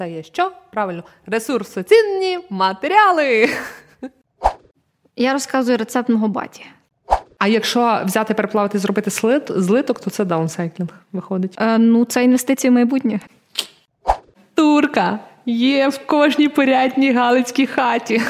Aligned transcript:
Це 0.00 0.10
є 0.10 0.22
що? 0.22 0.52
Правильно, 0.70 1.04
ресурсоцінні 1.26 2.38
матеріали. 2.50 3.48
Я 5.16 5.32
розказую 5.32 5.78
рецепт 5.78 6.08
мого 6.08 6.28
баті. 6.28 6.64
А 7.38 7.48
якщо 7.48 8.02
взяти 8.04 8.34
переплавити 8.34 8.78
і 8.78 8.80
зробити 8.80 9.10
слит, 9.10 9.42
злиток, 9.48 10.00
то 10.00 10.10
це 10.10 10.24
даунсайклінг 10.24 10.90
виходить. 11.12 11.54
Е, 11.60 11.78
ну, 11.78 12.04
це 12.04 12.24
інвестиції 12.24 12.70
в 12.70 12.74
майбутнє. 12.74 13.20
Турка 14.54 15.18
є 15.46 15.88
в 15.88 16.06
кожній 16.06 16.48
порядній 16.48 17.12
галицькій 17.12 17.66
хаті. 17.66 18.22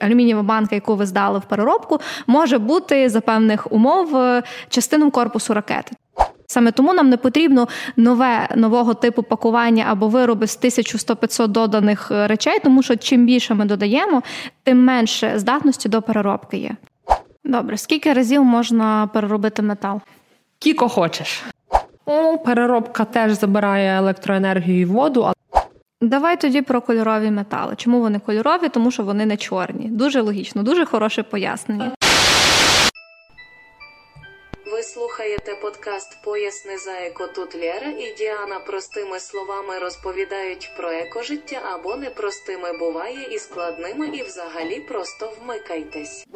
Алюмінієва 0.00 0.42
банка, 0.42 0.74
яку 0.74 0.96
ви 0.96 1.06
здали 1.06 1.38
в 1.38 1.42
переробку, 1.44 2.00
може 2.26 2.58
бути 2.58 3.08
за 3.08 3.20
певних 3.20 3.72
умов 3.72 4.16
е, 4.16 4.42
частиною 4.68 5.10
корпусу 5.10 5.54
ракети. 5.54 5.96
Саме 6.52 6.72
тому 6.72 6.94
нам 6.94 7.08
не 7.08 7.16
потрібно 7.16 7.68
нове 7.96 8.48
нового 8.56 8.94
типу 8.94 9.22
пакування 9.22 9.86
або 9.88 10.08
вироби 10.08 10.46
з 10.46 10.58
1100-500 10.58 11.48
доданих 11.48 12.10
е, 12.10 12.26
речей, 12.26 12.58
тому 12.64 12.82
що 12.82 12.96
чим 12.96 13.26
більше 13.26 13.54
ми 13.54 13.64
додаємо, 13.64 14.22
тим 14.62 14.84
менше 14.84 15.32
здатності 15.36 15.88
до 15.88 16.02
переробки 16.02 16.56
є. 16.56 16.70
Добре, 17.44 17.76
скільки 17.76 18.12
разів 18.12 18.44
можна 18.44 19.08
переробити 19.12 19.62
метал? 19.62 20.00
Кіко 20.58 20.88
хочеш. 20.88 21.42
О, 22.06 22.38
переробка 22.38 23.04
теж 23.04 23.32
забирає 23.32 23.98
електроенергію 23.98 24.80
і 24.80 24.84
воду. 24.84 25.22
Але... 25.22 25.64
Давай 26.00 26.40
тоді 26.40 26.62
про 26.62 26.80
кольорові 26.80 27.30
метали. 27.30 27.74
Чому 27.76 28.00
вони 28.00 28.18
кольорові? 28.18 28.68
Тому 28.68 28.90
що 28.90 29.02
вони 29.02 29.26
не 29.26 29.36
чорні. 29.36 29.88
Дуже 29.88 30.20
логічно, 30.20 30.62
дуже 30.62 30.84
хороше 30.84 31.22
пояснення. 31.22 31.90
Ви 34.72 34.82
слухаєте 34.82 35.54
подкаст 35.62 36.22
Поясни 36.24 36.78
за 36.78 36.92
еко 36.92 37.26
тут 37.26 37.54
Лєра 37.54 37.90
і 37.90 38.14
Діана 38.14 38.58
простими 38.60 39.20
словами 39.20 39.78
розповідають 39.78 40.70
про 40.76 40.90
екожиття 40.90 41.60
або 41.74 41.96
непростими 41.96 42.78
буває 42.78 43.34
і 43.34 43.38
складними, 43.38 44.08
і 44.08 44.22
взагалі 44.22 44.80
просто 44.80 45.32
вмикайтесь. 45.40 46.26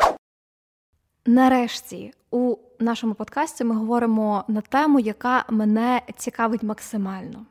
Нарешті 1.27 2.12
у 2.31 2.56
нашому 2.78 3.15
подкасті 3.15 3.65
ми 3.65 3.75
говоримо 3.75 4.45
на 4.48 4.61
тему, 4.61 5.00
яка 5.00 5.45
мене 5.48 6.03
цікавить 6.17 6.62
максимально. 6.62 7.47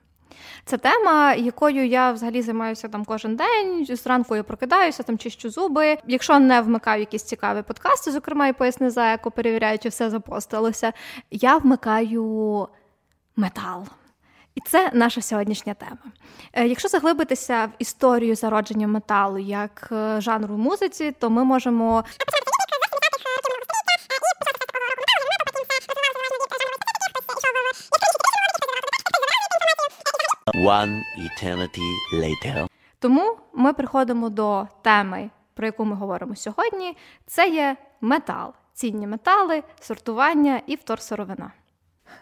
Це 0.66 0.78
тема, 0.78 1.34
якою 1.34 1.88
я 1.88 2.12
взагалі 2.12 2.42
займаюся 2.42 2.88
там 2.88 3.06
кожен 3.06 3.36
день. 3.36 3.86
Зранку 3.90 4.36
я 4.36 4.44
прокидаюся, 4.44 5.04
там 5.04 5.18
чищу 5.18 5.50
зуби. 5.50 5.98
Якщо 6.08 6.40
не 6.40 6.62
вмикаю 6.62 7.00
якісь 7.00 7.24
цікаві 7.24 7.62
подкасти, 7.62 8.12
зокрема 8.12 8.48
і 8.48 8.54
поясни 8.54 8.90
за 8.90 9.14
еко, 9.14 9.32
перевіряю, 9.32 9.80
чи 9.80 9.90
все 9.90 10.10
запостилося, 10.10 10.94
я 11.32 11.58
вмикаю 11.58 12.68
метал. 13.36 13.88
І 14.56 14.62
це 14.62 14.92
наша 14.94 15.22
сьогоднішня 15.22 15.74
тема. 15.74 15.98
Е, 16.54 16.68
якщо 16.68 16.88
заглибитися 16.88 17.66
в 17.66 17.70
історію 17.80 18.36
зародження 18.36 18.88
металу 18.88 19.38
як 19.38 19.90
е, 19.92 20.22
жанру 20.22 20.58
музиці, 20.58 21.12
то 21.20 21.30
ми 21.30 21.44
можемо. 21.44 22.04
One 30.64 31.04
eternity 31.18 31.82
later. 32.14 32.68
Тому 33.00 33.38
ми 33.54 33.74
приходимо 33.74 34.30
до 34.30 34.68
теми, 34.82 35.30
про 35.54 35.66
яку 35.66 35.86
ми 35.86 35.96
говоримо 35.96 36.36
сьогодні. 36.36 36.98
Це 37.26 37.50
є 37.50 37.78
метал, 38.02 38.54
цінні 38.74 39.08
метали, 39.08 39.64
сортування 39.80 40.62
і 40.68 40.76
вторсировина. 40.76 41.52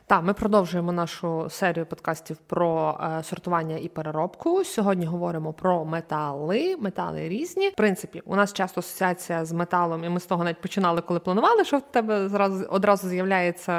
Так, 0.06 0.24
ми 0.24 0.34
продовжуємо 0.34 0.92
нашу 0.92 1.50
серію 1.50 1.86
подкастів 1.86 2.38
про 2.38 3.00
е, 3.20 3.24
сортування 3.24 3.78
і 3.78 3.90
переробку. 3.90 4.64
Сьогодні 4.64 5.06
говоримо 5.06 5.54
про 5.54 5.86
метали. 5.86 6.78
Метали 6.80 7.30
різні. 7.30 7.70
В 7.70 7.76
принципі, 7.76 8.22
у 8.26 8.36
нас 8.36 8.54
часто 8.54 8.80
асоціація 8.80 9.46
з 9.46 9.52
металом, 9.52 10.04
і 10.04 10.10
ми 10.10 10.20
з 10.20 10.26
того 10.26 10.44
навіть 10.44 10.62
починали, 10.62 11.02
коли 11.02 11.20
планували, 11.20 11.66
що 11.66 11.78
в 11.78 11.82
тебе 11.82 12.30
зразу 12.30 12.66
одразу 12.70 13.10
з'являється 13.10 13.74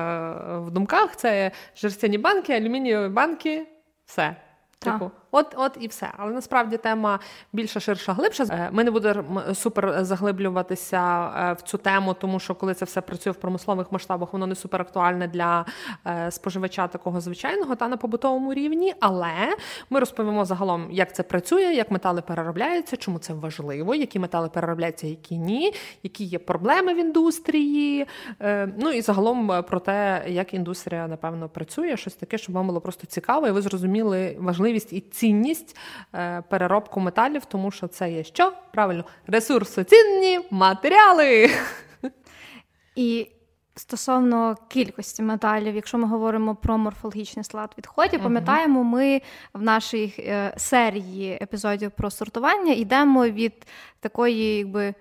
в 0.66 0.70
думках. 0.70 1.16
Це 1.16 1.50
жерстяні 1.76 2.18
банки, 2.18 2.52
алюмінієві 2.52 3.08
банки, 3.08 3.66
все. 4.04 4.36
Типу, 4.84 5.10
от, 5.34 5.54
от 5.56 5.76
і 5.80 5.86
все. 5.86 6.10
Але 6.16 6.32
насправді 6.32 6.76
тема 6.76 7.20
більша, 7.52 7.80
ширша, 7.80 8.12
глибша. 8.12 8.44
Е, 8.50 8.68
ми 8.72 8.84
не 8.84 8.90
будемо 8.90 9.42
супер 9.54 10.04
заглиблюватися 10.04 11.32
е, 11.36 11.52
в 11.52 11.62
цю 11.62 11.78
тему, 11.78 12.14
тому 12.20 12.40
що 12.40 12.54
коли 12.54 12.74
це 12.74 12.84
все 12.84 13.00
працює 13.00 13.32
в 13.32 13.36
промислових 13.36 13.92
масштабах, 13.92 14.32
воно 14.32 14.46
не 14.46 14.54
супер 14.54 14.80
актуальне 14.80 15.28
для 15.28 15.66
е, 16.06 16.30
споживача 16.30 16.88
такого 16.88 17.20
звичайного 17.20 17.74
та 17.74 17.88
на 17.88 17.96
побутовому 17.96 18.54
рівні. 18.54 18.94
Але 19.00 19.56
ми 19.90 20.00
розповімо 20.00 20.44
загалом, 20.44 20.88
як 20.90 21.14
це 21.14 21.22
працює, 21.22 21.62
як 21.62 21.90
метали 21.90 22.22
переробляються, 22.22 22.96
чому 22.96 23.18
це 23.18 23.32
важливо, 23.32 23.94
які 23.94 24.18
метали 24.18 24.48
переробляються, 24.48 25.06
які 25.06 25.38
ні, 25.38 25.74
які 26.02 26.24
є 26.24 26.38
проблеми 26.38 26.94
в 26.94 26.96
індустрії. 26.96 28.06
Ну 28.76 28.90
і 28.92 29.00
загалом 29.00 29.64
про 29.68 29.80
те, 29.80 30.24
як 30.28 30.54
індустрія 30.54 31.08
напевно 31.08 31.48
працює, 31.48 31.96
щось 31.96 32.14
таке, 32.14 32.38
щоб 32.38 32.54
вам 32.54 32.66
було 32.66 32.80
просто 32.80 33.06
цікаво, 33.06 33.48
і 33.48 33.50
ви 33.50 33.62
зрозуміли 33.62 34.36
важливість 34.40 34.92
і 34.92 35.00
ці 35.00 35.23
цінність 35.24 35.76
е, 36.14 36.42
переробку 36.48 37.00
металів, 37.00 37.44
тому 37.44 37.70
що 37.70 37.86
це 37.86 38.12
є 38.12 38.24
що? 38.24 38.52
Правильно, 38.72 39.04
ресурсоцінні 39.26 40.40
матеріали. 40.50 41.50
І 42.96 43.28
стосовно 43.76 44.56
кількості 44.68 45.22
металів, 45.22 45.74
якщо 45.74 45.98
ми 45.98 46.08
говоримо 46.08 46.54
про 46.54 46.78
морфологічний 46.78 47.44
склад 47.44 47.74
відходів, 47.78 48.22
пам'ятаємо, 48.22 48.84
ми 48.84 49.22
в 49.54 49.62
нашій 49.62 50.14
е, 50.18 50.54
серії 50.56 51.38
епізодів 51.42 51.90
про 51.90 52.10
сортування 52.10 52.72
йдемо 52.72 53.26
від 53.26 53.66
такої, 54.00 54.56
якби 54.56 54.94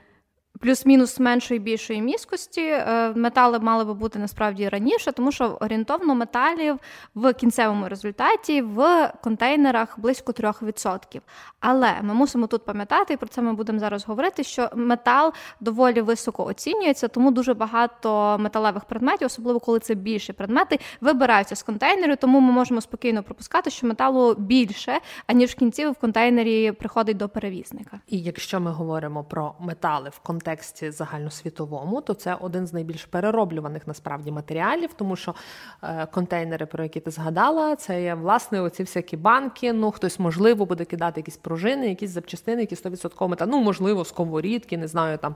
плюс-мінус 0.64 1.20
меншої 1.20 1.60
більшої 1.60 2.02
міскості. 2.02 2.62
Е, 2.62 3.14
метали 3.16 3.60
мали 3.60 3.86
би 3.86 3.94
бути 3.94 4.20
насправді 4.20 4.70
раніше, 4.70 5.12
тому 5.12 5.32
що 5.32 5.58
орієнтовно 5.62 6.16
металів 6.16 6.80
в 7.16 7.34
кінцевому 7.34 7.90
результаті 7.90 8.62
в 8.62 9.12
контейнерах 9.24 10.00
близько 10.00 10.32
3%. 10.32 11.22
Але 11.60 11.94
ми 12.02 12.14
мусимо 12.14 12.48
тут 12.48 12.66
пам'ятати, 12.66 13.14
і 13.14 13.18
про 13.18 13.28
це 13.28 13.42
ми 13.42 13.54
будемо 13.54 13.80
зараз 13.80 14.06
говорити, 14.06 14.44
що 14.44 14.70
метал 14.76 15.34
доволі 15.60 16.02
високо 16.02 16.46
оцінюється, 16.46 17.08
тому 17.08 17.32
дуже 17.32 17.54
багато 17.54 18.38
металевих 18.40 18.86
предметів, 18.86 19.26
особливо 19.26 19.60
коли 19.60 19.80
це 19.80 19.96
більші 19.96 20.34
предмети, 20.34 20.80
вибираються 21.02 21.56
з 21.56 21.64
контейнеру, 21.64 22.16
тому 22.16 22.40
ми 22.40 22.52
можемо 22.52 22.82
спокійно 22.82 23.24
пропускати, 23.24 23.70
що 23.70 23.88
металу 23.88 24.34
більше, 24.34 25.00
аніж 25.28 25.52
в 25.52 25.56
кінці 25.56 25.88
в 25.88 25.96
контейнері 25.96 26.72
приходить 26.72 27.18
до 27.18 27.30
перевізника. 27.30 28.00
І 28.08 28.20
якщо 28.20 28.60
ми 28.60 28.72
говоримо 28.72 29.24
про 29.24 29.54
метали 29.60 30.10
в 30.10 30.20
контейнері, 30.20 30.53
контексті 30.54 30.92
загальносвітовому, 30.92 32.02
то 32.02 32.14
це 32.14 32.36
один 32.36 32.68
з 32.68 32.74
найбільш 32.74 33.06
перероблюваних 33.06 33.88
насправді 33.88 34.32
матеріалів, 34.32 34.90
тому 34.96 35.16
що 35.16 35.36
е, 35.84 36.08
контейнери, 36.12 36.66
про 36.66 36.84
які 36.84 37.00
ти 37.00 37.12
згадала, 37.12 37.76
це 37.76 38.04
є 38.04 38.14
власне 38.14 38.62
оці 38.62 38.84
всякі 38.84 39.18
банки. 39.18 39.74
Ну 39.74 39.92
хтось 39.92 40.20
можливо 40.20 40.66
буде 40.66 40.86
кидати 40.86 41.20
якісь 41.20 41.38
пружини, 41.38 41.90
якісь 41.90 42.10
запчастини, 42.10 42.62
які 42.62 42.76
100% 42.76 43.28
мета. 43.28 43.46
Ну 43.46 43.62
можливо, 43.62 44.06
сковорідки, 44.06 44.78
не 44.78 44.88
знаю, 44.88 45.18
там 45.18 45.36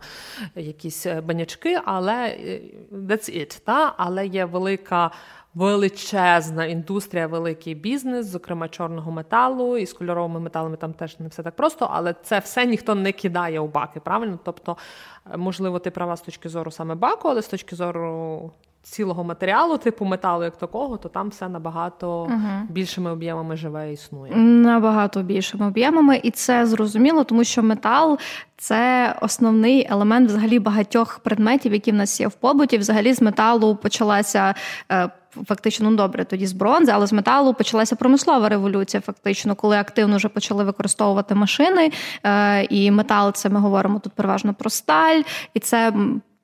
якісь 0.55 1.05
е, 1.05 1.21
банячки, 1.21 1.79
але 1.85 2.27
е, 2.27 2.61
that's 2.91 3.37
it, 3.37 3.61
та 3.65 3.93
але 3.97 4.27
є 4.27 4.45
велика 4.45 5.11
величезна 5.55 6.65
індустрія, 6.65 7.27
великий 7.27 7.75
бізнес, 7.75 8.25
зокрема 8.25 8.69
чорного 8.69 9.11
металу, 9.11 9.77
і 9.77 9.85
з 9.85 9.93
кольоровими 9.93 10.39
металами 10.39 10.77
там 10.77 10.93
теж 10.93 11.19
не 11.19 11.27
все 11.27 11.43
так 11.43 11.55
просто, 11.55 11.89
але 11.91 12.15
це 12.23 12.39
все 12.39 12.65
ніхто 12.65 12.95
не 12.95 13.11
кидає 13.11 13.59
у 13.59 13.67
баки. 13.67 13.99
Правильно? 13.99 14.39
Тобто, 14.43 14.77
е, 15.33 15.37
можливо, 15.37 15.79
ти 15.79 15.91
права 15.91 16.17
з 16.17 16.21
точки 16.21 16.49
зору 16.49 16.71
саме 16.71 16.95
баку, 16.95 17.27
але 17.27 17.41
з 17.41 17.47
точки 17.47 17.75
зору. 17.75 18.51
Цілого 18.89 19.23
матеріалу, 19.23 19.77
типу 19.77 20.05
металу, 20.05 20.43
як 20.43 20.57
такого, 20.57 20.97
то 20.97 21.09
там 21.09 21.29
все 21.29 21.49
набагато 21.49 22.23
uh 22.23 22.61
більшими 22.69 23.11
об'ємами 23.11 23.57
живе 23.57 23.89
і 23.89 23.93
існує. 23.93 24.35
Набагато 24.35 25.23
більшими 25.23 25.67
об'ємами, 25.67 26.19
і 26.23 26.31
це 26.31 26.65
зрозуміло, 26.65 27.23
тому 27.23 27.43
що 27.43 27.63
метал 27.63 28.19
це 28.57 29.15
основний 29.21 29.87
елемент 29.89 30.29
взагалі 30.29 30.59
багатьох 30.59 31.19
предметів, 31.19 31.73
які 31.73 31.91
в 31.91 31.95
нас 31.95 32.19
є 32.19 32.27
в 32.27 32.33
побуті. 32.33 32.77
Взагалі 32.77 33.13
з 33.13 33.21
металу 33.21 33.75
почалася. 33.75 34.55
Е, 34.91 35.09
фактично, 35.47 35.89
ну 35.89 35.97
добре, 35.97 36.25
тоді 36.25 36.47
з 36.47 36.53
бронзи, 36.53 36.91
але 36.91 37.07
з 37.07 37.13
металу 37.13 37.53
почалася 37.53 37.95
промислова 37.95 38.49
революція, 38.49 39.01
фактично, 39.01 39.55
коли 39.55 39.77
активно 39.77 40.17
вже 40.17 40.29
почали 40.29 40.63
використовувати 40.63 41.35
машини. 41.35 41.91
Е, 42.23 42.63
і 42.63 42.91
метал, 42.91 43.33
це 43.33 43.49
ми 43.49 43.59
говоримо 43.59 43.99
тут 43.99 44.13
переважно 44.13 44.53
про 44.53 44.69
сталь, 44.69 45.21
і 45.53 45.59
це 45.59 45.93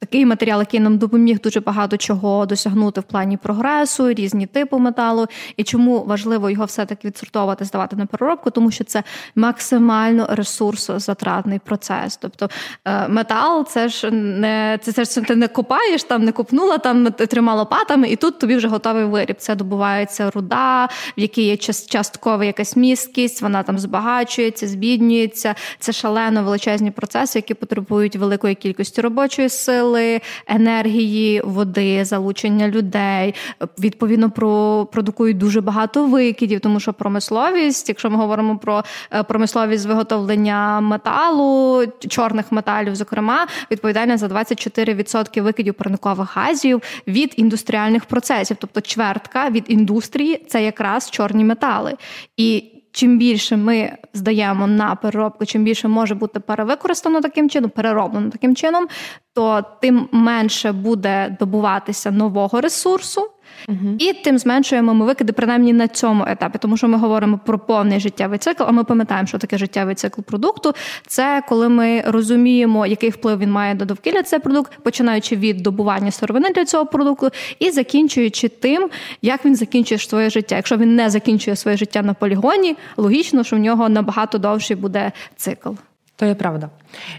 такий 0.03 0.25
матеріал, 0.25 0.59
який 0.59 0.79
нам 0.79 0.97
допоміг 0.97 1.39
дуже 1.41 1.59
багато 1.59 1.97
чого 1.97 2.45
досягнути 2.45 3.01
в 3.01 3.03
плані 3.03 3.37
прогресу, 3.37 4.13
різні 4.13 4.45
типи 4.45 4.77
металу. 4.77 5.27
І 5.57 5.63
чому 5.63 6.03
важливо 6.03 6.49
його 6.49 6.65
все-таки 6.65 7.07
відсортовувати, 7.07 7.65
здавати 7.65 7.95
на 7.95 8.05
переробку, 8.05 8.49
тому 8.49 8.71
що 8.71 8.83
це 8.83 9.03
максимально 9.35 10.27
ресурсозатратний 10.29 11.59
процес. 11.59 12.17
Тобто 12.17 12.49
е, 12.85 13.07
метал 13.07 13.65
це 13.67 13.89
ж 13.89 14.11
не 14.11 14.79
це 14.81 15.03
ж 15.03 15.21
ти 15.21 15.35
не 15.35 15.47
копаєш, 15.47 16.03
там 16.03 16.23
не 16.23 16.31
копнула, 16.31 16.77
там 16.77 17.11
тримала 17.11 17.59
лопатами, 17.59 18.09
і 18.09 18.15
тут 18.15 18.39
тобі 18.39 18.55
вже 18.55 18.67
готовий 18.67 19.05
виріб. 19.05 19.35
Це 19.39 19.55
добувається 19.55 20.31
руда, 20.31 20.85
в 21.17 21.19
якій 21.19 21.43
є 21.43 21.57
часткова 21.57 22.45
якась 22.45 22.75
місткість, 22.75 23.41
вона 23.41 23.63
там 23.63 23.79
збагачується, 23.79 24.67
збіднюється. 24.67 25.55
Це 25.79 25.91
шалено 25.91 26.43
величезні 26.43 26.91
процеси, 26.91 27.39
які 27.39 27.53
потребують 27.53 28.15
великої 28.15 28.55
кількості 28.55 29.01
робочої 29.01 29.49
сили 29.49 29.92
сили, 29.93 30.21
енергії, 30.47 31.41
води, 31.43 32.05
залучення 32.05 32.67
людей. 32.67 33.35
Відповідно, 33.79 34.31
про 34.31 34.85
продукують 34.91 35.37
дуже 35.37 35.61
багато 35.61 36.05
викидів, 36.05 36.59
тому 36.59 36.79
що 36.79 36.93
промисловість, 36.93 37.89
якщо 37.89 38.09
ми 38.09 38.17
говоримо 38.17 38.57
про 38.57 38.83
е, 39.11 39.23
промисловість 39.23 39.83
з 39.83 39.85
виготовлення 39.85 40.81
металу, 40.81 41.83
чорних 42.09 42.51
металів, 42.51 42.95
зокрема, 42.95 43.47
відповідальна 43.71 44.17
за 44.17 44.27
24% 44.27 45.41
викидів 45.41 45.73
парникових 45.73 46.35
газів 46.37 46.81
від 47.07 47.33
індустріальних 47.37 48.05
процесів, 48.05 48.57
тобто 48.59 48.81
чвертка 48.81 49.49
від 49.49 49.65
індустрії 49.67 50.45
це 50.47 50.63
якраз 50.63 51.09
чорні 51.09 51.43
метали. 51.43 51.93
І 52.37 52.72
чим 52.93 53.17
більше 53.17 53.57
ми 53.57 53.97
здаємо 54.13 54.67
на 54.67 54.95
переробку, 54.95 55.45
чим 55.45 55.63
більше 55.63 55.87
може 55.87 56.15
бути 56.15 56.39
перевикористано 56.39 57.21
таким 57.21 57.49
чином, 57.49 57.69
перероблено 57.69 58.29
таким 58.29 58.55
чином, 58.55 58.87
то 59.33 59.65
тим 59.81 60.09
менше 60.11 60.71
буде 60.71 61.37
добуватися 61.39 62.11
нового 62.11 62.61
ресурсу. 62.61 63.29
Угу. 63.67 63.95
І 63.99 64.13
тим 64.13 64.37
зменшуємо 64.37 64.93
ми 64.93 65.05
викиди, 65.05 65.33
принаймні 65.33 65.73
на 65.73 65.87
цьому 65.87 66.25
етапі, 66.27 66.57
тому 66.57 66.77
що 66.77 66.87
ми 66.87 66.97
говоримо 66.97 67.39
про 67.45 67.59
повний 67.59 67.99
життєвий 67.99 68.39
цикл. 68.39 68.63
А 68.67 68.71
ми 68.71 68.83
пам'ятаємо, 68.83 69.27
що 69.27 69.37
таке 69.37 69.57
життєвий 69.57 69.95
цикл 69.95 70.21
продукту. 70.21 70.73
Це 71.07 71.43
коли 71.49 71.69
ми 71.69 72.01
розуміємо, 72.05 72.85
який 72.85 73.09
вплив 73.09 73.39
він 73.39 73.51
має 73.51 73.75
до 73.75 73.85
довкілля 73.85 74.23
цей 74.23 74.39
продукт, 74.39 74.71
починаючи 74.83 75.35
від 75.35 75.57
добування 75.57 76.11
сировини 76.11 76.49
для 76.49 76.65
цього 76.65 76.85
продукту 76.85 77.29
і 77.59 77.71
закінчуючи 77.71 78.49
тим, 78.49 78.89
як 79.21 79.45
він 79.45 79.55
закінчує 79.55 79.99
своє 79.99 80.29
життя. 80.29 80.55
Якщо 80.55 80.77
він 80.77 80.95
не 80.95 81.09
закінчує 81.09 81.55
своє 81.55 81.77
життя 81.77 82.01
на 82.01 82.13
полігоні, 82.13 82.75
логічно, 82.97 83.43
що 83.43 83.55
в 83.55 83.59
нього 83.59 83.89
набагато 83.89 84.37
довший 84.37 84.75
буде 84.75 85.11
цикл. 85.35 85.69
То 86.15 86.25
є 86.25 86.35
правда. 86.35 86.69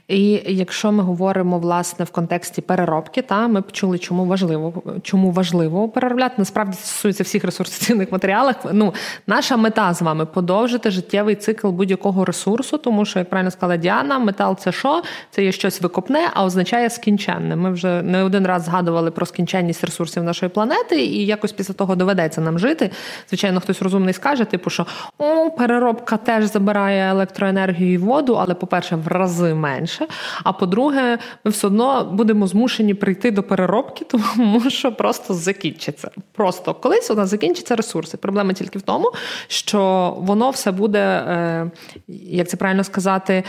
І 0.09 0.43
якщо 0.47 0.93
ми 0.93 1.03
говоримо 1.03 1.59
власне 1.59 2.05
в 2.05 2.11
контексті 2.11 2.61
переробки, 2.61 3.23
та 3.23 3.49
ми 3.49 3.63
почули, 3.63 3.99
чому 3.99 4.25
важливо 4.25 4.83
чому 5.03 5.31
важливо 5.31 5.89
переробляти. 5.89 6.35
Насправді 6.39 6.77
стосується 6.77 7.23
всіх 7.23 7.45
ресурсційних 7.45 8.13
матеріалів. 8.13 8.55
Ну, 8.73 8.95
наша 9.27 9.57
мета 9.57 9.95
з 9.95 10.03
вами 10.03 10.27
подовжити 10.27 10.91
життєвий 10.91 11.35
цикл 11.35 11.69
будь-якого 11.69 12.25
ресурсу, 12.25 12.79
тому 12.79 13.05
що, 13.05 13.19
як 13.19 13.31
правильно 13.31 13.51
сказала 13.51 13.77
Діана, 13.77 14.19
метал 14.19 14.57
це 14.59 14.73
що? 14.73 15.03
Це 15.31 15.45
є 15.45 15.53
щось 15.53 15.83
викопне, 15.83 16.29
а 16.35 16.45
означає 16.45 16.91
скінченне. 16.91 17.57
Ми 17.57 17.71
вже 17.71 18.03
не 18.03 18.23
один 18.23 18.47
раз 18.47 18.65
згадували 18.65 19.11
про 19.11 19.27
скінченність 19.27 19.85
ресурсів 19.85 20.23
нашої 20.23 20.51
планети, 20.51 21.05
і 21.05 21.27
якось 21.27 21.53
після 21.53 21.75
того 21.75 21.97
доведеться 21.97 22.41
нам 22.41 22.59
жити. 22.59 22.91
Звичайно, 23.29 23.61
хтось 23.61 23.83
розумний 23.83 24.15
скаже, 24.15 24.45
типу, 24.45 24.71
що 24.71 24.87
о, 25.19 25.51
переробка 25.51 26.17
теж 26.17 26.45
забирає 26.45 27.11
електроенергію 27.11 27.93
і 27.93 27.99
воду, 27.99 28.39
але, 28.41 28.55
по-перше, 28.55 28.97
в 28.97 29.09
рази 29.09 29.55
менше. 29.65 30.07
А 30.45 30.53
по-друге, 30.53 31.19
ми 31.45 31.51
все 31.51 31.67
одно 31.67 32.05
будемо 32.05 32.47
змушені 32.47 32.95
прийти 32.95 33.31
до 33.31 33.43
переробки, 33.43 34.05
тому 34.11 34.71
що 34.71 34.93
просто 34.93 35.35
закінчиться. 35.35 36.11
Просто 36.33 36.75
колись 36.75 37.11
у 37.11 37.15
нас 37.15 37.29
закінчаться 37.29 37.77
ресурси. 37.77 38.17
Проблема 38.17 38.53
тільки 38.53 38.79
в 38.79 38.83
тому, 38.83 39.13
що 39.49 40.15
воно 40.19 40.51
все 40.51 40.73
буде, 40.73 40.99
е, 40.99 41.71
як 42.09 42.49
це 42.49 42.57
правильно 42.57 42.85
сказати, 42.85 43.45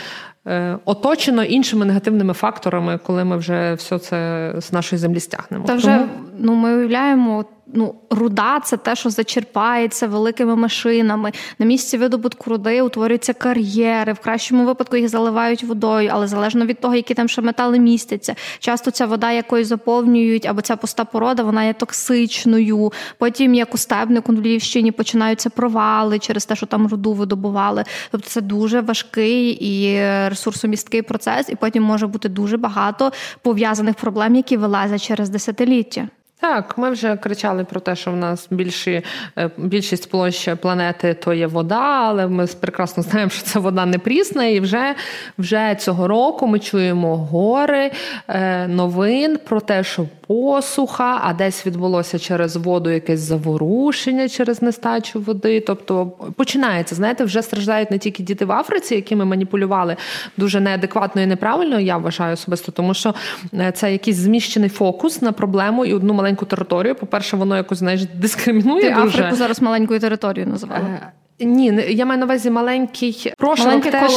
е, 0.48 0.78
оточено 0.86 1.44
іншими 1.44 1.86
негативними 1.86 2.34
факторами, 2.34 3.00
коли 3.04 3.24
ми 3.24 3.38
вже 3.38 3.74
все 3.74 4.00
це 4.00 4.54
з 4.58 4.74
нашої 4.74 5.00
землі 5.00 5.20
стягнемо. 5.20 5.66
Та 5.66 5.76
вже 5.76 6.08
ну 6.38 6.56
ми 6.56 6.76
уявляємо 6.76 7.46
ну, 7.74 7.96
руда 8.10 8.60
це 8.60 8.78
те, 8.78 8.96
що 8.96 9.10
зачерпається 9.10 10.08
великими 10.08 10.56
машинами. 10.56 11.32
На 11.60 11.66
місці 11.66 11.98
видобутку 11.98 12.50
руди 12.50 12.82
утворюються 12.82 13.34
кар'єри. 13.34 14.14
В 14.14 14.20
кращому 14.20 14.66
випадку 14.66 14.98
їх 14.98 15.10
заливають 15.10 15.64
водою, 15.64 16.10
але 16.14 16.28
залежно 16.28 16.66
від 16.66 16.80
того, 16.80 16.96
які 16.96 17.14
там 17.14 17.28
ще 17.28 17.42
метали 17.42 17.80
містяться. 17.80 18.36
Часто 18.60 18.92
ця 18.92 19.06
вода 19.06 19.32
якою 19.32 19.66
заповнюють, 19.66 20.46
або 20.46 20.62
ця 20.62 20.76
пуста 20.76 21.06
порода, 21.06 21.44
вона 21.44 21.64
є 21.64 21.74
токсичною. 21.74 22.94
Потім, 23.18 23.54
як 23.54 23.74
у 23.74 23.78
стебнику 23.78 24.32
в 24.32 24.36
Львівщині, 24.36 24.92
починаються 24.92 25.50
провали 25.50 26.20
через 26.20 26.46
те, 26.46 26.56
що 26.56 26.66
там 26.66 26.88
руду 26.88 27.14
видобували. 27.14 27.84
Тобто 28.12 28.28
це 28.30 28.42
дуже 28.42 28.82
важкий 28.82 29.50
і 29.50 30.00
ресурсомісткий 30.30 31.02
процес, 31.02 31.50
і 31.50 31.56
потім 31.56 31.84
може 31.84 32.08
бути 32.08 32.30
дуже 32.30 32.58
багато 32.58 33.12
пов'язаних 33.42 33.96
проблем, 33.96 34.36
які 34.36 34.58
вилазять 34.58 35.04
через 35.04 35.30
десятиліття. 35.30 36.08
Так, 36.46 36.78
ми 36.78 36.90
вже 36.90 37.16
кричали 37.16 37.64
про 37.64 37.80
те, 37.80 37.96
що 37.96 38.12
в 38.12 38.16
нас 38.16 38.48
більші, 38.52 39.02
е, 39.38 39.50
більшість 39.58 40.10
площі 40.10 40.56
планети 40.62 41.14
то 41.14 41.34
є 41.34 41.48
вода, 41.48 42.06
але 42.08 42.28
ми 42.28 42.48
прекрасно 42.60 43.04
знаємо, 43.04 43.30
що 43.30 43.44
це 43.44 43.60
вода 43.60 43.86
не 43.86 43.98
прісна, 43.98 44.46
і 44.46 44.60
вже 44.60 44.96
вже 45.38 45.76
цього 45.80 46.08
року 46.08 46.48
ми 46.48 46.60
чуємо 46.60 47.18
гори 47.18 47.92
е, 48.28 48.68
новин 48.68 49.38
про 49.46 49.62
те, 49.62 49.84
що 49.84 50.06
посуха, 50.28 51.20
а 51.24 51.34
десь 51.34 51.66
відбулося 51.66 52.20
через 52.20 52.56
воду 52.56 52.90
якесь 52.90 53.20
заворушення 53.20 54.30
через 54.30 54.62
нестачу 54.62 55.20
води. 55.20 55.60
Тобто 55.60 56.06
починається, 56.36 56.96
знаєте, 56.96 57.24
вже 57.24 57.42
страждають 57.42 57.92
не 57.92 57.98
тільки 57.98 58.24
діти 58.24 58.46
в 58.46 58.52
Африці, 58.52 58.96
якими 58.96 59.26
маніпулювали 59.26 59.96
дуже 60.38 60.60
неадекватно 60.60 61.22
і 61.22 61.26
неправильно, 61.26 61.80
я 61.80 61.98
вважаю 61.98 62.34
особисто, 62.34 62.72
тому 62.72 62.94
що 62.94 63.16
е, 63.54 63.72
це 63.72 63.92
якийсь 63.92 64.18
зміщений 64.18 64.70
фокус 64.70 65.22
на 65.22 65.32
проблему 65.32 65.86
і 65.86 65.94
одну 65.94 66.14
маленьку 66.14 66.35
територію. 66.36 66.96
По-перше, 66.96 67.38
воно 67.38 67.58
якось 67.58 67.78
знаєш, 67.78 68.06
дискримінує. 68.06 68.82
Ти 68.82 69.02
дуже. 69.02 69.20
Африку 69.20 69.36
зараз 69.36 69.62
маленькою 69.62 70.00
територією 70.00 70.52
називали. 70.52 71.00
Ні, 71.40 71.86
я 71.90 72.06
маю 72.06 72.20
на 72.20 72.26
увазі 72.26 72.50
маленький 72.50 73.34
прошарок, 73.38 73.84
теж 73.84 74.12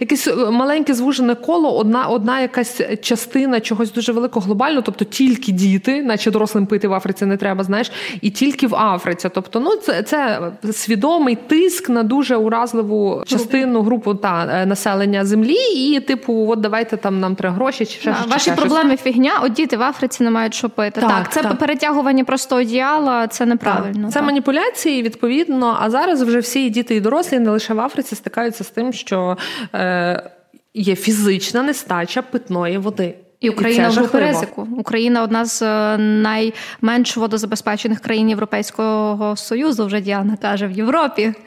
якесь 0.00 0.28
е, 0.28 0.34
маленьке 0.34 0.94
звужене 0.94 1.34
коло, 1.34 1.78
одна 1.78 2.06
одна 2.06 2.40
якась 2.40 2.80
частина 3.02 3.60
чогось 3.60 3.92
дуже 3.92 4.12
великого 4.12 4.46
глобального, 4.46 4.82
тобто 4.82 5.04
тільки 5.04 5.52
діти, 5.52 6.02
наче 6.02 6.30
дорослим 6.30 6.66
пити 6.66 6.88
в 6.88 6.94
Африці 6.94 7.26
не 7.26 7.36
треба, 7.36 7.64
знаєш, 7.64 7.92
і 8.20 8.30
тільки 8.30 8.66
в 8.66 8.74
Африці. 8.74 9.28
Тобто, 9.34 9.60
ну 9.60 9.76
це 9.76 10.02
це 10.02 10.40
свідомий 10.72 11.36
тиск 11.36 11.88
на 11.88 12.02
дуже 12.02 12.36
уразливу 12.36 13.22
частину 13.26 13.82
групу 13.82 14.14
та 14.14 14.48
е, 14.52 14.66
населення 14.66 15.24
землі. 15.24 15.58
І, 15.74 16.00
типу, 16.00 16.46
от 16.50 16.60
давайте 16.60 16.96
там 16.96 17.20
нам 17.20 17.34
треба 17.34 17.54
гроші 17.54 17.86
чи 17.86 18.00
ще 18.00 18.16
а, 18.24 18.26
ваші 18.26 18.40
ще 18.40 18.52
проблеми 18.52 18.90
щось. 18.90 19.00
фігня. 19.00 19.32
От 19.42 19.52
діти 19.52 19.76
в 19.76 19.82
Африці 19.82 20.24
не 20.24 20.30
мають 20.30 20.54
що 20.54 20.68
пити. 20.68 21.00
Так, 21.00 21.10
так 21.10 21.32
це 21.32 21.42
так. 21.42 21.58
перетягування 21.58 22.24
просто 22.24 22.56
одіяла, 22.56 23.28
це 23.28 23.46
неправильно. 23.46 24.02
Так. 24.02 24.12
Це 24.12 24.22
маніпуляції, 24.22 25.02
відповідно. 25.02 25.76
А 25.80 25.90
зараз 25.90 26.22
вже 26.22 26.38
всі 26.38 26.49
діти 26.54 26.96
і 26.96 27.00
дорослі 27.00 27.38
не 27.38 27.50
лише 27.50 27.74
в 27.74 27.80
Африці 27.80 28.14
стикаються 28.14 28.64
з 28.64 28.70
тим, 28.70 28.92
що 28.92 29.36
е, 29.74 30.30
є 30.74 30.96
фізична 30.96 31.62
нестача 31.62 32.22
питної 32.22 32.78
води. 32.78 33.14
І 33.40 33.50
Україна 33.50 33.88
в 33.88 33.92
групі 33.92 34.18
ризику. 34.18 34.68
Україна 34.76 35.22
одна 35.22 35.44
з 35.44 35.62
е, 35.62 35.98
найменш 35.98 37.16
водозабезпечених 37.16 38.00
країн 38.00 38.28
Європейського 38.28 39.36
Союзу, 39.36 39.86
вже 39.86 40.00
Діана 40.00 40.36
каже, 40.36 40.66
в 40.66 40.70
Європі. 40.70 41.34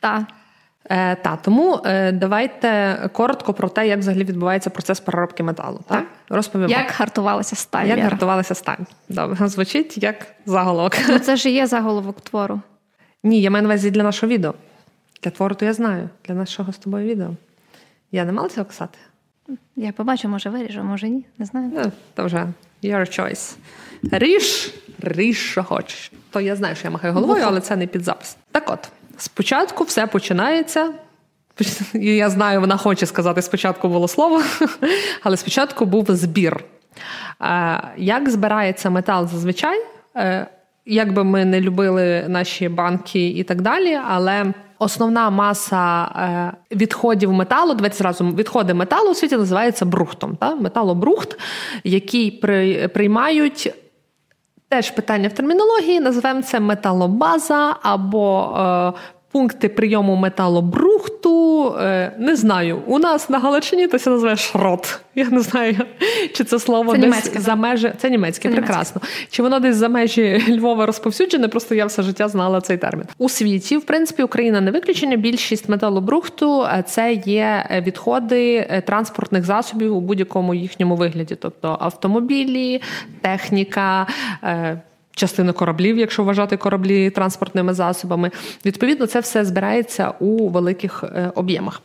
Так. 0.00 0.22
Е, 0.90 1.16
та 1.16 1.36
тому 1.36 1.80
е, 1.84 2.12
давайте 2.12 2.98
коротко 3.12 3.54
про 3.54 3.68
те, 3.68 3.88
як 3.88 3.98
взагалі 3.98 4.24
відбувається 4.24 4.70
процес 4.70 5.00
переробки 5.00 5.42
металу. 5.42 5.80
Так, 5.88 6.04
розповімо. 6.28 6.70
Як 6.70 6.90
гартувалася 6.96 7.56
сталь. 7.56 7.86
Як 7.86 7.98
гартувалася 7.98 8.54
сталь. 8.54 8.78
Добре, 9.08 9.48
звучить 9.48 10.02
як 10.02 10.26
заголовок. 10.46 10.92
Ну, 11.08 11.18
Це 11.18 11.36
ж 11.36 11.50
є 11.50 11.66
заголовок 11.66 12.20
твору. 12.20 12.60
Ні, 13.22 13.40
я 13.40 13.50
маю 13.50 13.62
на 13.62 13.68
увазі 13.68 13.90
для 13.90 14.02
нашого 14.02 14.32
відео. 14.32 14.54
Для 15.22 15.30
твору 15.30 15.54
то 15.54 15.64
я 15.64 15.72
знаю, 15.72 16.08
для 16.24 16.34
нашого 16.34 16.72
з 16.72 16.78
тобою 16.78 17.06
відео. 17.06 17.30
Я 18.12 18.24
не 18.24 18.32
мала 18.32 18.48
цього 18.48 18.64
писати? 18.64 18.98
Я 19.76 19.92
побачу, 19.92 20.28
може 20.28 20.50
виріжу, 20.50 20.82
може 20.82 21.08
ні. 21.08 21.24
Не 21.38 21.46
знаю. 21.46 21.70
Ну, 21.74 21.92
То 22.14 22.24
вже 22.24 22.46
your 22.82 23.20
choice. 23.20 23.56
Ріж, 24.12 24.74
ріж, 25.02 25.38
що 25.38 25.64
хочеш. 25.64 26.12
То 26.30 26.40
я 26.40 26.56
знаю, 26.56 26.76
що 26.76 26.86
я 26.86 26.90
махаю 26.90 27.14
головою, 27.14 27.44
але 27.46 27.60
це 27.60 27.76
не 27.76 27.86
під 27.86 28.04
запис. 28.04 28.36
Так 28.52 28.70
от, 28.70 28.88
спочатку 29.16 29.84
все 29.84 30.06
починається. 30.06 30.92
І 31.94 32.16
Я 32.16 32.30
знаю, 32.30 32.60
вона 32.60 32.76
хоче 32.76 33.06
сказати, 33.06 33.42
спочатку 33.42 33.88
було 33.88 34.08
слово, 34.08 34.42
але 35.22 35.36
спочатку 35.36 35.84
був 35.84 36.06
збір. 36.08 36.64
Як 37.96 38.30
збирається 38.30 38.90
метал 38.90 39.28
зазвичай? 39.28 39.84
Як 40.86 41.12
би 41.12 41.24
ми 41.24 41.44
не 41.44 41.60
любили 41.60 42.24
наші 42.28 42.68
банки 42.68 43.28
і 43.28 43.42
так 43.42 43.62
далі, 43.62 43.98
але 44.08 44.52
основна 44.78 45.30
маса 45.30 46.04
е, 46.04 46.52
відходів 46.76 47.32
металу, 47.32 47.74
давайте 47.74 47.96
зразу 47.96 48.24
відходи 48.24 48.74
металу 48.74 49.10
у 49.10 49.14
світі 49.14 49.36
називаються 49.36 49.84
брухтом. 49.84 50.36
Та? 50.36 50.54
Металобрухт, 50.54 51.38
який 51.84 52.30
при, 52.30 52.88
приймають. 52.88 53.74
Теж 54.68 54.90
питання 54.90 55.28
в 55.28 55.32
термінології, 55.32 56.00
називаємо 56.00 56.42
це 56.42 56.60
металобаза 56.60 57.76
або 57.82 58.56
е, 58.58 58.92
пункти 59.32 59.68
прийому 59.68 60.16
металобрухту. 60.16 61.74
Е, 61.80 62.12
не 62.18 62.36
знаю. 62.36 62.82
У 62.86 62.98
нас 62.98 63.30
на 63.30 63.38
Галичині 63.38 63.88
то 63.88 63.98
це 63.98 64.10
називає 64.10 64.36
шрот. 64.36 65.00
Я 65.14 65.28
не 65.28 65.40
знаю, 65.40 65.76
чи 66.32 66.44
це 66.44 66.58
слово 66.58 66.92
це 66.92 66.98
десь 66.98 67.10
німецьке, 67.10 67.40
за 67.40 67.54
межі. 67.54 67.92
Це 67.98 68.10
німецьке, 68.10 68.48
це 68.48 68.54
прекрасно. 68.54 69.00
Німецьке. 69.04 69.26
Чи 69.30 69.42
воно 69.42 69.60
десь 69.60 69.76
за 69.76 69.88
межі 69.88 70.44
Львова 70.58 70.86
розповсюджене? 70.86 71.48
Просто 71.48 71.74
я 71.74 71.86
все 71.86 72.02
життя 72.02 72.28
знала 72.28 72.60
цей 72.60 72.76
термін. 72.76 73.04
У 73.18 73.28
світі, 73.28 73.76
в 73.76 73.82
принципі, 73.82 74.22
Україна 74.22 74.60
не 74.60 74.70
виключення. 74.70 75.16
Більшість 75.16 75.68
металобрухту 75.68 76.62
е, 76.62 76.84
це 76.86 77.12
є 77.12 77.66
е, 77.70 77.80
відходи 77.80 78.66
транспортних 78.86 79.44
засобів 79.44 79.96
у 79.96 80.00
будь-якому 80.00 80.54
їхньому 80.54 80.96
вигляді, 80.96 81.34
тобто 81.34 81.76
автомобілі, 81.80 82.82
техніка 83.20 84.06
частину 85.20 85.52
кораблів, 85.52 85.98
якщо 85.98 86.24
вважати 86.24 86.56
кораблі 86.56 87.10
транспортними 87.10 87.74
засобами. 87.74 88.30
Відповідно, 88.64 89.06
це 89.06 89.20
все 89.20 89.44
збирається 89.44 90.12
у 90.20 90.48
великих 90.48 91.04
е, 91.04 91.32
об'ємах. 91.34 91.82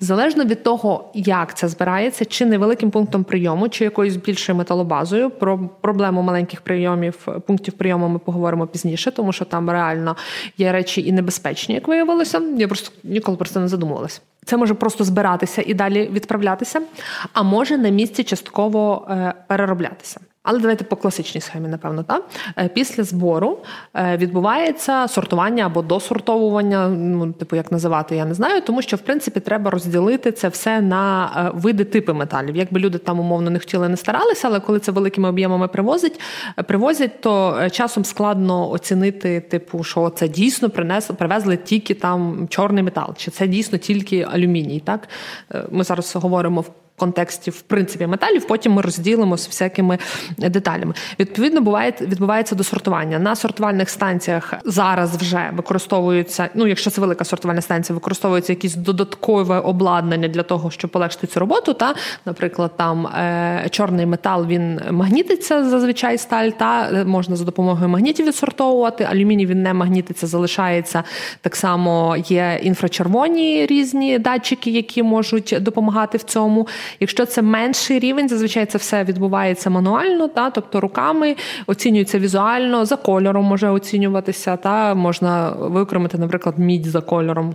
Залежно 0.00 0.44
від 0.44 0.62
того, 0.62 1.10
як 1.14 1.56
це 1.56 1.68
збирається, 1.68 2.24
чи 2.24 2.46
невеликим 2.46 2.90
пунктом 2.90 3.24
прийому, 3.24 3.68
чи 3.68 3.84
якоюсь 3.84 4.16
більшою 4.16 4.58
металобазою. 4.58 5.30
Про 5.30 5.68
проблему 5.80 6.22
маленьких 6.22 6.60
прийомів, 6.60 7.28
пунктів 7.46 7.74
прийому 7.74 8.08
ми 8.08 8.18
поговоримо 8.18 8.66
пізніше, 8.66 9.10
тому 9.10 9.32
що 9.32 9.44
там 9.44 9.70
реально 9.70 10.16
є 10.58 10.72
речі 10.72 11.02
і 11.06 11.12
небезпечні, 11.12 11.74
як 11.74 11.88
виявилося. 11.88 12.40
Я 12.56 12.68
просто 12.68 12.92
ніколи 13.04 13.36
про 13.36 13.48
це 13.48 13.60
не 13.60 13.68
задумувалася. 13.68 14.20
Це 14.44 14.56
може 14.56 14.74
просто 14.74 15.04
збиратися 15.04 15.62
і 15.66 15.74
далі 15.74 16.10
відправлятися, 16.12 16.80
а 17.32 17.42
може 17.42 17.78
на 17.78 17.88
місці 17.88 18.24
частково 18.24 19.06
е, 19.10 19.34
перероблятися. 19.48 20.20
Але 20.44 20.58
давайте 20.58 20.84
по 20.84 20.96
класичній 20.96 21.40
схемі, 21.40 21.68
напевно, 21.68 22.02
так? 22.02 22.24
Е, 22.58 22.68
після 22.68 23.02
збору 23.04 23.58
е, 23.94 24.16
відбувається 24.16 25.08
сортування 25.08 25.66
або 25.66 25.82
досортовування, 25.82 26.88
ну, 26.88 27.32
типу, 27.32 27.56
як 27.56 27.72
називати, 27.72 28.16
я 28.16 28.24
не 28.24 28.34
знаю, 28.34 28.60
тому 28.60 28.82
що 28.82 28.96
в 28.96 29.00
принципі 29.00 29.40
треба 29.40 29.70
розділити 29.70 30.32
це 30.32 30.48
все 30.48 30.80
на 30.80 31.30
види 31.54 31.84
типи 31.84 32.12
металів. 32.12 32.56
Якби 32.56 32.80
люди 32.80 32.98
там 32.98 33.20
умовно 33.20 33.50
не 33.50 33.58
хотіли, 33.58 33.88
не 33.88 33.96
старалися, 33.96 34.48
але 34.48 34.60
коли 34.60 34.78
це 34.78 34.92
великими 34.92 35.28
об'ємами 35.28 35.68
привозять, 35.68 36.20
привозять, 36.66 37.20
то 37.20 37.60
часом 37.70 38.04
складно 38.04 38.70
оцінити, 38.70 39.40
типу, 39.40 39.84
що 39.84 40.10
це 40.10 40.28
дійсно 40.28 40.70
принесли, 40.70 41.16
привезли 41.16 41.56
тільки 41.56 41.94
там 41.94 42.46
чорний 42.50 42.82
метал, 42.82 43.14
чи 43.16 43.30
це 43.30 43.46
дійсно 43.46 43.78
тільки 43.78 44.28
алюміній. 44.34 44.80
Так 44.80 45.08
ми 45.70 45.84
зараз 45.84 46.16
говоримо 46.16 46.64
контексті 46.96 47.50
в 47.50 47.60
принципі 47.60 48.06
металів. 48.06 48.46
Потім 48.46 48.72
ми 48.72 48.82
розділимо 48.82 49.38
з 49.38 49.46
всякими 49.46 49.98
деталями. 50.38 50.94
Відповідно, 51.18 51.60
буває 51.60 51.92
відбувається 52.00 52.54
досортування. 52.54 53.18
На 53.18 53.36
сортувальних 53.36 53.90
станціях 53.90 54.54
зараз 54.64 55.16
вже 55.16 55.50
використовуються. 55.56 56.48
Ну, 56.54 56.66
якщо 56.66 56.90
це 56.90 57.00
велика 57.00 57.24
сортувальна 57.24 57.60
станція, 57.60 57.94
використовується 57.94 58.52
якісь 58.52 58.74
додаткове 58.74 59.58
обладнання 59.58 60.28
для 60.28 60.42
того, 60.42 60.70
щоб 60.70 60.90
полегшити 60.90 61.26
цю 61.26 61.40
роботу. 61.40 61.74
Та, 61.74 61.94
наприклад, 62.26 62.70
там 62.76 63.06
е, 63.06 63.66
чорний 63.70 64.06
метал 64.06 64.46
він 64.46 64.80
магнітиться 64.90 65.64
зазвичай 65.70 66.18
сталь, 66.18 66.48
та 66.50 66.90
е, 66.92 67.04
можна 67.04 67.36
за 67.36 67.44
допомогою 67.44 67.88
магнітів 67.88 68.26
відсортовувати. 68.26 69.04
Алюміній 69.04 69.46
він 69.46 69.62
не 69.62 69.74
магнітиться, 69.74 70.26
залишається 70.26 71.04
так 71.40 71.56
само. 71.56 72.16
Є 72.16 72.60
інфрачервоні 72.62 73.66
різні 73.66 74.18
датчики, 74.18 74.70
які 74.70 75.02
можуть 75.02 75.56
допомагати 75.60 76.18
в 76.18 76.22
цьому. 76.22 76.68
Якщо 77.00 77.26
це 77.26 77.42
менший 77.42 77.98
рівень, 77.98 78.28
зазвичай 78.28 78.66
це 78.66 78.78
все 78.78 79.04
відбувається 79.04 79.70
мануально, 79.70 80.28
та 80.28 80.50
тобто 80.50 80.80
руками 80.80 81.36
оцінюється 81.66 82.18
візуально, 82.18 82.84
за 82.84 82.96
кольором 82.96 83.44
може 83.44 83.68
оцінюватися, 83.68 84.56
та 84.56 84.94
можна 84.94 85.50
виокремити, 85.50 86.18
наприклад, 86.18 86.58
мідь 86.58 86.86
за 86.86 87.00
кольором. 87.00 87.54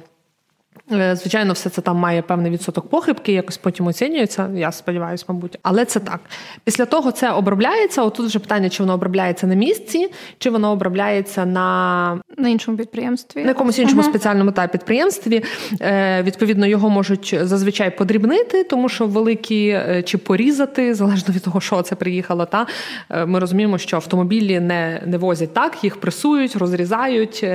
Е, 0.92 1.16
звичайно, 1.16 1.54
все 1.54 1.70
це 1.70 1.82
там 1.82 1.98
має 1.98 2.22
певний 2.22 2.52
відсоток 2.52 2.90
похибки, 2.90 3.32
якось 3.32 3.58
потім 3.58 3.88
оцінюється. 3.88 4.50
Я 4.56 4.72
сподіваюся, 4.72 5.26
мабуть, 5.28 5.60
але 5.62 5.86
це 5.86 6.00
так. 6.00 6.20
Після 6.64 6.86
того 6.86 7.12
це 7.12 7.32
обробляється. 7.32 8.04
Отут 8.04 8.26
вже 8.26 8.40
питання, 8.40 8.70
чи 8.70 8.84
воно 8.84 8.94
обробляється 8.94 9.48
на 9.48 9.56
місці, 9.56 10.12
чи 10.38 10.50
воно 10.50 10.72
обробляється 10.72 11.46
на 11.46 12.20
на 12.38 12.50
іншому 12.50 12.78
підприємстві, 12.78 13.42
на 13.42 13.48
якомусь 13.48 13.80
іншому 13.80 14.02
uh-huh. 14.02 14.10
спеціальному 14.10 14.52
та 14.52 14.68
підприємстві. 14.68 15.44
Е, 15.82 16.24
Відповідно, 16.24 16.68
його 16.68 16.90
можуть 16.90 17.36
зазвичай 17.42 17.98
подрібнити, 17.98 18.64
тому 18.64 18.90
що 18.90 19.06
великі 19.06 19.68
е, 19.68 20.04
чи 20.06 20.18
порізати, 20.18 20.96
залежно 20.96 21.34
від 21.34 21.44
того, 21.44 21.62
що 21.62 21.82
це 21.82 21.96
приїхало. 21.96 22.46
Та 22.46 22.68
е, 23.10 23.26
ми 23.26 23.40
розуміємо, 23.40 23.78
що 23.78 23.96
автомобілі 23.96 24.60
не, 24.60 25.04
не 25.06 25.18
возять 25.18 25.54
так, 25.54 25.84
їх 25.84 26.00
пресують, 26.00 26.56
розрізають, 26.56 27.46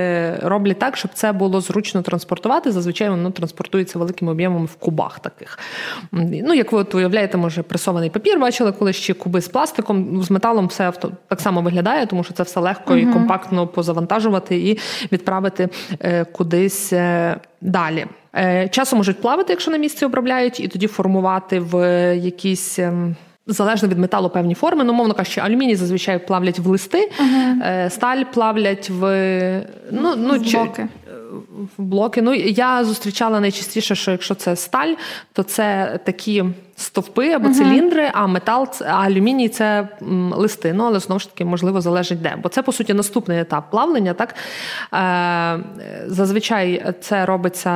роблять 0.43 0.79
так, 0.79 0.97
щоб 0.97 1.11
це 1.13 1.31
було 1.31 1.61
зручно 1.61 2.01
транспортувати. 2.01 2.71
Зазвичай 2.71 3.09
воно 3.25 3.33
транспортується 3.33 3.99
великими 3.99 4.31
об'ємами 4.31 4.65
в 4.65 4.75
кубах 4.75 5.19
таких. 5.19 5.59
Ну, 6.11 6.53
як 6.53 6.71
ви 6.71 6.79
от 6.79 6.95
уявляєте, 6.95 7.37
може, 7.37 7.63
пресований 7.63 8.09
папір 8.09 8.39
бачили, 8.39 8.71
коли 8.71 8.93
ще 8.93 9.13
куби 9.13 9.41
з 9.41 9.47
пластиком, 9.47 10.23
з 10.23 10.31
металом 10.31 10.67
все 10.67 10.83
авто 10.85 11.11
так 11.27 11.41
само 11.41 11.61
виглядає, 11.61 12.05
тому 12.05 12.23
що 12.23 12.33
це 12.33 12.43
все 12.43 12.59
легко 12.59 12.93
uh 12.93 12.97
і 12.97 13.13
компактно 13.13 13.67
позавантажувати 13.67 14.57
і 14.57 14.79
відправити 15.11 15.69
е, 15.99 16.25
кудись 16.25 16.93
е, 16.93 17.35
далі. 17.61 18.05
Е, 18.35 18.67
часом 18.67 18.97
можуть 18.97 19.21
плавати, 19.21 19.53
якщо 19.53 19.71
на 19.71 19.77
місці 19.77 20.05
обробляють, 20.05 20.59
і 20.59 20.67
тоді 20.67 20.87
формувати 20.87 21.59
в 21.59 21.75
якісь. 22.17 22.79
Ем, 22.79 23.15
залежно 23.47 23.89
від 23.89 23.97
металу 23.97 24.29
певні 24.29 24.53
форми, 24.55 24.83
ну, 24.83 24.93
мовно 24.93 25.13
кажучи, 25.13 25.41
алюміній 25.41 25.75
зазвичай 25.75 26.27
плавлять 26.27 26.59
в 26.59 26.67
листи, 26.67 27.11
uh 27.19 27.89
сталь 27.89 28.23
плавлять 28.33 28.89
в 28.89 29.01
ну, 29.91 30.15
ну, 30.15 30.33
в 30.33 30.51
блоки 30.51 30.83
в 30.83 31.04
блоки. 31.77 32.21
Ну 32.21 32.33
я 32.33 32.85
зустрічала 32.85 33.39
найчастіше, 33.39 33.95
що 33.95 34.11
якщо 34.11 34.35
це 34.35 34.55
сталь, 34.55 34.93
то 35.33 35.43
це 35.43 35.99
такі 36.05 36.43
стовпи 36.75 37.31
або 37.31 37.47
uh-huh. 37.47 37.53
циліндри, 37.53 38.11
а 38.13 38.27
метал, 38.27 38.67
а 38.81 38.91
алюміній 38.91 39.49
це 39.49 39.87
листи. 40.31 40.73
Ну, 40.73 40.83
але 40.83 40.99
знову 40.99 41.19
ж 41.19 41.29
таки, 41.29 41.45
можливо, 41.45 41.81
залежить 41.81 42.21
де. 42.21 42.35
Бо 42.43 42.49
це, 42.49 42.61
по 42.61 42.71
суті, 42.71 42.93
наступний 42.93 43.39
етап 43.39 43.71
плавлення. 43.71 44.13
Так? 44.13 44.35
Е, 44.93 45.59
Зазвичай 46.07 46.93
це 47.01 47.25
робиться 47.25 47.71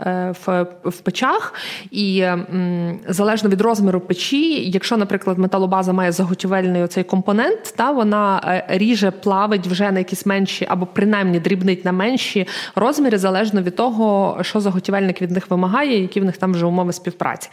е, 0.00 0.34
в 0.46 0.66
в 0.84 1.00
печах, 1.00 1.54
і 1.90 2.20
м, 2.20 2.98
залежно 3.08 3.50
від 3.50 3.60
розміру 3.60 4.00
печі, 4.00 4.70
якщо, 4.70 4.96
наприклад, 4.96 5.38
металобаза 5.38 5.92
має 5.92 6.12
заготівельний 6.12 6.82
оцей 6.82 7.04
компонент, 7.04 7.74
та 7.76 7.90
вона 7.90 8.40
е, 8.44 8.64
ріже, 8.68 9.10
плавить 9.10 9.66
вже 9.66 9.92
на 9.92 9.98
якісь 9.98 10.26
менші, 10.26 10.66
або 10.70 10.86
принаймні 10.86 11.40
дрібнить 11.40 11.84
на 11.84 11.92
менші 11.92 12.46
розміри, 12.74 13.18
залежно 13.18 13.62
від 13.62 13.76
того, 13.76 14.38
що 14.42 14.60
заготівельник 14.60 15.22
від 15.22 15.30
них 15.30 15.50
вимагає, 15.50 16.00
які 16.02 16.20
в 16.20 16.24
них 16.24 16.36
там 16.36 16.52
вже 16.52 16.66
умови 16.66 16.92
співпраці. 16.92 17.50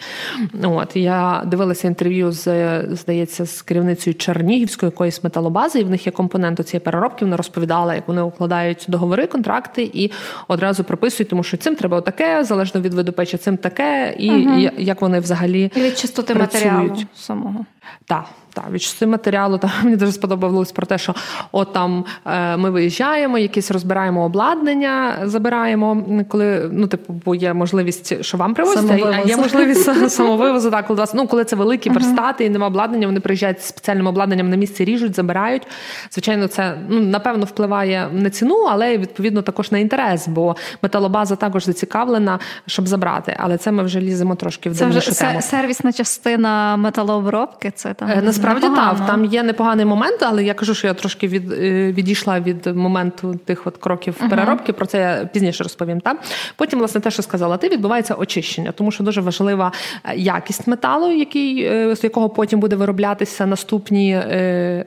От. 0.64 0.85
От 0.86 0.96
я 0.96 1.44
дивилася 1.46 1.88
інтерв'ю 1.88 2.32
з 2.32 2.88
здається 2.90 3.46
з 3.46 3.62
керівницею 3.62 4.14
Чернігівської 4.14 4.88
якоїсь 4.88 5.24
металобази, 5.24 5.80
і 5.80 5.84
в 5.84 5.90
них 5.90 6.06
є 6.06 6.12
компонент 6.12 6.68
цієї 6.68 6.80
переробки. 6.80 7.26
Вона 7.26 7.38
розповідала, 7.38 7.96
як 7.96 8.08
вони 8.08 8.22
укладають 8.22 8.86
договори, 8.88 9.28
контракти 9.28 9.92
і 9.94 10.12
одразу 10.48 10.84
прописують, 10.84 11.30
тому 11.30 11.44
що 11.44 11.58
цим 11.58 11.76
треба 11.76 12.02
таке, 12.02 12.44
залежно 12.44 12.82
від 12.82 12.94
виду 12.94 13.12
печі, 13.14 13.38
цим 13.38 13.58
таке, 13.58 14.16
і 14.20 14.32
угу. 14.32 14.70
як 14.78 15.02
вони 15.02 15.20
взагалі 15.20 15.72
і 15.76 15.82
від 15.82 15.98
чистоти 15.98 16.34
працюють. 16.34 16.66
матеріалу 16.66 16.98
самого. 17.16 17.66
Так. 18.06 18.26
Так, 18.56 18.72
від 18.72 19.08
матеріалу 19.10 19.58
там 19.58 19.72
мені 19.84 19.96
дуже 19.96 20.12
сподобалось 20.12 20.72
про 20.72 20.86
те, 20.86 20.98
що 20.98 21.16
от 21.52 21.74
там 21.74 22.06
е, 22.26 22.58
ми 22.58 22.70
виїжджаємо, 22.70 23.38
якісь 23.38 23.72
розбираємо 23.72 24.26
обладнання, 24.26 25.18
забираємо, 25.24 26.04
коли 26.30 26.70
ну 26.72 26.88
типу, 26.88 27.14
бо 27.26 27.36
є 27.36 27.54
можливість, 27.54 28.24
що 28.24 28.38
вам 28.38 28.54
привозять, 28.54 29.04
а 29.06 29.28
є 29.28 29.38
можливість 29.46 30.10
самовивозу. 30.10 30.72
Так, 30.72 30.88
коли 30.88 31.00
вас 31.00 31.14
ну 31.14 31.28
коли 31.28 31.44
це 31.44 31.56
великі 31.56 31.90
верстати 31.90 32.46
і 32.46 32.50
нема 32.50 32.68
обладнання, 32.68 33.08
вони 33.08 33.20
приїжджають 33.20 33.62
з 33.62 33.66
спеціальним 33.66 34.08
обладнанням 34.08 34.50
на 34.50 34.56
місці, 34.56 34.86
ріжуть, 34.86 35.16
забирають. 35.16 35.68
Звичайно, 36.12 36.48
це 36.48 36.78
ну 36.90 37.00
напевно 37.00 37.46
впливає 37.46 38.10
на 38.14 38.30
ціну, 38.30 38.68
але 38.70 38.98
відповідно 38.98 39.42
також 39.42 39.72
на 39.72 39.78
інтерес, 39.78 40.28
бо 40.28 40.56
металобаза 40.82 41.36
також 41.36 41.66
зацікавлена, 41.66 42.40
щоб 42.66 42.88
забрати. 42.88 43.38
Але 43.40 43.58
це 43.58 43.72
ми 43.72 43.84
вже 43.84 44.02
ліземо 44.02 44.36
трошки 44.36 44.70
в 44.70 44.76
Це 44.76 44.86
вже 44.86 45.20
тему. 45.20 45.42
сервісна 45.42 45.94
частина 45.94 46.78
металообробки. 46.78 47.72
Там 47.84 48.10
е, 48.10 48.22
насправді 48.22 48.68
так, 48.68 49.06
там 49.08 49.26
є 49.26 49.44
непоганий 49.44 49.86
момент, 49.86 50.24
але 50.24 50.44
я 50.44 50.54
кажу, 50.54 50.76
що 50.76 50.88
я 50.88 50.94
трошки 50.94 51.28
від 51.28 51.52
е, 51.52 51.92
відійшла 51.92 52.40
від 52.40 52.66
моменту 52.66 53.40
тих 53.46 53.68
от 53.68 53.78
кроків 53.78 54.16
uh-huh. 54.22 54.30
переробки. 54.30 54.74
Про 54.74 54.86
це 54.86 55.00
я 55.00 55.26
пізніше 55.34 55.64
розповім. 55.64 56.00
Та 56.00 56.16
потім, 56.56 56.80
власне, 56.80 57.02
те, 57.02 57.12
що 57.12 57.22
сказала, 57.22 57.58
ти 57.58 57.70
відбувається 57.70 58.14
очищення, 58.14 58.72
тому 58.72 58.92
що 58.92 59.04
дуже 59.04 59.22
важлива 59.22 59.72
якість 60.16 60.68
металу, 60.68 61.12
який 61.12 61.70
з 61.96 62.04
якого 62.04 62.30
потім 62.30 62.60
буде 62.60 62.76
вироблятися 62.76 63.46
наступні 63.46 64.22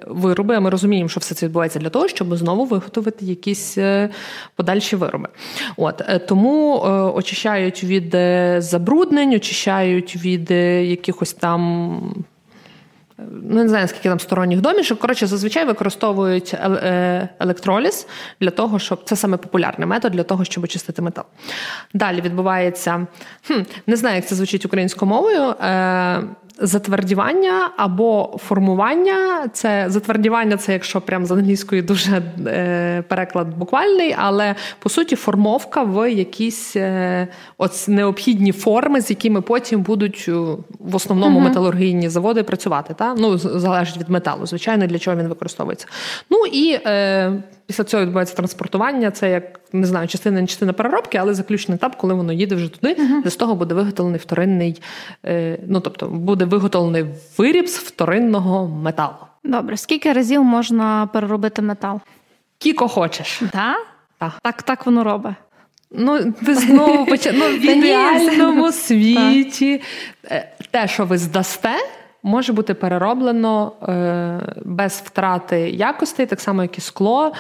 вироби. 0.07 0.55
А 0.57 0.61
ми 0.61 0.71
розуміємо, 0.71 1.09
що 1.09 1.21
все 1.21 1.35
це 1.35 1.47
відбувається 1.47 1.79
для 1.79 1.91
того, 1.91 2.09
щоб 2.09 2.37
знову 2.37 2.65
виготовити 2.65 3.25
якісь 3.25 3.79
подальші 4.57 4.97
вироби. 4.97 5.29
От 5.77 6.03
тому 6.29 6.81
очищають 7.15 7.85
від 7.85 8.17
забруднень, 8.63 9.35
очищають 9.35 10.17
від 10.17 10.51
якихось 10.91 11.33
там. 11.33 12.25
Ну, 13.19 13.63
не 13.63 13.69
знаю, 13.69 13.89
скільки 13.89 14.09
там 14.09 14.21
сторонніх 14.21 14.61
домішок. 14.61 14.99
Коротше, 14.99 15.27
зазвичай 15.27 15.65
використовують 15.65 16.55
е, 16.55 17.29
електроліз 17.41 18.07
для 18.41 18.51
того, 18.51 18.79
щоб 18.79 19.05
це 19.05 19.17
саме 19.17 19.37
популярний 19.37 19.89
метод 19.89 20.13
для 20.13 20.23
того, 20.23 20.45
щоб 20.45 20.65
очистити 20.65 21.03
метал. 21.03 21.25
Далі 21.95 22.21
відбувається, 22.21 23.07
хм, 23.47 23.61
не 23.87 23.97
знаю, 23.97 24.17
як 24.17 24.27
це 24.27 24.35
звучить 24.35 24.67
українською 24.67 25.09
мовою. 25.09 25.43
Е, 25.43 26.23
Затвердівання 26.61 27.71
або 27.77 28.39
формування. 28.45 29.49
Це 29.53 29.85
затвердівання, 29.89 30.57
це 30.57 30.73
якщо 30.73 31.01
прям 31.01 31.27
з 31.27 31.31
англійської 31.31 31.83
дуже 31.83 32.23
е, 32.47 33.03
переклад 33.09 33.59
буквальний, 33.59 34.15
але 34.19 34.55
по 34.79 34.89
суті 34.89 35.17
формовка 35.17 35.83
в 35.83 36.13
якісь 36.13 36.77
е, 36.77 37.29
от 37.59 37.85
необхідні 37.89 38.53
форми, 38.53 39.01
з 39.01 39.11
якими 39.11 39.41
потім 39.41 39.83
будуть 39.83 40.25
е, 40.29 40.33
в 40.79 40.95
основному 40.95 41.41
uh-huh. 41.41 41.45
металургійні 41.45 42.09
заводи 42.09 42.43
працювати. 42.43 42.95
Та? 42.95 43.15
Ну, 43.15 43.39
залежить 43.39 43.97
від 43.97 44.09
металу, 44.09 44.47
звичайно, 44.47 44.87
для 44.87 44.99
чого 44.99 45.17
він 45.17 45.29
використовується. 45.29 45.87
Ну 46.31 46.47
і 46.53 46.79
е, 46.87 47.33
після 47.69 47.85
цього 47.85 48.03
відбувається 48.03 48.37
транспортування. 48.37 49.11
Це 49.11 49.31
як 49.31 49.61
не 49.73 49.87
знаю, 49.87 50.09
частина 50.09 50.41
не 50.41 50.47
частина 50.47 50.73
переробки, 50.73 51.19
але 51.19 51.35
заключний 51.35 51.77
етап, 51.77 51.97
коли 51.97 52.15
воно 52.15 52.33
їде 52.33 52.55
вже 52.55 52.69
туди, 52.69 52.95
uh-huh. 52.95 53.23
де 53.25 53.31
з 53.31 53.37
того 53.37 53.55
буде 53.55 53.75
виготовлений 53.75 54.21
вторинний, 54.21 54.83
е, 55.25 55.59
ну 55.67 55.81
тобто 55.81 56.07
буде 56.07 56.45
виготовлений 56.45 57.05
виріб 57.39 57.69
з 57.69 57.79
вторинного 57.79 58.69
металу. 58.69 59.15
Добре, 59.45 59.77
скільки 59.77 60.13
разів 60.13 60.45
можна 60.45 61.09
переробити 61.13 61.63
метал? 61.63 62.01
Кіко 62.59 62.89
хочеш. 62.89 63.43
Да? 63.53 63.75
Так, 64.19 64.33
так, 64.43 64.63
так 64.63 64.87
воно 64.87 65.05
робить. 65.05 65.35
Ну, 65.91 66.35
ви 66.43 66.55
знову 66.55 67.07
почали 67.07 67.39
ну, 67.39 67.47
в 67.47 67.65
ідеальному 67.65 68.73
світі. 68.73 69.83
Е, 70.25 70.53
те, 70.71 70.89
що 70.89 71.05
ви 71.05 71.19
здасте, 71.19 71.75
може 72.29 72.53
бути 72.53 72.75
перероблено 72.75 73.73
е, 73.83 74.41
без 74.65 75.03
втрати 75.05 75.61
якостей, 75.71 76.27
так 76.27 76.41
само, 76.41 76.63
як 76.63 76.79
і 76.79 76.81
скло. 76.81 77.33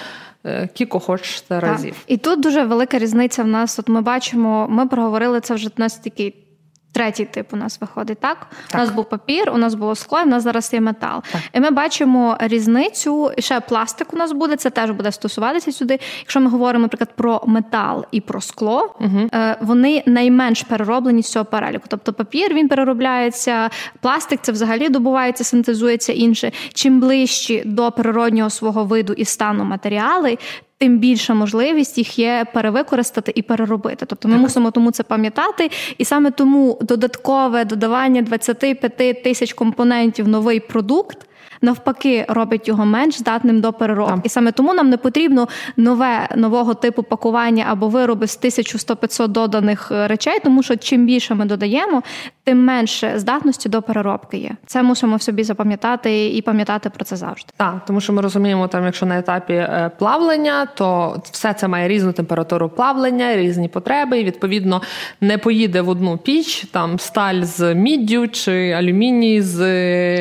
Е, 0.45 0.68
кіко 0.75 1.00
хочете 1.00 1.61
разів. 1.61 1.97
І 2.07 2.16
тут 2.16 2.40
дуже 2.40 2.64
велика 2.64 2.99
різниця 2.99 3.42
в 3.42 3.47
нас. 3.47 3.78
От 3.78 3.88
ми 3.88 4.00
бачимо, 4.00 4.66
ми 4.71 4.87
проговорили 4.87 5.40
це 5.40 5.54
вже 5.54 5.71
нас 5.76 5.97
такий 5.97 6.48
Третій 6.92 7.25
тип 7.25 7.47
у 7.52 7.57
нас 7.57 7.80
виходить, 7.80 8.21
так? 8.21 8.47
так? 8.68 8.75
У 8.75 8.78
нас 8.78 8.90
був 8.90 9.09
папір, 9.09 9.50
у 9.54 9.59
нас 9.59 9.75
було 9.75 9.95
скло, 9.95 10.18
у 10.25 10.28
нас 10.28 10.42
зараз 10.42 10.73
є 10.73 10.80
метал. 10.80 11.23
Так. 11.33 11.40
І 11.52 11.61
ми 11.61 11.71
бачимо 11.71 12.37
різницю. 12.40 13.33
І 13.37 13.42
ще 13.42 13.61
пластик 13.61 14.14
у 14.14 14.16
нас 14.16 14.33
буде, 14.33 14.57
це 14.57 14.71
теж 14.71 14.90
буде 14.90 15.12
стосуватися 15.12 15.73
сюди. 15.73 15.99
Якщо 16.21 16.40
ми 16.40 16.50
говоримо, 16.50 16.83
наприклад, 16.83 17.11
про 17.16 17.42
метал 17.47 18.04
і 18.11 18.21
про 18.21 18.40
скло, 18.40 18.95
угу. 19.00 19.30
вони 19.61 20.02
найменш 20.07 20.62
перероблені 20.62 21.23
з 21.23 21.30
цього 21.30 21.45
переліку. 21.45 21.85
Тобто 21.88 22.12
папір 22.12 22.54
він 22.54 22.68
переробляється, 22.68 23.71
пластик 24.00 24.40
це 24.42 24.52
взагалі 24.52 24.88
добувається, 24.88 25.45
синтезується 25.45 26.12
інше. 26.12 26.52
Чим 26.75 27.00
ближчі 27.00 27.62
до 27.66 27.92
природнього 27.92 28.50
свого 28.50 28.85
виду 28.85 29.12
і 29.12 29.25
стану 29.25 29.64
матеріали, 29.64 30.38
тим 30.78 30.99
більша 30.99 31.35
можливість 31.35 31.99
їх 31.99 32.18
є 32.18 32.47
перевикористати 32.54 33.32
і 33.35 33.42
переробити. 33.42 34.06
Тобто 34.06 34.28
ми 34.28 34.35
так. 34.35 34.42
мусимо 34.42 34.70
тому 34.70 34.90
це 34.90 35.02
пам'ятати, 35.02 35.70
і 35.99 36.04
саме 36.04 36.30
тому 36.30 36.78
додаткове 36.80 37.64
додавання 37.64 38.23
25 38.23 39.23
тисяч 39.23 39.52
компонентів 39.52 40.28
новий 40.28 40.61
продукт 40.61 41.27
навпаки 41.62 42.27
робить 42.29 42.69
його 42.69 42.87
менш 42.87 43.19
здатним 43.19 43.61
до 43.61 43.73
переробки. 43.73 44.21
І 44.25 44.29
саме 44.29 44.53
тому 44.53 44.75
нам 44.75 44.91
не 44.91 44.97
потрібно 44.97 45.49
нове 45.77 46.29
нового 46.37 46.75
типу 46.75 47.03
пакування 47.03 47.65
або 47.69 47.88
вироби 47.88 48.27
з 48.27 48.41
1100-500 48.41 49.29
доданих 49.29 49.93
е, 49.93 50.09
речей, 50.09 50.41
тому 50.45 50.62
що 50.62 50.77
чим 50.77 51.07
більше 51.07 51.35
ми 51.35 51.45
додаємо, 51.45 52.03
тим 52.45 52.65
менше 52.65 53.12
здатності 53.17 53.69
до 53.69 53.83
переробки 53.83 54.37
є. 54.37 54.50
Це 54.67 54.83
мусимо 54.83 55.17
в 55.17 55.23
собі 55.23 55.45
запам'ятати 55.45 56.29
і 56.29 56.43
пам'ятати 56.43 56.91
про 56.91 57.05
це 57.05 57.17
завжди. 57.17 57.53
Так, 57.57 57.83
тому 57.87 58.00
що 58.00 58.12
ми 58.12 58.23
розуміємо, 58.23 58.69
там, 58.69 58.85
якщо 58.85 59.07
на 59.07 59.19
етапі 59.19 59.53
е, 59.53 59.91
плавлення, 59.99 60.67
то 60.67 61.17
все 61.31 61.55
це 61.55 61.69
має 61.69 61.88
різну 61.88 62.12
температуру 62.12 62.69
плавлення, 62.69 63.37
різні 63.37 63.69
потреби. 63.69 64.21
і 64.21 64.25
Відповідно, 64.25 64.83
не 65.21 65.38
поїде 65.38 65.81
в 65.81 65.88
одну 65.88 66.19
піч 66.19 66.65
там 66.73 66.99
сталь 66.99 67.43
з 67.43 67.75
міддю 67.75 68.29
чи 68.29 68.71
алюміній 68.71 69.43
з 69.43 69.59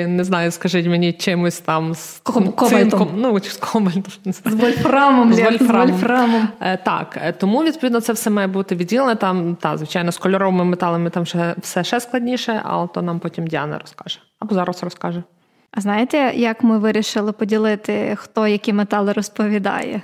не 0.08 0.24
знаю, 0.24 0.52
скажіть 0.52 0.88
мені 0.88 1.14
чимось 1.28 1.60
там 1.60 1.94
з 1.94 2.22
цинком, 2.70 3.10
ну 3.16 3.40
з 3.40 3.58
комальтом, 3.58 4.04
з 4.26 4.42
вольфрамом. 4.46 5.34
З 5.34 5.40
вольфрамом. 5.40 5.88
З 5.88 5.92
вольфрамом. 5.92 6.48
Е, 6.62 6.78
так, 6.78 7.18
е, 7.22 7.32
тому 7.32 7.64
відповідно 7.64 8.02
це 8.02 8.14
все 8.14 8.30
має 8.30 8.48
бути 8.48 8.76
відділене. 8.76 9.16
Там 9.16 9.56
та 9.56 9.78
звичайно 9.78 10.12
з 10.12 10.18
кольоровими 10.18 10.66
металами 10.66 11.10
там 11.10 11.26
ще 11.26 11.56
все 11.58 11.84
ще 11.84 12.00
складніше, 12.00 12.62
але 12.64 12.88
то 12.88 13.02
нам 13.02 13.20
потім 13.20 13.48
Діана 13.48 13.80
розкаже 13.80 14.20
або 14.40 14.56
зараз 14.56 14.84
розкаже. 14.84 15.24
А 15.72 15.82
знаєте, 15.82 16.32
як 16.36 16.64
ми 16.64 16.78
вирішили 16.78 17.32
поділити, 17.32 18.16
хто 18.16 18.48
які 18.48 18.74
метали 18.74 19.14
розповідає? 19.14 20.02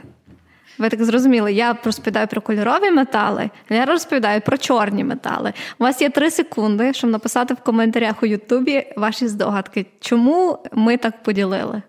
Ви 0.77 0.89
так 0.89 1.03
зрозуміли, 1.03 1.53
я 1.53 1.77
розповідаю 1.83 2.27
про 2.27 2.41
кольорові 2.41 2.91
метали, 2.91 3.49
я 3.69 3.85
розповідаю 3.85 4.41
про 4.41 4.57
чорні 4.57 5.03
метали. 5.03 5.53
У 5.79 5.83
вас 5.83 6.01
є 6.01 6.09
три 6.09 6.31
секунди, 6.31 6.93
щоб 6.93 7.09
написати 7.09 7.53
в 7.53 7.57
коментарях 7.57 8.23
у 8.23 8.25
Ютубі 8.25 8.87
ваші 8.97 9.27
здогадки, 9.27 9.85
чому 9.99 10.59
ми 10.71 10.97
так 10.97 11.23
поділили. 11.23 11.81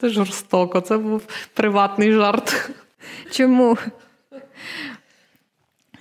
Це 0.00 0.08
жорстоко, 0.08 0.80
це 0.80 0.98
був 0.98 1.22
приватний 1.54 2.12
жарт. 2.12 2.70
Чому? 3.30 3.78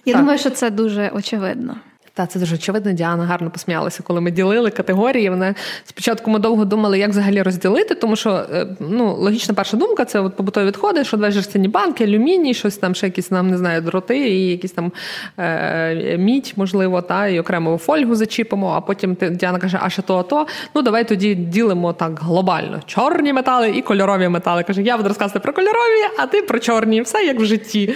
Я 0.05 0.13
так. 0.13 0.21
думаю, 0.21 0.39
що 0.39 0.49
це 0.49 0.69
дуже 0.69 1.09
очевидно. 1.09 1.77
Та 2.15 2.25
це 2.25 2.39
дуже 2.39 2.55
очевидно. 2.55 2.91
Діана 2.91 3.25
гарно 3.25 3.49
посміялася, 3.49 4.03
коли 4.03 4.21
ми 4.21 4.31
ділили 4.31 4.69
категорії. 4.69 5.29
Вона 5.29 5.55
спочатку 5.85 6.31
ми 6.31 6.39
довго 6.39 6.65
думали, 6.65 6.99
як 6.99 7.09
взагалі 7.09 7.41
розділити, 7.41 7.95
тому 7.95 8.15
що 8.15 8.29
е, 8.29 8.67
ну 8.79 9.15
логічна 9.15 9.53
перша 9.53 9.77
думка 9.77 10.05
це 10.05 10.19
от 10.19 10.35
побутові 10.35 10.65
відходи, 10.65 11.03
що 11.03 11.17
два 11.17 11.31
жерстяні 11.31 11.67
банки, 11.67 12.03
алюміній, 12.03 12.53
щось 12.53 12.77
там, 12.77 12.95
ще 12.95 13.07
якісь 13.07 13.31
нам 13.31 13.49
не 13.49 13.57
знаю, 13.57 13.81
дроти, 13.81 14.29
і 14.29 14.47
якісь 14.47 14.71
там 14.71 14.91
е, 15.39 16.17
мідь, 16.17 16.53
можливо, 16.55 17.01
та 17.01 17.27
і 17.27 17.39
окремо 17.39 17.77
фольгу 17.77 18.15
зачіпимо. 18.15 18.73
А 18.75 18.81
потім 18.81 19.17
Діана 19.31 19.59
каже: 19.59 19.79
А 19.81 19.89
ще 19.89 20.01
то, 20.01 20.17
а 20.17 20.23
то. 20.23 20.47
Ну 20.75 20.81
давай 20.81 21.07
тоді 21.07 21.35
ділимо 21.35 21.93
так 21.93 22.19
глобально: 22.19 22.79
чорні 22.85 23.33
метали 23.33 23.69
і 23.69 23.81
кольорові 23.81 24.29
метали. 24.29 24.63
Каже, 24.63 24.81
я 24.81 24.97
буду 24.97 25.09
розказувати 25.09 25.39
про 25.39 25.53
кольорові, 25.53 26.01
а 26.19 26.25
ти 26.25 26.41
про 26.41 26.59
чорні. 26.59 27.01
Все 27.01 27.25
як 27.25 27.39
в 27.39 27.45
житті. 27.45 27.95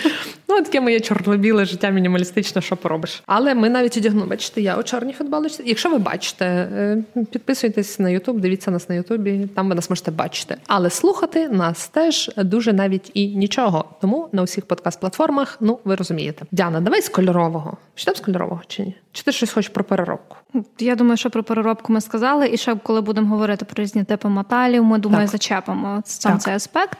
Ну 0.50 0.62
таке 0.62 0.82
моє 0.82 1.00
чорно-біле 1.00 1.66
життя 1.66 1.90
мінімалістичне, 1.90 2.62
що 2.62 2.78
поробиш. 2.78 3.24
Але 3.26 3.56
ми 3.56 3.70
навіть 3.70 3.98
одягнули, 4.10 4.30
бачите, 4.30 4.62
я 4.62 4.78
у 4.78 4.84
чорній 4.84 5.14
футболочці. 5.14 5.64
Якщо 5.66 5.90
ви 5.90 5.98
бачите, 5.98 6.46
е, 6.46 7.04
підписуйтесь 7.32 8.00
на 8.00 8.10
Ютуб, 8.10 8.40
дивіться 8.40 8.72
нас 8.72 8.90
на 8.90 8.96
Ютубі, 8.96 9.48
там 9.56 9.70
ви 9.70 9.76
нас 9.76 9.90
можете 9.90 10.12
бачити. 10.12 10.56
Але 10.68 10.90
слухати 10.90 11.50
нас 11.50 11.88
теж 11.88 12.32
дуже 12.38 12.74
навіть 12.74 13.12
і 13.14 13.28
нічого. 13.28 13.86
Тому 14.02 14.30
на 14.32 14.42
усіх 14.42 14.66
подкаст-платформах, 14.66 15.58
ну 15.60 15.80
ви 15.84 15.96
розумієте. 15.96 16.46
Діана, 16.52 16.82
давай 16.82 17.02
з 17.02 17.10
кольорового. 17.10 17.78
Чи 17.96 18.06
там 18.06 18.16
з 18.16 18.20
кольорового 18.20 18.62
чи 18.68 18.84
ні? 18.84 18.96
Чи 19.12 19.24
ти 19.24 19.32
щось 19.32 19.52
хочеш 19.52 19.70
про 19.70 19.84
переробку? 19.84 20.38
Я 20.80 20.96
думаю, 20.96 21.18
що 21.18 21.30
про 21.30 21.44
переробку 21.44 21.94
ми 21.94 22.02
сказали, 22.02 22.50
і 22.54 22.58
ще 22.58 22.76
коли 22.76 23.02
будемо 23.02 23.28
говорити 23.28 23.66
про 23.66 23.84
різні 23.84 24.04
типи 24.04 24.30
металів, 24.30 24.84
ми 24.84 24.98
думаю, 24.98 25.24
так. 25.24 25.32
зачепимо 25.32 26.02
сам 26.06 26.32
так. 26.32 26.42
цей 26.42 26.54
аспект. 26.54 26.98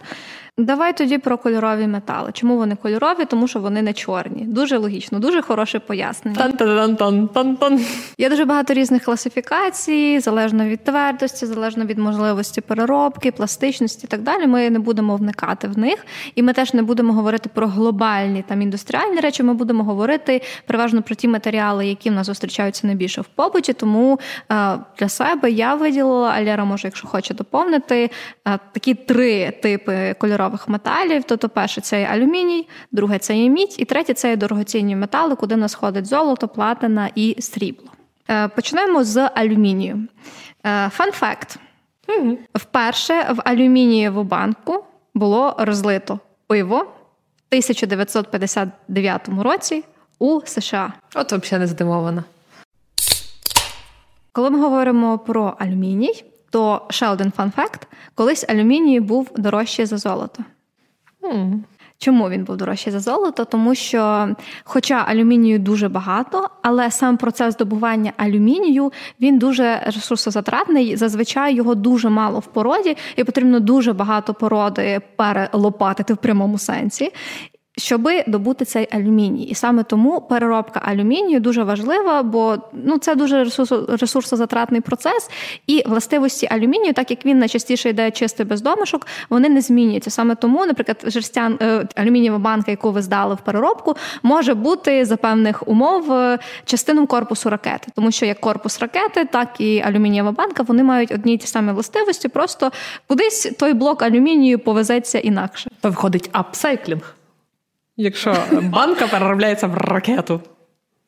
Давай 0.60 0.98
тоді 0.98 1.18
про 1.18 1.38
кольорові 1.38 1.88
метали. 1.88 2.32
Чому 2.34 2.58
вони 2.58 2.76
кольорові? 2.76 3.26
Тому 3.26 3.48
що 3.48 3.60
вони 3.60 3.82
не 3.82 3.94
чорні. 3.94 4.44
Дуже 4.44 4.78
логічно, 4.78 5.20
дуже 5.20 5.42
хороше 5.42 5.80
пояснення. 5.80 6.38
Тан-тан-тан-тан-тан. 6.38 7.80
Є 8.18 8.30
дуже 8.30 8.46
багато 8.46 8.74
різних 8.74 9.04
класифікацій, 9.04 10.20
залежно 10.20 10.66
від 10.66 10.84
твердості, 10.84 11.46
залежно 11.46 11.86
від 11.86 11.98
можливості 11.98 12.62
переробки, 12.62 13.32
пластичності 13.32 14.02
і 14.04 14.08
так 14.08 14.22
далі. 14.22 14.48
Ми 14.48 14.70
не 14.70 14.80
будемо 14.80 15.16
вникати 15.16 15.68
в 15.68 15.78
них, 15.78 16.06
і 16.36 16.44
ми 16.44 16.54
теж 16.54 16.74
не 16.74 16.82
будемо 16.82 17.14
говорити 17.14 17.50
про 17.54 17.68
глобальні 17.68 18.44
там 18.48 18.62
індустріальні 18.62 19.20
речі. 19.20 19.44
Ми 19.44 19.54
будемо 19.54 19.84
говорити 19.84 20.42
переважно 20.66 21.02
про 21.02 21.16
ті 21.16 21.28
матеріали, 21.28 21.88
які 21.88 22.10
в 22.10 22.14
нас 22.14 22.28
зустрічаються 22.28 22.88
найбільше 22.88 23.22
в 23.22 23.26
побуті. 23.26 23.74
Тому 23.74 24.20
е, 24.52 24.78
для 25.00 25.10
себе 25.10 25.52
я 25.52 25.76
виділила, 25.76 26.56
а 26.58 26.66
може, 26.66 26.88
якщо 26.88 27.08
хоче 27.08 27.34
доповнити, 27.34 28.10
е, 28.48 28.60
такі 28.74 28.94
три 28.94 29.52
типи 29.52 30.16
кольорових 30.20 30.49
кольорових 30.50 30.68
металів. 30.68 31.24
Тобто, 31.24 31.50
перше 31.50 31.82
це 31.82 32.00
є 32.00 32.08
алюміній, 32.08 32.68
друге 32.92 33.20
це 33.20 33.38
є 33.38 33.50
мідь, 33.50 33.76
і 33.78 33.86
третє 33.86 34.14
це 34.14 34.30
є 34.30 34.36
дорогоцінні 34.36 34.96
метали, 34.96 35.36
куди 35.36 35.56
нас 35.56 35.76
ходить 35.76 36.06
золото, 36.06 36.48
платина 36.48 37.10
і 37.16 37.36
срібло. 37.40 37.88
Е, 38.30 38.48
почнемо 38.48 39.04
з 39.04 39.30
алюмінію. 39.36 40.08
Фан 40.90 41.12
факт. 41.12 41.60
Вперше 42.56 43.34
в 43.34 43.42
алюмінієву 43.46 44.24
банку 44.24 44.84
було 45.14 45.56
розлито 45.58 46.20
пиво 46.48 46.78
в 46.78 47.48
1959 47.52 49.30
році 49.42 49.84
у 50.20 50.42
США. 50.46 50.94
От 51.16 51.34
взагалі 51.34 51.62
не 51.62 51.68
здивована. 51.68 52.24
Коли 54.32 54.50
ми 54.50 54.60
говоримо 54.60 55.20
про 55.20 55.54
алюміній, 55.60 56.24
то 56.50 56.82
ще 56.90 57.08
один 57.08 57.32
фан-факт: 57.32 57.88
колись 58.16 58.46
алюміній 58.50 59.00
був 59.00 59.32
дорожчий 59.38 59.86
за 59.86 59.98
золото. 59.98 60.44
Mm. 61.22 61.60
Чому 62.02 62.30
він 62.30 62.44
був 62.44 62.58
дорожчий 62.58 62.94
за 62.94 63.00
золото? 63.00 63.46
Тому 63.46 63.76
що, 63.76 64.30
хоча 64.64 64.96
алюмінію 64.96 65.60
дуже 65.60 65.90
багато, 65.90 66.50
але 66.62 66.92
сам 66.92 67.18
процес 67.18 67.58
добування 67.58 68.14
алюмінію 68.18 68.92
він 69.22 69.40
дуже 69.40 69.82
ресурсозатратний. 69.86 70.96
Зазвичай 70.96 71.56
його 71.56 71.76
дуже 71.76 72.10
мало 72.10 72.40
в 72.40 72.46
породі, 72.46 72.98
і 73.16 73.24
потрібно 73.24 73.60
дуже 73.60 73.94
багато 73.94 74.34
породи 74.34 75.02
перелопатити 75.16 76.14
в 76.14 76.18
прямому 76.18 76.58
сенсі 76.58 77.12
щоби 77.80 78.24
добути 78.28 78.66
цей 78.66 78.88
алюміній. 78.92 79.44
І 79.44 79.56
саме 79.56 79.84
тому 79.84 80.22
переробка 80.22 80.82
алюмінію 80.86 81.40
дуже 81.40 81.64
важлива, 81.64 82.24
бо 82.24 82.58
ну 82.74 82.98
це 82.98 83.16
дуже 83.16 83.46
ресурсозатратний 83.88 84.82
процес, 84.82 85.30
і 85.68 85.84
властивості 85.88 86.48
алюмінію, 86.52 86.94
так 86.94 87.12
як 87.12 87.26
він 87.26 87.40
найчастіше 87.40 87.90
йде 87.90 88.12
чистий 88.12 88.46
без 88.46 88.62
домишок, 88.62 89.08
вони 89.30 89.50
не 89.50 89.62
змінюються. 89.62 90.10
Саме 90.10 90.36
тому, 90.36 90.66
наприклад, 90.66 91.04
жерстян 91.06 91.58
е, 91.62 91.88
алюмінієва 91.96 92.38
банка, 92.38 92.72
яку 92.72 92.92
ви 92.92 93.02
здали 93.02 93.36
в 93.36 93.38
переробку, 93.38 93.96
може 94.24 94.54
бути 94.54 95.06
за 95.06 95.18
певних 95.18 95.68
умов 95.68 96.14
е, 96.14 96.40
частиною 96.66 97.08
корпусу 97.08 97.50
ракети, 97.50 97.88
тому 97.96 98.12
що 98.12 98.26
як 98.26 98.40
корпус 98.40 98.80
ракети, 98.80 99.26
так 99.26 99.62
і 99.62 99.82
алюмінієва 99.82 100.32
банка 100.32 100.64
вони 100.64 100.84
мають 100.84 101.12
одні 101.12 101.34
й 101.34 101.38
ті 101.38 101.48
самі 101.48 101.72
властивості, 101.72 102.28
просто 102.28 102.72
кудись 103.08 103.52
той 103.60 103.74
блок 103.74 104.02
алюмінію 104.02 104.60
повезеться 104.60 105.20
інакше. 105.20 105.70
То 105.82 105.90
виходить 105.90 106.30
апсайклінг 106.32 107.19
якщо 108.00 108.36
банка 108.64 109.08
переробляється 109.08 109.68
в 109.68 109.78
ракету. 109.78 110.42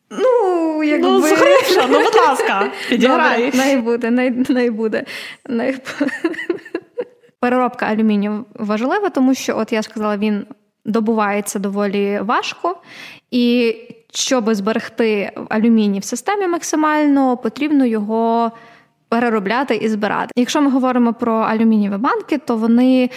Ну, 0.10 0.84
якби... 0.84 1.08
Ну, 1.08 1.22
схрипша, 1.22 1.88
ну, 1.90 2.00
будь 2.00 2.16
ласка, 2.16 2.72
підіграй. 2.90 3.52
Най 3.54 3.78
буде, 3.78 4.12
най, 4.12 4.32
най 4.32 4.70
буде. 4.70 5.04
Най... 5.50 5.78
Переробка 7.40 7.86
алюмінію 7.86 8.46
важлива, 8.56 9.10
тому 9.10 9.34
що, 9.34 9.58
от 9.58 9.74
я 9.74 9.84
сказала, 9.84 10.18
він 10.18 10.46
добувається 10.86 11.60
доволі 11.60 12.20
важко, 12.22 12.76
і 13.32 13.76
щоб 14.14 14.54
зберегти 14.54 15.32
алюміній 15.50 16.00
в 16.00 16.04
системі 16.04 16.48
максимально, 16.48 17.38
потрібно 17.38 17.86
його 17.86 18.52
переробляти 19.10 19.76
і 19.76 19.90
збирати. 19.90 20.32
Якщо 20.36 20.62
ми 20.62 20.70
говоримо 20.70 21.14
про 21.14 21.34
алюмінієві 21.34 21.98
банки, 21.98 22.38
то 22.38 22.56
вони 22.58 23.10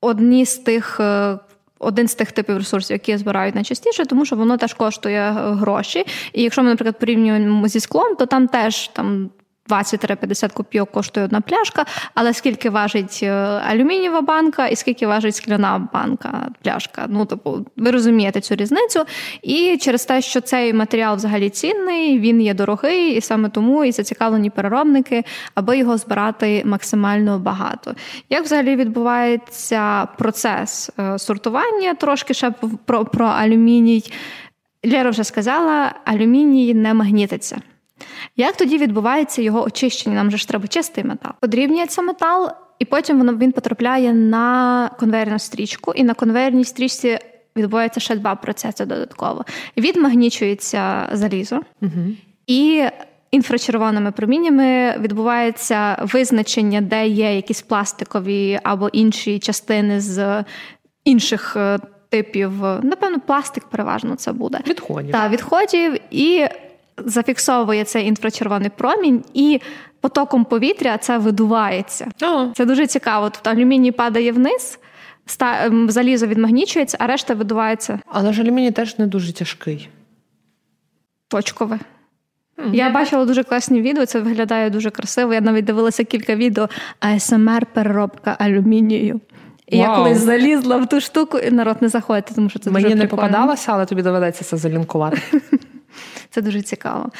одні 0.00 0.46
з 0.46 0.58
тих 0.58 1.00
е, 1.00 1.38
один 1.78 2.08
з 2.08 2.14
тих 2.14 2.32
типів 2.32 2.56
ресурсів, 2.56 2.94
які 2.94 3.16
збирають 3.16 3.54
найчастіше, 3.54 4.04
тому 4.04 4.24
що 4.24 4.36
воно 4.36 4.56
теж 4.56 4.74
коштує 4.74 5.20
е, 5.20 5.32
гроші. 5.32 6.04
І 6.32 6.42
якщо 6.42 6.62
ми, 6.62 6.68
наприклад, 6.68 6.98
порівнюємо 6.98 7.68
зі 7.68 7.80
склом, 7.80 8.16
то 8.16 8.26
там 8.26 8.48
теж 8.48 8.88
там 8.88 9.30
20-50 9.68 10.52
копійок 10.52 10.90
коштує 10.90 11.26
одна 11.26 11.40
пляшка, 11.40 11.84
але 12.14 12.34
скільки 12.34 12.70
важить 12.70 13.20
е, 13.22 13.30
алюмінієва 13.68 14.20
банка 14.20 14.66
і 14.66 14.76
скільки 14.76 15.06
важить 15.06 15.34
скляна 15.34 15.88
банка, 15.92 16.48
пляшка. 16.62 17.06
Ну, 17.08 17.24
тобто, 17.24 17.64
ви 17.76 17.90
розумієте 17.90 18.40
цю 18.40 18.54
різницю. 18.54 19.04
І 19.42 19.78
через 19.80 20.04
те, 20.04 20.22
що 20.22 20.40
цей 20.40 20.72
матеріал 20.72 21.16
взагалі 21.16 21.50
цінний, 21.50 22.18
він 22.18 22.40
є 22.40 22.54
дорогий, 22.54 23.16
і 23.16 23.20
саме 23.20 23.48
тому 23.48 23.84
і 23.84 23.92
зацікавлені 23.92 24.50
переробники, 24.50 25.24
аби 25.54 25.78
його 25.78 25.96
збирати 25.96 26.62
максимально 26.64 27.38
багато. 27.38 27.94
Як 28.30 28.44
взагалі 28.44 28.76
відбувається 28.76 30.06
процес 30.18 30.90
е, 30.98 31.18
сортування? 31.18 31.94
Трошки 31.94 32.34
ще 32.34 32.50
про, 32.84 33.04
про 33.04 33.26
алюміній. 33.26 34.04
Лера 34.84 35.10
вже 35.10 35.24
сказала, 35.24 35.94
алюміній 36.04 36.74
не 36.74 36.94
магнітиться. 36.94 37.58
Як 38.36 38.56
тоді 38.56 38.78
відбувається 38.78 39.42
його 39.42 39.62
очищення? 39.62 40.16
Нам 40.16 40.30
же 40.30 40.36
ж 40.36 40.48
треба 40.48 40.66
чистий 40.66 41.04
метал. 41.04 41.32
Подрібнюється 41.40 42.02
метал, 42.02 42.50
і 42.78 42.84
потім 42.84 43.18
воно 43.18 43.36
він 43.36 43.52
потрапляє 43.52 44.12
на 44.14 44.90
конвейерну 45.00 45.38
стрічку, 45.38 45.92
і 45.92 46.04
на 46.04 46.14
конвейерній 46.14 46.64
стрічці 46.64 47.18
відбувається 47.56 48.00
ще 48.00 48.16
два 48.16 48.34
процеси 48.34 48.84
додатково. 48.84 49.44
Відмагнічується 49.76 51.08
залізо 51.12 51.60
угу. 51.82 52.06
і. 52.46 52.84
Інфрачервоними 53.30 54.12
проміннями 54.12 54.98
відбувається 54.98 56.06
визначення, 56.12 56.80
де 56.80 57.06
є 57.06 57.36
якісь 57.36 57.62
пластикові 57.62 58.60
або 58.62 58.88
інші 58.88 59.38
частини 59.38 60.00
з 60.00 60.44
інших 61.04 61.56
е, 61.56 61.78
типів. 62.08 62.52
Напевно, 62.82 63.20
пластик 63.26 63.64
переважно 63.64 64.14
це 64.14 64.32
буде. 64.32 64.60
Відходів. 64.66 65.12
Так, 65.12 65.32
відходів 65.32 65.96
і 66.10 66.46
зафіксовує 67.04 67.84
цей 67.84 68.06
інфрачервоний 68.06 68.70
промінь 68.76 69.24
і. 69.34 69.60
Потоком 70.00 70.44
повітря 70.44 70.98
це 70.98 71.18
видувається. 71.18 72.08
О. 72.22 72.46
Це 72.54 72.64
дуже 72.64 72.86
цікаво. 72.86 73.30
Тут 73.30 73.46
алюміній 73.46 73.92
падає 73.92 74.32
вниз, 74.32 74.78
ем, 75.40 75.90
залізо 75.90 76.26
відмагнічується, 76.26 76.96
а 77.00 77.06
решта 77.06 77.34
видувається. 77.34 77.98
Але 78.06 78.32
ж 78.32 78.42
алюміній 78.42 78.70
теж 78.70 78.98
не 78.98 79.06
дуже 79.06 79.32
тяжкий. 79.32 79.88
Точкове. 81.28 81.78
Mm. 82.58 82.74
Я 82.74 82.90
бачила 82.90 83.24
дуже 83.24 83.42
класні 83.42 83.82
відео, 83.82 84.06
це 84.06 84.20
виглядає 84.20 84.70
дуже 84.70 84.90
красиво. 84.90 85.34
Я 85.34 85.40
навіть 85.40 85.64
дивилася 85.64 86.04
кілька 86.04 86.34
відео 86.34 86.68
АСМР 87.00 87.66
переробка 87.66 88.36
алюмінію. 88.38 89.20
І 89.66 89.76
wow. 89.76 89.80
я 89.80 89.96
колись 89.96 90.18
залізла 90.18 90.76
в 90.76 90.88
ту 90.88 91.00
штуку, 91.00 91.38
і 91.38 91.50
народ 91.50 91.76
не 91.80 91.88
заходить, 91.88 92.30
тому 92.34 92.48
що 92.48 92.58
це 92.58 92.70
Мені 92.70 92.84
дуже 92.84 92.96
не 92.96 93.06
попадалося, 93.06 93.72
але 93.72 93.86
тобі 93.86 94.02
доведеться 94.02 94.44
це 94.44 94.56
залінкувати. 94.56 95.20
Це 96.30 96.42
дуже 96.42 96.62
цікаво. 96.62 97.10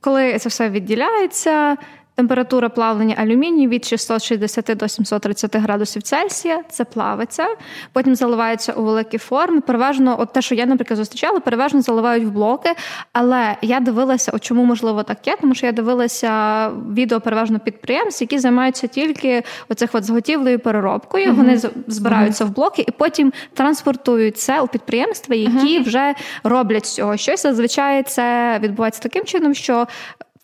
Коли 0.00 0.38
це 0.38 0.48
все 0.48 0.70
відділяється, 0.70 1.76
Температура 2.16 2.68
плавлення 2.68 3.14
алюмінію 3.18 3.68
від 3.70 3.84
660 3.84 4.76
до 4.76 4.88
730 4.88 5.56
градусів 5.56 6.02
Цельсія 6.02 6.62
це 6.70 6.84
плавиться, 6.84 7.46
потім 7.92 8.16
заливається 8.16 8.72
у 8.72 8.82
великі 8.82 9.18
форми. 9.18 9.60
Переважно, 9.60 10.16
от 10.20 10.32
те, 10.32 10.42
що 10.42 10.54
я, 10.54 10.66
наприклад, 10.66 10.96
зустрічала, 10.96 11.40
переважно 11.40 11.82
заливають 11.82 12.24
в 12.24 12.30
блоки. 12.30 12.70
Але 13.12 13.56
я 13.62 13.80
дивилася, 13.80 14.32
от 14.34 14.42
чому 14.44 14.64
можливо 14.64 15.02
так 15.02 15.26
є, 15.26 15.36
тому 15.40 15.54
що 15.54 15.66
я 15.66 15.72
дивилася 15.72 16.68
відео 16.68 17.20
переважно 17.20 17.58
підприємств, 17.58 18.22
які 18.22 18.38
займаються 18.38 18.86
тільки 18.86 19.42
оцих 19.68 19.90
от 19.92 20.04
зготівлею 20.04 20.58
переробкою. 20.58 21.30
uh 21.30 21.34
Вони 21.34 21.60
збираються 21.86 22.44
uh 22.44 22.48
в 22.48 22.50
блоки 22.50 22.84
і 22.88 22.90
потім 22.90 23.32
транспортують 23.54 24.38
це 24.38 24.60
у 24.60 24.66
підприємства, 24.66 25.34
які 25.34 25.80
uh 25.80 25.84
вже 25.84 26.14
роблять 26.44 26.86
з 26.86 26.94
цього 26.94 27.16
щось. 27.16 27.42
Зазвичай 27.42 28.02
це 28.02 28.58
відбувається 28.62 29.02
таким 29.02 29.24
чином, 29.24 29.54
що 29.54 29.86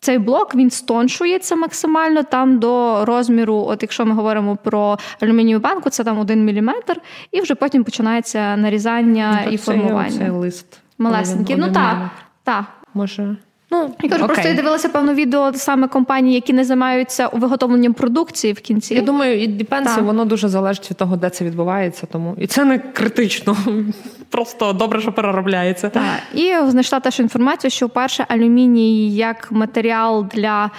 цей 0.01 0.17
блок 0.17 0.55
він 0.55 0.71
стоншується 0.71 1.55
максимально 1.55 2.23
там 2.23 2.59
до 2.59 3.05
розміру. 3.05 3.55
От 3.55 3.81
якщо 3.81 4.05
ми 4.05 4.15
говоримо 4.15 4.55
про 4.55 4.97
алюмінієву 5.19 5.61
банку, 5.61 5.89
це 5.89 6.03
там 6.03 6.19
один 6.19 6.45
міліметр, 6.45 7.01
і 7.31 7.41
вже 7.41 7.55
потім 7.55 7.83
починається 7.83 8.57
нарізання 8.57 9.43
ну, 9.45 9.51
і 9.51 9.57
формування. 9.57 10.17
Цей 10.17 10.29
лист 10.29 10.79
малесенький. 10.97 11.55
Ну 11.55 11.71
так, 11.71 12.09
так. 12.43 12.65
Може. 12.93 13.35
Ну, 13.71 13.95
я 14.01 14.09
кажу, 14.09 14.25
просто 14.25 14.47
я 14.47 14.53
дивилася 14.53 14.89
певно 14.89 15.13
відео 15.13 15.53
саме 15.53 15.87
компанії, 15.87 16.35
які 16.35 16.53
не 16.53 16.63
займаються 16.63 17.29
виготовленням 17.33 17.93
продукції 17.93 18.53
в 18.53 18.59
кінці. 18.59 18.93
Я 18.93 19.01
думаю, 19.01 19.41
і 19.43 19.47
Діпенсі 19.47 20.01
воно 20.01 20.25
дуже 20.25 20.47
залежить 20.49 20.89
від 20.89 20.97
того, 20.97 21.15
де 21.15 21.29
це 21.29 21.45
відбувається. 21.45 22.07
Тому 22.11 22.35
і 22.37 22.47
це 22.47 22.65
не 22.65 22.79
критично. 22.79 23.57
Просто 24.29 24.73
добре, 24.73 25.01
що 25.01 25.11
переробляється. 25.11 25.89
Так. 25.89 26.03
І 26.33 26.53
знайшла 26.67 26.99
теж 26.99 27.19
інформацію, 27.19 27.71
що 27.71 27.87
вперше 27.87 28.25
алюміній 28.27 29.15
як 29.15 29.51
матеріал 29.51 30.25
для 30.33 30.71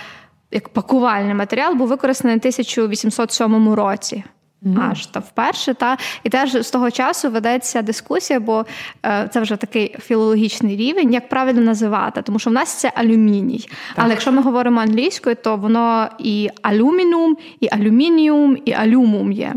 як 0.50 0.68
пакувальний 0.68 1.34
матеріал 1.34 1.74
був 1.74 1.88
використаний 1.88 2.36
в 2.36 2.38
1807 2.38 3.72
році. 3.72 4.24
Mm-hmm. 4.64 4.90
Аж 4.90 5.06
та 5.06 5.20
вперше, 5.20 5.74
та 5.74 5.96
і 6.24 6.28
теж 6.28 6.56
з 6.66 6.70
того 6.70 6.90
часу 6.90 7.30
ведеться 7.30 7.82
дискусія, 7.82 8.40
бо 8.40 8.66
е, 9.06 9.28
це 9.32 9.40
вже 9.40 9.56
такий 9.56 9.96
філологічний 10.00 10.76
рівень, 10.76 11.12
як 11.12 11.28
правильно 11.28 11.60
називати, 11.60 12.22
тому 12.22 12.38
що 12.38 12.50
в 12.50 12.52
нас 12.52 12.74
це 12.74 12.92
алюміній. 12.94 13.58
Так. 13.58 13.70
Але 13.96 14.10
якщо 14.10 14.32
ми 14.32 14.42
говоримо 14.42 14.80
англійською, 14.80 15.36
то 15.36 15.56
воно 15.56 16.08
і 16.18 16.48
алюмінум, 16.62 17.36
і 17.60 17.68
алюмініум, 17.72 18.58
і 18.64 18.72
алюмум 18.72 19.32
є. 19.32 19.54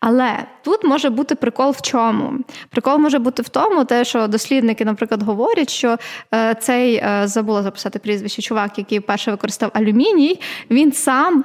Але 0.00 0.38
тут 0.62 0.84
може 0.84 1.10
бути 1.10 1.34
прикол 1.34 1.70
в 1.70 1.82
чому? 1.82 2.32
Прикол 2.70 2.98
може 2.98 3.18
бути 3.18 3.42
в 3.42 3.48
тому, 3.48 3.84
те, 3.84 4.04
що 4.04 4.26
дослідники, 4.26 4.84
наприклад, 4.84 5.22
говорять, 5.22 5.70
що 5.70 5.96
е, 6.34 6.54
цей 6.54 6.94
е, 6.94 7.22
забула 7.24 7.62
записати 7.62 7.98
прізвище 7.98 8.42
чувак, 8.42 8.78
який 8.78 9.00
перше 9.00 9.30
використав 9.30 9.70
алюміній, 9.74 10.40
він 10.70 10.92
сам 10.92 11.44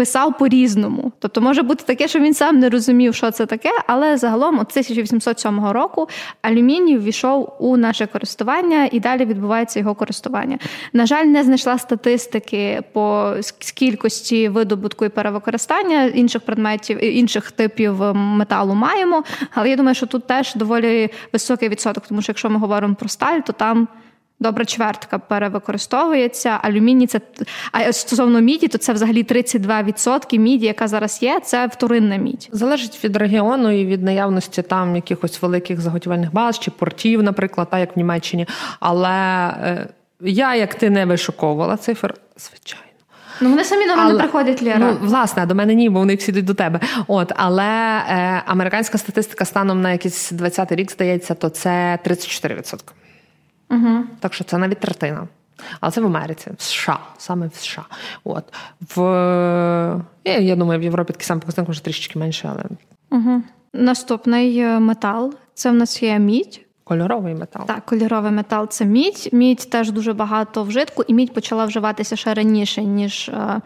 писав 0.00 0.38
по-різному. 0.38 1.12
Тобто 1.18 1.40
може 1.40 1.62
бути 1.62 1.84
таке, 1.84 2.08
що 2.08 2.18
він 2.18 2.34
сам 2.34 2.58
не 2.58 2.68
розумів, 2.68 3.14
що 3.14 3.30
це 3.30 3.46
таке, 3.46 3.70
але 3.86 4.16
загалом 4.16 4.54
от 4.54 4.70
1807 4.70 5.66
року 5.66 6.08
алюміній 6.42 6.98
ввійшов 6.98 7.56
у 7.58 7.76
наше 7.76 8.06
користування 8.06 8.88
і 8.92 9.00
далі 9.00 9.24
відбувається 9.24 9.78
його 9.78 9.94
користування. 9.94 10.58
На 10.92 11.06
жаль, 11.06 11.24
не 11.24 11.44
знайшла 11.44 11.78
статистики 11.78 12.82
по 12.92 13.34
кількості 13.74 14.48
видобутку 14.48 15.04
і 15.04 15.08
перевикористання 15.08 16.04
інших 16.04 16.42
предметів 16.42 17.04
інших 17.04 17.50
типів 17.50 18.14
металу 18.14 18.74
маємо. 18.74 19.24
Але 19.54 19.70
я 19.70 19.76
думаю, 19.76 19.94
що 19.94 20.06
тут 20.06 20.26
теж 20.26 20.54
доволі 20.54 21.10
високий 21.32 21.68
відсоток, 21.68 22.06
тому 22.06 22.22
що 22.22 22.30
якщо 22.30 22.50
ми 22.50 22.58
говоримо 22.58 22.94
про 22.94 23.08
сталь, 23.08 23.40
то 23.40 23.52
там 23.52 23.88
добра 24.40 24.64
чвертка 24.64 25.18
перевикористовується. 25.18 26.58
Алюміній 26.62 27.06
це 27.06 27.20
а 27.72 27.92
стосовно 27.92 28.40
міді, 28.40 28.68
то 28.68 28.78
це 28.78 28.92
взагалі 28.92 29.24
32% 29.24 30.38
міді, 30.38 30.66
яка 30.66 30.88
зараз 30.88 31.22
є. 31.22 31.40
Це 31.44 31.66
вторинна 31.66 32.16
мідь. 32.16 32.48
Залежить 32.52 33.04
від 33.04 33.16
регіону 33.16 33.70
і 33.80 33.86
від 33.86 34.02
наявності 34.02 34.62
там 34.62 34.96
якихось 34.96 35.42
великих 35.42 35.80
заготівельних 35.80 36.32
баз 36.32 36.58
чи 36.58 36.70
портів, 36.70 37.22
наприклад, 37.22 37.70
так 37.70 37.80
як 37.80 37.96
в 37.96 37.98
Німеччині. 37.98 38.46
Але 38.80 39.48
е, 39.48 39.88
я, 40.20 40.54
як 40.54 40.74
ти 40.74 40.90
не 40.90 41.06
вишуковувала 41.06 41.76
цифр, 41.76 42.14
звичайно. 42.36 42.86
Ну, 43.40 43.50
вони 43.50 43.64
самі 43.64 43.88
до 43.88 43.96
мене 43.96 44.10
але, 44.10 44.18
приходять 44.18 44.62
Лєра. 44.62 44.78
Ну, 44.78 44.96
власне, 45.00 45.46
до 45.46 45.54
мене 45.54 45.74
ні, 45.74 45.90
бо 45.90 45.98
вони 45.98 46.14
всі 46.14 46.30
йдуть 46.30 46.44
до 46.44 46.54
тебе. 46.54 46.80
От, 47.06 47.32
але 47.36 47.64
е, 48.08 48.42
американська 48.46 48.98
статистика 48.98 49.44
станом 49.44 49.80
на 49.80 49.92
якийсь 49.92 50.32
20-й 50.32 50.74
рік, 50.74 50.90
здається, 50.90 51.34
то 51.34 51.48
це 51.48 51.98
34%. 52.06 52.80
Угу. 53.70 54.04
Так 54.20 54.34
що 54.34 54.44
це 54.44 54.58
навіть 54.58 54.80
третина. 54.80 55.28
Але 55.80 55.92
це 55.92 56.00
в 56.00 56.06
Америці, 56.06 56.50
в 56.58 56.62
США, 56.62 56.98
саме 57.18 57.46
в 57.46 57.54
США. 57.54 57.84
От. 58.24 58.44
В, 58.96 59.00
Я 60.24 60.38
я 60.38 60.56
думаю, 60.56 60.80
в 60.80 60.82
Європі 60.82 61.12
такий 61.12 61.26
самий 61.26 61.40
показник, 61.40 61.68
може 61.68 61.80
трішечки 61.80 62.18
менше, 62.18 62.50
але. 62.52 62.64
Угу. 63.10 63.42
Наступний 63.72 64.58
е, 64.58 64.80
метал 64.80 65.34
це 65.54 65.70
в 65.70 65.74
нас 65.74 66.02
є 66.02 66.18
мідь. 66.18 66.60
Кольоровий 66.84 67.34
метал. 67.34 67.66
Так, 67.66 67.86
кольоровий 67.86 68.32
метал 68.32 68.68
це 68.68 68.84
мідь. 68.84 69.28
Мідь 69.32 69.70
теж 69.70 69.90
дуже 69.90 70.12
багато 70.12 70.62
вжитку, 70.62 71.02
і 71.02 71.14
мідь 71.14 71.34
почала 71.34 71.64
вживатися 71.64 72.16
ще 72.16 72.34
раніше, 72.34 72.82
ніж 72.82 73.28
е, 73.28 73.60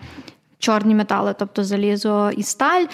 чорні 0.59 0.95
метали, 0.95 1.35
тобто 1.39 1.65
залізо 1.65 2.31
і 2.37 2.43
сталь. 2.43 2.85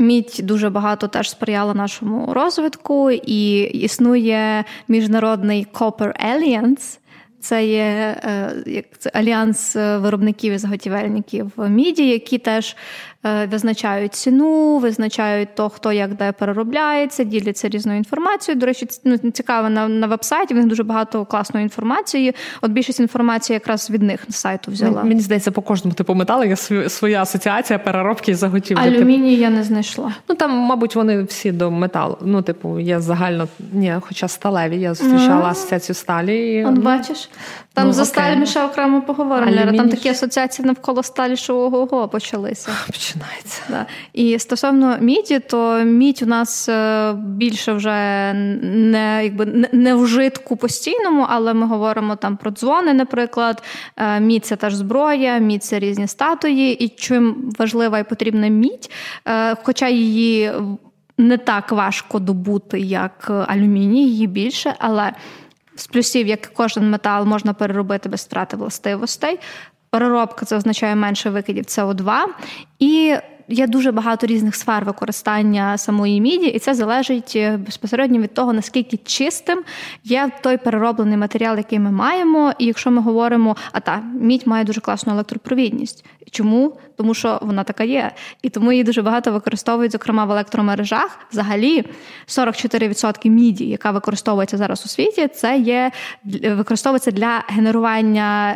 Мідь 0.00 0.40
дуже 0.42 0.70
багато 0.70 1.08
теж 1.08 1.30
сприяла 1.30 1.74
нашому 1.74 2.34
розвитку, 2.34 3.10
і 3.10 3.60
існує 3.60 4.64
міжнародний 4.88 5.66
Copper 5.72 6.12
Alliance, 6.30 6.98
це 7.40 7.66
є 7.66 7.82
е, 8.24 8.84
це 8.98 9.10
альянс 9.14 9.76
виробників 9.76 10.52
і 10.52 10.58
заготівельників 10.58 11.52
міді, 11.58 12.08
які 12.08 12.38
теж 12.38 12.76
визначають 13.22 14.14
ціну, 14.14 14.78
визначають 14.78 15.54
то, 15.54 15.68
хто 15.68 15.92
як 15.92 16.14
де 16.14 16.32
переробляється, 16.32 17.24
діляться 17.24 17.68
різною 17.68 17.98
інформацією. 17.98 18.60
До 18.60 18.66
речі, 18.66 18.86
ну, 19.04 19.18
цікаво 19.18 19.68
на 19.70 19.88
на 19.88 20.06
веб-сайті. 20.06 20.54
В 20.54 20.56
них 20.56 20.66
дуже 20.66 20.82
багато 20.82 21.24
класної 21.24 21.64
інформації. 21.64 22.34
От 22.60 22.70
більшість 22.70 23.00
інформації 23.00 23.54
якраз 23.54 23.90
від 23.90 24.02
них 24.02 24.24
з 24.28 24.36
сайту 24.36 24.70
взяла. 24.70 25.02
Мені 25.02 25.20
здається, 25.20 25.50
по 25.50 25.62
кожному 25.62 25.94
типу 25.94 26.14
металу 26.14 26.44
є 26.44 26.56
своя 26.88 27.22
асоціація 27.22 27.78
переробки 27.78 28.30
і 28.30 28.34
заготівлі. 28.34 28.80
Алюміній 28.80 29.34
я 29.34 29.50
не 29.50 29.62
знайшла. 29.62 30.14
Ну 30.28 30.34
там, 30.34 30.50
мабуть, 30.50 30.96
вони 30.96 31.22
всі 31.22 31.52
до 31.52 31.70
металу. 31.70 32.18
Ну, 32.20 32.42
типу, 32.42 32.80
є 32.80 33.00
загально 33.00 33.48
ні, 33.72 33.94
хоча 34.00 34.28
сталеві. 34.28 34.80
Я 34.80 34.94
зустрічала 34.94 35.42
mm-hmm. 35.42 35.50
асоціацію 35.50 35.96
сталі. 35.96 36.52
І... 36.52 36.64
От 36.64 36.78
бачиш. 36.78 37.30
Там 37.74 37.86
ну, 37.86 37.92
за 37.92 38.04
сталь 38.04 38.36
ми 38.36 38.46
ще 38.46 38.64
окремо 38.64 39.02
поговоримо. 39.02 39.52
Алюміній... 39.52 39.78
Там 39.78 39.88
такі 39.88 40.08
асоціації 40.08 40.66
навколо 40.66 41.02
сталі, 41.02 41.36
що 41.36 41.56
ого-го 41.56 42.08
почалися 42.08 42.70
починається. 43.10 43.62
Да. 43.68 43.86
І 44.12 44.38
стосовно 44.38 44.98
міді, 45.00 45.38
то 45.38 45.84
мідь 45.84 46.20
у 46.22 46.26
нас 46.26 46.68
е, 46.68 47.12
більше 47.12 47.72
вже 47.72 48.32
не 48.62 49.20
якби 49.24 49.68
не 49.72 49.94
в 49.94 50.06
житку 50.06 50.56
постійному, 50.56 51.26
але 51.28 51.54
ми 51.54 51.66
говоримо 51.66 52.16
там 52.16 52.36
про 52.36 52.50
дзвони, 52.50 52.92
наприклад. 52.92 53.62
Е, 53.96 54.20
мідь 54.20 54.46
це 54.46 54.56
теж 54.56 54.74
зброя, 54.74 55.38
мідь 55.38 55.64
це 55.64 55.78
різні 55.78 56.06
статуї, 56.06 56.84
і 56.84 56.88
чим 56.88 57.52
важлива 57.58 57.98
і 57.98 58.08
потрібна 58.08 58.48
мідь, 58.48 58.90
е, 59.28 59.56
хоча 59.62 59.88
її 59.88 60.52
не 61.18 61.38
так 61.38 61.72
важко 61.72 62.18
добути, 62.18 62.80
як 62.80 63.30
алюміній, 63.48 64.08
її 64.08 64.26
більше, 64.26 64.74
але. 64.78 65.12
З 65.74 65.86
плюсів, 65.86 66.26
як 66.26 66.46
кожен 66.46 66.90
метал 66.90 67.24
можна 67.24 67.52
переробити 67.54 68.08
без 68.08 68.20
втрати 68.20 68.56
властивостей. 68.56 69.38
Переробка 69.90 70.46
це 70.46 70.56
означає 70.56 70.96
менше 70.96 71.30
викидів 71.30 71.64
СО2. 71.64 72.18
І 72.78 73.16
є 73.50 73.66
дуже 73.66 73.92
багато 73.92 74.26
різних 74.26 74.56
сфер 74.56 74.84
використання 74.84 75.78
самої 75.78 76.20
міді, 76.20 76.46
і 76.46 76.58
це 76.58 76.74
залежить 76.74 77.32
е, 77.36 77.56
безпосередньо 77.56 78.18
від 78.18 78.34
того, 78.34 78.52
наскільки 78.52 78.96
чистим 78.96 79.62
є 80.04 80.30
той 80.42 80.56
перероблений 80.56 81.16
матеріал, 81.16 81.56
який 81.56 81.78
ми 81.78 81.90
маємо. 81.90 82.52
І 82.58 82.66
якщо 82.66 82.90
ми 82.90 83.02
говоримо, 83.02 83.56
а 83.72 83.80
та 83.80 84.02
мідь 84.20 84.46
має 84.46 84.64
дуже 84.64 84.80
класну 84.80 85.12
електропровідність. 85.12 86.04
Чому? 86.30 86.76
Тому 86.96 87.14
що 87.14 87.38
вона 87.42 87.64
така 87.64 87.84
є. 87.84 88.12
І 88.42 88.48
тому 88.48 88.72
її 88.72 88.84
дуже 88.84 89.02
багато 89.02 89.32
використовують, 89.32 89.92
зокрема 89.92 90.24
в 90.24 90.30
електромережах. 90.30 91.18
Взагалі 91.32 91.84
44% 92.28 93.28
міді, 93.28 93.64
яка 93.64 93.90
використовується 93.90 94.56
зараз 94.56 94.82
у 94.84 94.88
світі, 94.88 95.28
це 95.28 95.58
є 95.58 95.90
використовується 96.24 97.10
для 97.10 97.44
генерування 97.48 98.54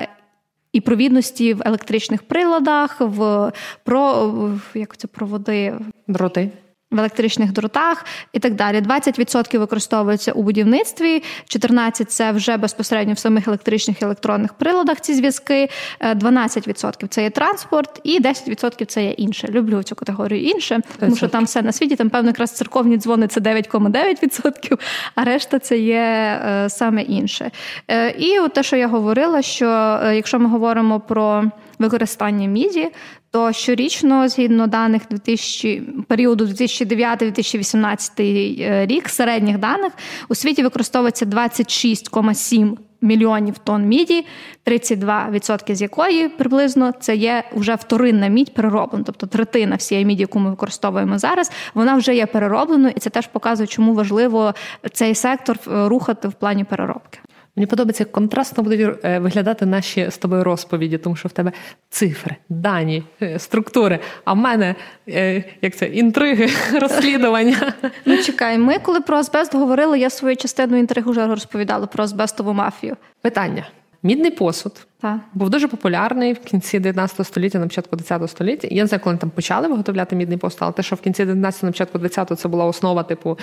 і 0.74 0.80
провідності 0.80 1.54
в 1.54 1.62
електричних 1.64 2.22
приладах, 2.22 2.96
в 3.00 3.52
про 3.84 4.32
як 4.74 4.96
це 4.96 5.08
проводи? 5.08 5.74
Дроти 6.08 6.50
в 6.94 6.98
електричних 6.98 7.52
дротах 7.52 8.04
і 8.32 8.38
так 8.38 8.54
далі. 8.54 8.80
20% 8.80 9.58
використовується 9.58 10.32
у 10.32 10.42
будівництві, 10.42 11.22
14% 11.48 12.04
це 12.04 12.32
вже 12.32 12.56
безпосередньо 12.56 13.14
в 13.14 13.18
самих 13.18 13.48
електричних 13.48 14.02
і 14.02 14.04
електронних 14.04 14.52
приладах. 14.52 15.00
Ці 15.00 15.14
зв'язки, 15.14 15.68
12% 16.00 17.08
це 17.08 17.22
є 17.22 17.30
транспорт, 17.30 18.00
і 18.04 18.20
10% 18.20 18.84
це 18.86 19.04
є 19.04 19.10
інше. 19.10 19.48
Люблю 19.50 19.82
цю 19.82 19.94
категорію 19.94 20.42
інше, 20.42 20.80
тому 21.00 21.16
що 21.16 21.28
там 21.28 21.44
все 21.44 21.62
на 21.62 21.72
світі. 21.72 21.96
Там 21.96 22.10
певно 22.10 22.28
якраз 22.28 22.50
церковні 22.50 22.96
дзвони 22.96 23.26
це 23.26 23.40
9,9%, 23.40 24.78
а 25.14 25.24
решта 25.24 25.58
це 25.58 25.78
є 25.78 25.94
е, 25.96 26.68
саме 26.68 27.02
інше. 27.02 27.50
Е, 27.88 28.10
і 28.10 28.38
от 28.38 28.52
те, 28.52 28.62
що 28.62 28.76
я 28.76 28.88
говорила, 28.88 29.42
що 29.42 30.00
е, 30.04 30.16
якщо 30.16 30.38
ми 30.38 30.48
говоримо 30.48 31.00
про 31.00 31.44
використання 31.78 32.48
міді, 32.48 32.88
то 33.30 33.52
щорічно, 33.52 34.28
згідно 34.28 34.66
даних 34.66 35.02
2000, 35.10 35.82
періоду 36.08 36.44
2009-2018 36.44 38.62
е, 38.62 38.86
рік, 38.86 39.08
середніх 39.08 39.58
даних 39.58 39.92
у 40.28 40.34
світі 40.34 40.62
використовується 40.62 41.24
26,7 41.24 42.76
мільйонів 43.04 43.58
тонн 43.58 43.86
міді, 43.86 44.26
32% 44.66 45.74
з 45.74 45.82
якої 45.82 46.28
приблизно 46.28 46.92
це 47.00 47.16
є 47.16 47.44
вже 47.54 47.74
вторинна 47.74 48.28
мідь 48.28 48.54
перероблена. 48.54 49.04
Тобто 49.04 49.26
третина 49.26 49.76
всієї 49.76 50.06
міді, 50.06 50.20
яку 50.20 50.38
ми 50.38 50.50
використовуємо 50.50 51.18
зараз, 51.18 51.52
вона 51.74 51.96
вже 51.96 52.14
є 52.14 52.26
переробленою, 52.26 52.92
і 52.96 53.00
це 53.00 53.10
теж 53.10 53.26
показує, 53.26 53.66
чому 53.66 53.94
важливо 53.94 54.54
цей 54.92 55.14
сектор 55.14 55.58
е, 55.66 55.88
рухати 55.88 56.28
в 56.28 56.32
плані 56.32 56.64
переробки. 56.64 57.18
Мені 57.56 57.66
подобається, 57.66 58.02
як 58.02 58.12
контрастно 58.12 58.62
будуть 58.62 59.04
е, 59.04 59.18
виглядати 59.18 59.66
наші 59.66 60.10
з 60.10 60.18
тобою 60.18 60.44
розповіді, 60.44 60.98
тому 60.98 61.16
що 61.16 61.28
в 61.28 61.32
тебе 61.32 61.52
цифри, 61.90 62.36
дані, 62.48 63.02
е, 63.22 63.38
структури. 63.38 63.98
А 64.24 64.32
в 64.32 64.36
мене 64.36 64.74
е, 65.08 65.44
як 65.62 65.76
це 65.76 65.86
інтриги, 65.86 66.48
розслідування. 66.80 67.72
Ну 68.04 68.16
чекай, 68.16 68.58
ми 68.58 68.78
коли 68.78 69.00
про 69.00 69.16
Азбест 69.16 69.54
говорили, 69.54 69.98
я 69.98 70.10
свою 70.10 70.36
частину 70.36 70.76
інтриг 70.76 71.08
вже 71.08 71.26
розповідала 71.26 71.86
про 71.86 72.04
Азбестову 72.04 72.52
мафію. 72.52 72.96
Питання. 73.22 73.66
Мідний 74.02 74.30
посуд 74.30 74.86
так. 75.00 75.18
був 75.34 75.50
дуже 75.50 75.68
популярний 75.68 76.32
в 76.32 76.38
кінці 76.38 76.78
19 76.78 77.26
століття, 77.26 77.58
на 77.58 77.66
початку 77.66 77.96
20 77.96 78.30
століття. 78.30 78.68
Я 78.70 78.82
не 78.82 78.86
знаю, 78.86 79.00
коли 79.04 79.16
там 79.16 79.30
почали 79.30 79.68
виготовляти 79.68 80.16
мідний 80.16 80.38
посуд, 80.38 80.58
але 80.60 80.72
те, 80.72 80.82
що 80.82 80.96
в 80.96 81.00
кінці 81.00 81.24
19 81.24 81.62
на 81.62 81.70
початку 81.70 81.98
20 81.98 82.38
це 82.38 82.48
була 82.48 82.64
основа 82.64 83.02
типу 83.02 83.38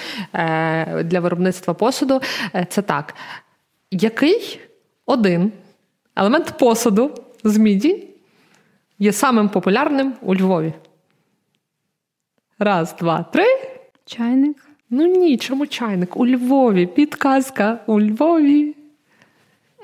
для 1.04 1.20
виробництва 1.20 1.74
посуду. 1.74 2.22
Це 2.70 2.82
так 2.82 3.14
який 3.92 4.60
один 5.06 5.52
елемент 6.16 6.58
посуду 6.60 7.12
з 7.44 7.58
міді 7.58 8.08
є 9.00 9.14
самим 9.14 9.50
популярним 9.50 10.14
у 10.22 10.36
Львові? 10.36 10.74
Раз, 12.60 12.96
два, 13.00 13.24
три. 13.24 13.46
Чайник. 14.06 14.58
Ну 14.90 15.06
ні, 15.06 15.38
чому 15.38 15.68
чайник? 15.68 16.18
У 16.18 16.28
Львові. 16.28 16.86
Підказка 16.86 17.80
у 17.88 18.02
Львові. 18.02 18.76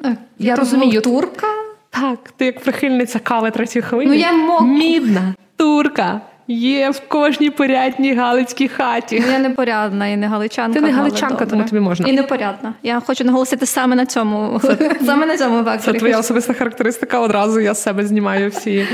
А, 0.03 0.07
е, 0.07 0.17
я 0.39 0.55
розумію, 0.55 1.01
турка. 1.01 1.47
Так, 1.89 2.31
ти 2.31 2.45
як 2.45 2.63
прихильниця 2.63 3.19
кави 3.19 3.51
третьої 3.51 3.83
хвилі. 3.83 4.07
Ну, 4.07 4.13
я 4.13 4.31
мог... 4.31 4.63
Мідна 4.65 5.35
турка. 5.55 6.21
Є 6.47 6.89
в 6.89 6.99
кожній 7.07 7.49
порядній 7.49 8.15
галицькій 8.15 8.67
хаті. 8.67 9.23
Ну, 9.25 9.31
Я 9.31 9.39
не 9.39 9.49
порядна 9.49 10.07
і 10.07 10.17
не 10.17 10.27
галичанка. 10.27 10.79
Ти 10.79 10.85
не 10.85 10.91
галичанка, 10.91 11.45
тому 11.45 11.63
тобі 11.63 11.79
можна. 11.79 12.07
І 12.07 12.11
не 12.11 12.23
порядна. 12.23 12.73
Я 12.83 12.99
хочу 12.99 13.23
наголосити 13.23 13.65
саме 13.65 13.95
на 13.95 14.05
цьому. 14.05 14.61
Саме 15.05 15.25
на 15.25 15.37
цьому 15.37 15.63
Це 15.79 15.93
твоя 15.93 16.19
особиста 16.19 16.53
характеристика. 16.53 17.19
Одразу 17.19 17.59
я 17.59 17.73
з 17.73 17.83
себе 17.83 18.05
знімаю 18.05 18.49
всі 18.49 18.87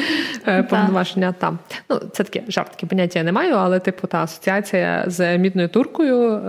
е, 0.48 0.64
повноваження 0.64 1.32
там. 1.40 1.60
Ну, 1.90 2.00
це 2.14 2.24
таке 2.24 2.44
жартки, 2.48 2.86
поняття 2.86 3.20
я 3.20 3.26
не 3.26 3.32
маю, 3.32 3.56
але 3.56 3.80
типу 3.80 4.08
та 4.08 4.18
асоціація 4.18 5.04
з 5.08 5.38
мідною 5.38 5.70
туркою. 5.70 6.42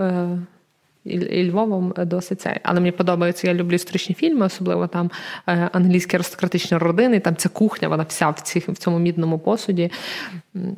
Е, 1.07 1.09
і, 1.09 1.49
Львовом 1.49 1.93
досить 1.97 2.41
цей. 2.41 2.59
Але 2.63 2.79
мені 2.79 2.91
подобається, 2.91 3.47
я 3.47 3.53
люблю 3.53 3.75
історичні 3.75 4.15
фільми, 4.15 4.45
особливо 4.45 4.87
там 4.87 5.11
е, 5.47 5.69
англійські 5.73 6.15
аристократичні 6.15 6.77
родини. 6.77 7.19
Там 7.19 7.35
ця 7.35 7.49
кухня, 7.49 7.87
вона 7.87 8.03
вся 8.03 8.29
в, 8.29 8.41
цих, 8.41 8.69
в 8.69 8.75
цьому 8.75 8.99
мідному 8.99 9.39
посуді. 9.39 9.91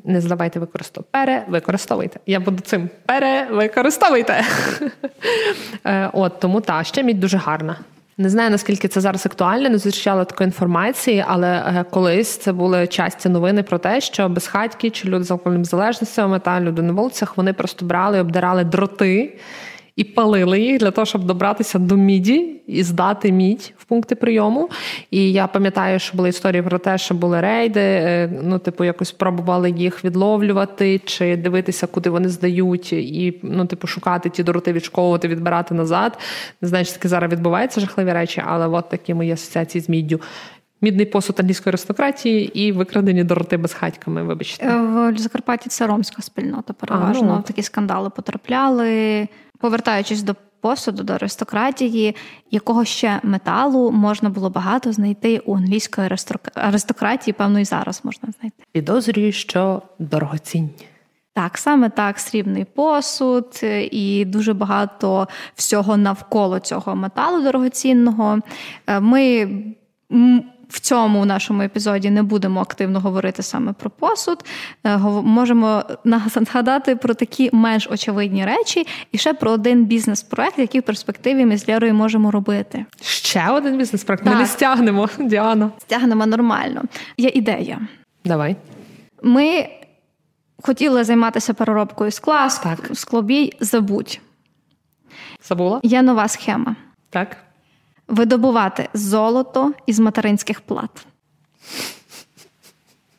Не 0.03 0.21
здавайте 0.21 0.59
використовувати. 0.59 1.09
Перевикористовуйте. 1.11 2.19
Я 2.25 2.39
буду 2.39 2.59
цим 2.59 2.89
перевикористовуйте. 3.05 4.43
Е, 5.85 6.09
От 6.13 6.39
тому 6.39 6.61
та 6.61 6.83
ще 6.83 7.03
мідь 7.03 7.19
дуже 7.19 7.37
гарна. 7.37 7.75
Не 8.17 8.29
знаю 8.29 8.49
наскільки 8.49 8.87
це 8.87 9.01
зараз 9.01 9.25
актуально, 9.25 9.69
не 9.69 9.77
зустрічала 9.77 10.25
такої 10.25 10.45
інформації, 10.45 11.25
але 11.27 11.47
е, 11.47 11.85
колись 11.89 12.37
це 12.37 12.51
були 12.51 12.87
часті 12.87 13.29
новини 13.29 13.63
про 13.63 13.77
те, 13.77 14.01
що 14.01 14.29
безхатьки 14.29 14.89
чи 14.89 15.07
люди 15.07 15.23
з 15.23 15.31
алкогольним 15.31 15.65
залежностями 15.65 16.39
та 16.39 16.61
люди 16.61 16.81
на 16.81 16.93
вулицях 16.93 17.37
вони 17.37 17.53
просто 17.53 17.85
брали 17.85 18.17
і 18.17 18.21
обдирали 18.21 18.63
дроти 18.63 19.37
і 19.97 20.03
палили 20.03 20.61
їх 20.61 20.79
для 20.79 20.91
того, 20.91 21.05
щоб 21.05 21.23
добратися 21.23 21.79
до 21.79 21.95
міді 21.95 22.61
і 22.67 22.83
здати 22.83 23.31
мідь 23.31 23.73
в 23.77 23.85
пункти 23.85 24.15
прийому. 24.15 24.69
І 25.11 25.31
я 25.31 25.47
пам'ятаю, 25.47 25.99
що 25.99 26.17
були 26.17 26.29
історії 26.29 26.61
про 26.61 26.79
те, 26.79 26.97
що 26.97 27.15
були 27.15 27.41
рейди, 27.41 27.81
е, 27.81 28.29
ну, 28.43 28.59
типу, 28.59 28.83
якось 28.83 29.11
пробували 29.11 29.71
їх 29.71 30.05
відловлювати 30.05 30.99
чи 31.05 31.37
дивитися, 31.37 31.87
куди 31.87 32.09
вони 32.09 32.29
здають, 32.29 32.93
і 32.93 33.39
ну, 33.43 33.65
типу, 33.65 33.87
шукати 33.87 34.29
ті 34.29 34.43
дроти, 34.43 34.73
відшковувати, 34.73 35.27
відбирати 35.27 35.73
назад. 35.73 36.17
Не 36.61 36.67
знаю, 36.67 36.85
чи 36.85 36.91
таке 36.91 37.07
зараз 37.07 37.31
відбуваються 37.31 37.81
жахливі 37.81 38.13
речі, 38.13 38.43
але 38.45 38.67
от 38.67 38.89
такі 38.89 39.13
мої 39.13 39.31
асоціації 39.31 39.81
з 39.81 39.89
міддю. 39.89 40.21
Мідний 40.81 41.05
посуд 41.05 41.39
англійської 41.39 41.71
аристократії 41.71 42.59
і 42.59 42.71
викрадені 42.71 43.23
дороти 43.23 43.57
безхатьками, 43.57 44.23
вибачте. 44.23 44.67
Е, 44.67 45.11
В 45.11 45.17
Закарпатті 45.17 45.69
це 45.69 45.87
ромська 45.87 46.21
спільнота 46.21 46.73
переважно. 46.73 47.27
А, 47.31 47.35
ну. 47.35 47.39
В 47.39 47.43
такі 47.43 47.63
скандали 47.63 48.09
потрапляли. 48.09 49.27
Повертаючись 49.59 50.23
до 50.23 50.35
посуду, 50.61 51.03
до 51.03 51.13
аристократії, 51.13 52.15
якого 52.51 52.85
ще 52.85 53.19
металу 53.23 53.91
можна 53.91 54.29
було 54.29 54.49
багато 54.49 54.91
знайти 54.91 55.39
у 55.45 55.55
англійської 55.55 56.07
аристок- 56.07 56.51
аристократії, 56.55 57.33
певно, 57.33 57.59
і 57.59 57.65
зараз 57.65 58.01
можна 58.03 58.29
знайти. 58.39 58.63
Підозрюю, 58.71 59.31
що 59.31 59.81
дорогоцінні. 59.99 60.69
Так, 61.33 61.57
саме 61.57 61.89
так, 61.89 62.19
срібний 62.19 62.65
посуд 62.65 63.59
і 63.91 64.25
дуже 64.25 64.53
багато 64.53 65.27
всього 65.55 65.97
навколо 65.97 66.59
цього 66.59 66.95
металу 66.95 67.43
дорогоцінного. 67.43 68.39
Е, 68.87 68.99
Ми 68.99 69.47
в 70.69 70.79
цьому 70.79 71.25
нашому 71.25 71.61
епізоді 71.61 72.09
не 72.09 72.23
будемо 72.23 72.59
активно 72.61 72.99
говорити 72.99 73.43
саме 73.43 73.73
про 73.73 73.89
посуд. 73.89 74.45
Е, 74.83 74.97
Можемо 75.23 75.83
нагадати 76.03 76.95
про 77.01 77.13
такі 77.13 77.49
менш 77.53 77.87
очевидні 77.91 78.45
речі 78.45 78.87
і 79.11 79.17
ще 79.17 79.33
про 79.33 79.51
один 79.51 79.85
бізнес-проект, 79.85 80.59
який 80.59 80.81
в 80.81 80.83
перспективі 80.83 81.45
ми 81.45 81.57
з 81.57 81.67
Лєрою 81.67 81.93
можемо 81.93 82.31
робити. 82.31 82.85
Ще 83.01 83.49
один 83.49 83.77
бізнес-проект. 83.77 84.25
Ми 84.25 84.35
не 84.35 84.47
стягнемо, 84.47 85.09
Діана. 85.19 85.71
Стягнемо 85.77 86.25
нормально. 86.25 86.83
Є 87.17 87.29
ідея. 87.29 87.79
Давай. 88.25 88.55
Ми 89.23 89.69
хотіли 90.63 91.03
займатися 91.03 91.53
переробкою 91.53 92.11
скла, 92.11 92.49
Так. 92.49 92.89
склобій, 92.93 93.53
забудь. 93.59 94.19
Забула? 95.43 95.79
Є 95.83 96.01
нова 96.01 96.27
схема: 96.27 96.75
Так. 97.09 97.37
Видобувати 98.07 98.89
золото 98.93 99.73
із 99.85 99.99
материнських 99.99 100.61
плат. 100.61 101.07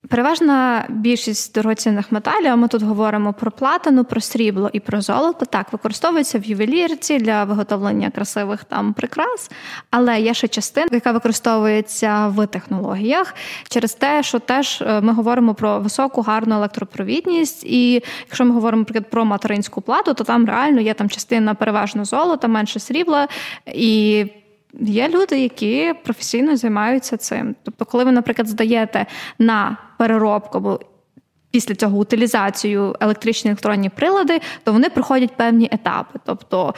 Переважна 0.09 0.87
більшість 0.89 1.55
дорогоцінних 1.55 2.13
металів, 2.13 2.53
а 2.53 2.57
ми 2.57 2.69
тут 2.69 2.83
говоримо 2.83 3.33
про 3.33 3.51
платину, 3.51 4.05
про 4.05 4.21
срібло 4.21 4.71
і 4.73 4.81
про 4.81 5.01
золото. 5.01 5.47
Так, 5.47 5.73
використовується 5.73 6.39
в 6.39 6.45
ювелірці 6.45 7.19
для 7.19 7.45
виготовлення 7.45 8.11
красивих 8.11 8.65
там 8.65 8.93
прикрас, 8.93 9.51
але 9.91 10.21
є 10.21 10.35
ще 10.35 10.49
частина, 10.49 10.89
яка 10.93 11.13
використовується 11.13 12.29
в 12.29 12.47
технологіях 12.47 13.35
через 13.69 13.95
те, 13.95 14.23
що 14.23 14.39
теж 14.39 14.83
е, 14.83 15.01
ми 15.01 15.13
говоримо 15.13 15.55
про 15.55 15.81
високу 15.81 16.23
гарну 16.23 16.55
електропровідність. 16.55 17.65
І 17.65 17.93
якщо 18.27 18.45
ми 18.45 18.51
говоримо 18.51 18.81
наприклад, 18.81 19.11
про 19.11 19.25
материнську 19.25 19.81
плату, 19.81 20.15
то 20.15 20.25
там 20.25 20.47
реально 20.47 20.81
є 20.81 20.95
там 20.95 21.11
частина 21.11 21.55
переважно 21.55 22.05
золота, 22.05 22.49
менше 22.49 22.81
срібла 22.81 23.29
і. 23.75 24.27
Є 24.81 25.09
люди, 25.09 25.41
які 25.41 25.95
професійно 26.05 26.57
займаються 26.57 27.17
цим. 27.17 27.57
Тобто, 27.63 27.85
коли 27.85 28.05
ви, 28.05 28.13
наприклад, 28.13 28.49
здаєте 28.49 29.07
на 29.39 29.77
переробку 29.99 30.59
або 30.59 30.81
після 31.51 31.75
цього 31.75 31.99
утилізацію 31.99 32.95
електричні 33.01 33.51
електронні 33.51 33.89
прилади, 33.89 34.41
то 34.65 34.73
вони 34.73 34.91
проходять 34.91 35.37
певні 35.37 35.69
етапи. 35.73 36.19
Тобто 36.25 36.75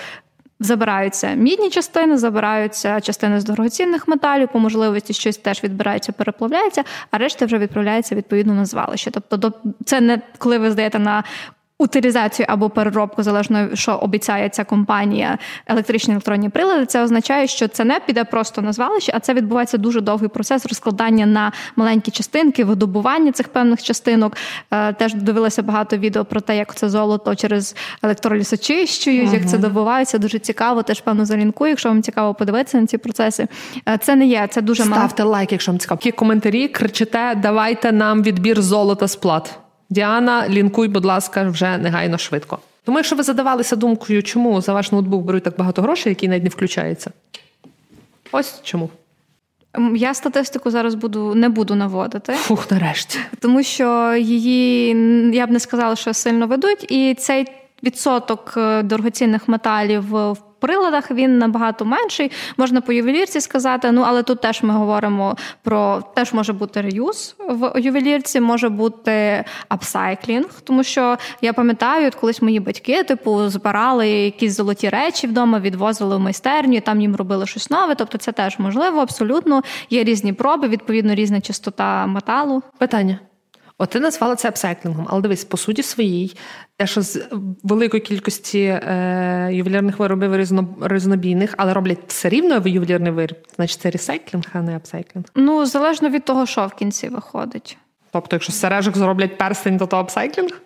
забираються 0.61 1.35
мідні 1.35 1.71
частини, 1.71 2.19
забираються 2.19 3.01
частини 3.01 3.41
з 3.41 3.45
дорогоцінних 3.45 4.09
металів, 4.09 4.49
по 4.53 4.59
можливості 4.59 5.13
щось 5.13 5.37
теж 5.37 5.65
відбирається, 5.65 6.13
переплавляється, 6.13 6.85
а 7.11 7.19
решта 7.19 7.47
вже 7.47 7.59
відправляється 7.59 8.15
відповідно 8.15 8.55
на 8.55 8.65
звалище. 8.65 9.11
Тобто, 9.11 9.53
це 9.85 10.01
не 10.01 10.21
коли 10.39 10.59
ви 10.59 10.71
здаєте 10.71 10.99
на 10.99 11.25
утилізацію 11.81 12.47
або 12.49 12.71
переробку, 12.71 13.23
залежно 13.23 13.69
що 13.75 13.93
обіцяє 13.93 14.49
ця 14.49 14.65
компанія 14.65 15.39
електричні 15.67 16.15
електронні 16.15 16.49
прилади, 16.49 16.87
це 16.87 17.03
означає, 17.03 17.47
що 17.47 17.69
це 17.69 17.85
не 17.85 18.01
піде 18.01 18.25
просто 18.25 18.63
на 18.63 18.73
звалище, 18.73 19.13
а 19.15 19.21
це 19.21 19.35
відбувається 19.35 19.79
дуже 19.79 20.01
довгий 20.01 20.29
процес 20.29 20.67
розкладання 20.67 21.27
на 21.27 21.53
маленькі 21.77 22.11
частинки, 22.11 22.65
видобування 22.65 23.33
цих 23.33 23.49
певних 23.49 23.83
частинок. 23.83 24.37
Е, 24.71 24.93
Теж 24.93 25.15
дивилася 25.15 25.63
багато 25.63 25.97
відео 25.97 26.25
про 26.25 26.41
те, 26.41 26.57
як 26.57 26.75
це 26.75 26.89
золото 26.89 27.35
через 27.35 27.77
електроліз 28.03 28.53
очищують, 28.53 29.33
як 29.33 29.49
це 29.49 29.59
добувається. 29.59 30.19
Дуже 30.19 30.39
цікаво. 30.39 30.83
Теж 30.83 31.01
певно 31.01 31.25
залінкую, 31.25 31.69
якщо 31.71 31.89
вам 31.89 32.03
цікаво 32.03 32.35
подивитися 32.35 32.81
на 32.81 32.87
ці 32.87 32.99
процеси. 32.99 33.49
Е, 33.89 33.99
Це 33.99 34.17
не 34.17 34.27
є, 34.27 34.49
це 34.51 34.63
дуже 34.63 34.85
мало. 34.85 35.03
Ставте 35.03 35.23
лайк, 35.23 35.53
якщо 35.53 35.73
вам 35.73 35.79
цікаво. 35.79 36.01
Які 36.05 36.17
коментарі 36.17 36.69
кричите, 36.69 37.35
давайте 37.35 37.93
нам 37.93 38.23
відбір 38.23 38.63
золота 38.63 39.09
з 39.09 39.17
плат. 39.17 39.59
Діана, 39.91 40.49
лінкуй, 40.49 40.89
будь 40.89 41.05
ласка, 41.05 41.49
вже 41.49 41.79
негайно 41.79 42.19
швидко. 42.19 42.59
Тому, 42.85 42.99
якщо 42.99 43.17
ви 43.17 43.23
задавалися 43.23 43.77
думкою, 43.77 44.23
чому 44.23 44.61
за 44.61 44.73
ваш 44.73 44.93
ноутбук 44.93 45.25
беруть 45.25 45.43
так 45.43 45.57
багато 45.59 45.83
грошей, 45.83 46.11
який 46.11 46.29
навіть 46.29 46.43
не 46.43 46.49
включається. 46.49 47.11
Ось 48.33 48.61
чому. 48.63 48.91
Я 49.95 50.15
статистику 50.15 50.71
зараз 50.71 50.95
буду 50.95 51.35
не 51.35 51.49
буду 51.49 51.75
наводити. 51.75 52.33
Фух, 52.33 52.71
нарешті. 52.71 53.19
тому 53.41 53.63
що 53.63 54.15
її 54.15 54.89
я 55.37 55.47
б 55.47 55.51
не 55.51 55.61
сказала, 55.61 55.97
що 55.97 56.15
сильно 56.15 56.47
ведуть, 56.47 56.93
і 56.93 57.15
цей 57.15 57.47
відсоток 57.83 58.55
е, 58.57 58.83
дорогоцінних 58.83 59.49
металів 59.49 60.03
в 60.11 60.37
приладах 60.61 61.11
він 61.11 61.39
набагато 61.39 61.85
менший. 61.85 62.31
Можна 62.57 62.81
по 62.81 62.93
ювелірці 62.93 63.41
сказати. 63.41 63.93
Ну 63.93 64.05
але 64.07 64.23
тут 64.23 64.41
теж 64.41 64.63
ми 64.63 64.75
говоримо 64.75 65.37
про 65.63 66.03
теж 66.15 66.33
може 66.33 66.53
бути 66.53 66.81
реюз 66.81 67.37
в 67.49 67.81
ювелірці, 67.81 68.41
може 68.41 68.69
бути 68.69 69.45
апсайклінг, 69.69 70.61
тому 70.65 70.85
що 70.85 71.17
я 71.43 71.53
пам'ятаю, 71.53 72.07
от 72.07 72.15
колись 72.15 72.43
мої 72.43 72.61
батьки, 72.61 73.03
типу, 73.03 73.49
збирали 73.49 74.09
якісь 74.09 74.57
золоті 74.57 74.89
речі 74.89 75.27
вдома, 75.27 75.59
відвозили 75.61 76.17
в 76.17 76.21
майстерню, 76.21 76.77
і 76.77 76.81
там 76.81 77.01
їм 77.01 77.17
робили 77.17 77.47
щось 77.47 77.71
нове. 77.71 77.95
Тобто, 77.95 78.19
це 78.19 78.33
теж 78.33 78.59
можливо, 78.59 79.01
абсолютно. 79.01 79.63
Є 79.91 80.05
різні 80.05 80.33
проби, 80.33 80.69
відповідно, 80.69 81.15
різна 81.15 81.41
частота 81.41 82.07
металу. 82.07 82.63
Питання. 82.79 83.19
От 83.83 83.91
ти 83.91 84.01
назвала 84.01 84.37
це 84.37 84.49
апсайклінгом, 84.49 85.07
але 85.11 85.21
дивись, 85.23 85.45
по 85.45 85.57
суті 85.57 85.83
своїй, 85.83 86.37
те, 86.77 86.87
що 86.87 87.03
з 87.03 87.29
великої 87.63 88.01
кількості 88.01 88.61
е, 88.63 89.49
ювелірних 89.53 89.99
виробів 89.99 90.37
різно, 90.37 90.69
різнобійних, 90.81 91.55
але 91.57 91.75
роблять 91.75 91.99
все 92.07 92.29
рівно 92.29 92.63
ювелірний 92.69 93.13
виріб, 93.13 93.37
значить 93.57 93.81
це 93.81 93.91
ресайклінг, 93.91 94.45
а 94.53 94.61
не 94.61 94.77
апсайклінг. 94.77 95.25
Ну, 95.35 95.67
залежно 95.67 96.09
від 96.09 96.25
того, 96.25 96.47
що 96.47 96.67
в 96.67 96.75
кінці 96.75 97.09
виходить. 97.09 97.79
Тобто, 98.11 98.37
якщо 98.37 98.53
з 98.53 98.61
сережок 98.61 98.97
зроблять 98.97 99.39
перстень, 99.39 99.79
то 99.79 99.87
то 99.87 99.97
апсайклінг? 99.97 100.61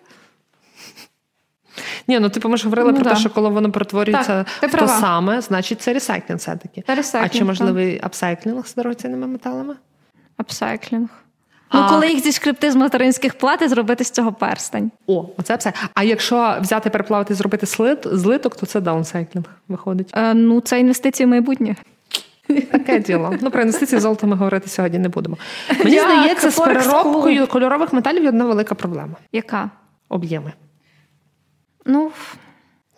Ні, 2.07 2.19
ну 2.19 2.29
типу, 2.29 2.49
ми 2.49 2.57
ж 2.57 2.63
говорили 2.63 2.91
Ну, 2.91 2.95
про 2.95 3.03
да. 3.03 3.09
те, 3.09 3.15
що 3.19 3.29
коли 3.29 3.49
воно 3.49 3.71
перетворюється 3.71 4.45
Так, 4.59 4.73
в 4.73 4.77
то 4.77 4.87
саме, 4.87 5.41
значить 5.41 5.81
це 5.81 5.93
ресайклінг 5.93 6.39
все-таки. 6.39 6.83
Це 6.87 6.95
ресайклінг, 6.95 7.35
а 7.35 7.37
чи 7.37 7.45
можливий 7.45 7.99
апсайклінг 8.03 8.67
з 8.67 8.75
дорогоцінними 8.75 9.27
металами? 9.27 9.75
Апсайклінг. 10.37 11.09
А- 11.69 11.81
Ну, 11.81 11.87
коли 11.89 12.09
їх 12.09 12.19
зішкребти 12.23 12.71
з 12.71 12.75
материнських 12.75 13.37
плат 13.37 13.61
і 13.61 13.67
зробити 13.67 14.03
з 14.03 14.09
цього 14.11 14.33
перстень. 14.33 14.91
О, 15.07 15.25
оце 15.37 15.55
все. 15.55 15.73
А 15.93 16.03
якщо 16.03 16.57
взяти, 16.61 16.89
переплавити, 16.89 17.33
зробити 17.33 17.65
слит, 17.65 17.99
злиток, 18.05 18.55
то 18.55 18.65
це 18.65 18.81
даунсайклінг 18.81 19.45
виходить. 19.67 20.11
Е, 20.15 20.33
ну, 20.33 20.61
це 20.61 20.79
інвестиції 20.79 21.27
в 21.27 21.29
майбутнє. 21.29 21.75
Таке 22.71 22.99
діло. 22.99 23.33
Ну, 23.41 23.51
про 23.51 23.61
інвестиції 23.61 23.99
золота 24.01 24.27
ми 24.27 24.35
говорити 24.35 24.69
сьогодні 24.69 24.99
не 24.99 25.09
будемо. 25.09 25.37
Мені 25.83 25.95
Як? 25.95 26.11
здається, 26.11 26.51
з 26.51 26.59
переробкою 26.59 27.47
кольорових 27.47 27.93
металів 27.93 28.23
є 28.23 28.29
одна 28.29 28.45
велика 28.45 28.75
проблема 28.75 29.15
Яка? 29.31 29.69
об'єми. 30.09 30.53
Ну, 31.85 32.11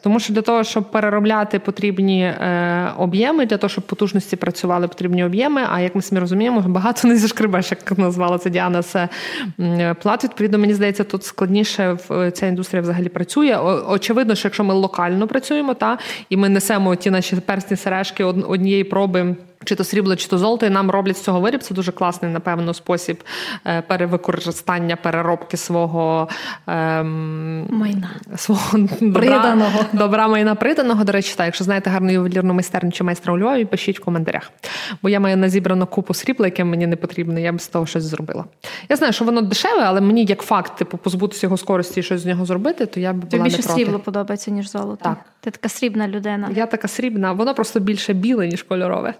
Тому 0.01 0.19
що 0.19 0.33
для 0.33 0.41
того, 0.41 0.63
щоб 0.63 0.91
переробляти 0.91 1.59
потрібні 1.59 2.21
е, 2.23 2.91
об'єми, 2.97 3.45
для 3.45 3.57
того, 3.57 3.69
щоб 3.69 3.83
потужності 3.83 4.35
працювали, 4.35 4.87
потрібні 4.87 5.23
об'єми. 5.25 5.61
А 5.71 5.79
як 5.79 5.95
ми 5.95 6.01
самі 6.01 6.19
розуміємо, 6.21 6.61
багато 6.67 7.07
не 7.07 7.17
зашкребеш, 7.17 7.71
як 7.71 7.97
назвала 7.97 8.37
це 8.37 8.49
Діана, 8.49 8.83
це 8.83 9.09
м, 9.59 9.95
плат. 10.01 10.23
Відповідно, 10.23 10.57
мені 10.57 10.73
здається, 10.73 11.03
тут 11.03 11.23
складніше 11.23 11.97
е, 12.11 12.31
ця 12.31 12.47
індустрія 12.47 12.81
взагалі 12.81 13.09
працює. 13.09 13.57
Очевидно, 13.89 14.35
що 14.35 14.47
якщо 14.47 14.63
ми 14.63 14.73
локально 14.73 15.27
працюємо, 15.27 15.73
та 15.73 15.97
і 16.29 16.37
ми 16.37 16.49
несемо 16.49 16.95
ті 16.95 17.09
наші 17.11 17.35
персні 17.35 17.77
сережки 17.77 18.23
од- 18.23 18.45
однієї 18.47 18.83
проби. 18.83 19.35
Чи 19.63 19.75
то 19.75 19.83
срібло, 19.83 20.15
чи 20.15 20.27
то 20.27 20.37
золото, 20.37 20.65
і 20.65 20.69
нам 20.69 20.91
роблять 20.91 21.17
з 21.17 21.21
цього 21.21 21.39
виріб. 21.39 21.63
Це 21.63 21.73
дуже 21.73 21.91
класний, 21.91 22.31
напевно, 22.31 22.73
спосіб 22.73 23.23
е, 23.65 23.81
перевикористання 23.81 24.95
переробки 24.95 25.57
свого 25.57 26.29
ем, 26.67 27.67
майна. 27.69 28.09
свого 28.35 28.77
добра, 29.01 29.57
добра 29.93 30.27
майна 30.27 30.55
приданого. 30.55 31.03
До 31.03 31.11
речі, 31.11 31.33
так, 31.37 31.45
якщо 31.45 31.63
знаєте 31.63 31.89
гарну 31.89 32.11
ювелірну 32.11 32.53
майстерню 32.53 32.91
чи 32.91 33.03
майстра 33.03 33.33
у 33.33 33.37
Львові, 33.37 33.65
пишіть 33.65 33.99
в 33.99 34.03
коментарях. 34.03 34.51
Бо 35.01 35.09
я 35.09 35.19
маю 35.19 35.37
назібрану 35.37 35.87
купу 35.87 36.13
срібла, 36.13 36.47
яке 36.47 36.63
мені 36.63 36.87
не 36.87 36.95
потрібне, 36.95 37.41
я 37.41 37.53
б 37.53 37.61
з 37.61 37.67
того 37.67 37.85
щось 37.85 38.03
зробила. 38.03 38.45
Я 38.89 38.95
знаю, 38.95 39.13
що 39.13 39.25
воно 39.25 39.41
дешеве, 39.41 39.83
але 39.83 40.01
мені 40.01 40.25
як 40.25 40.41
факт, 40.41 40.77
типу, 40.77 40.97
позбутися 40.97 41.45
його 41.45 41.57
скорості 41.57 41.99
і 41.99 42.03
щось 42.03 42.21
з 42.21 42.25
нього 42.25 42.45
зробити, 42.45 42.85
то 42.85 42.99
я 42.99 43.13
б 43.13 43.15
була 43.15 43.29
Тобі 43.29 43.43
не 43.43 43.49
більше 43.49 43.63
проти. 43.63 43.73
срібло 43.73 43.99
подобається, 43.99 44.51
ніж 44.51 44.71
золото. 44.71 45.03
Так. 45.03 45.17
Ти 45.39 45.51
така 45.51 45.69
срібна 45.69 46.07
людина. 46.07 46.49
Я 46.55 46.65
така 46.65 46.87
срібна, 46.87 47.31
воно 47.31 47.53
просто 47.55 47.79
більше 47.79 48.13
біле, 48.13 48.47
ніж 48.47 48.63
кольорове. 48.63 49.13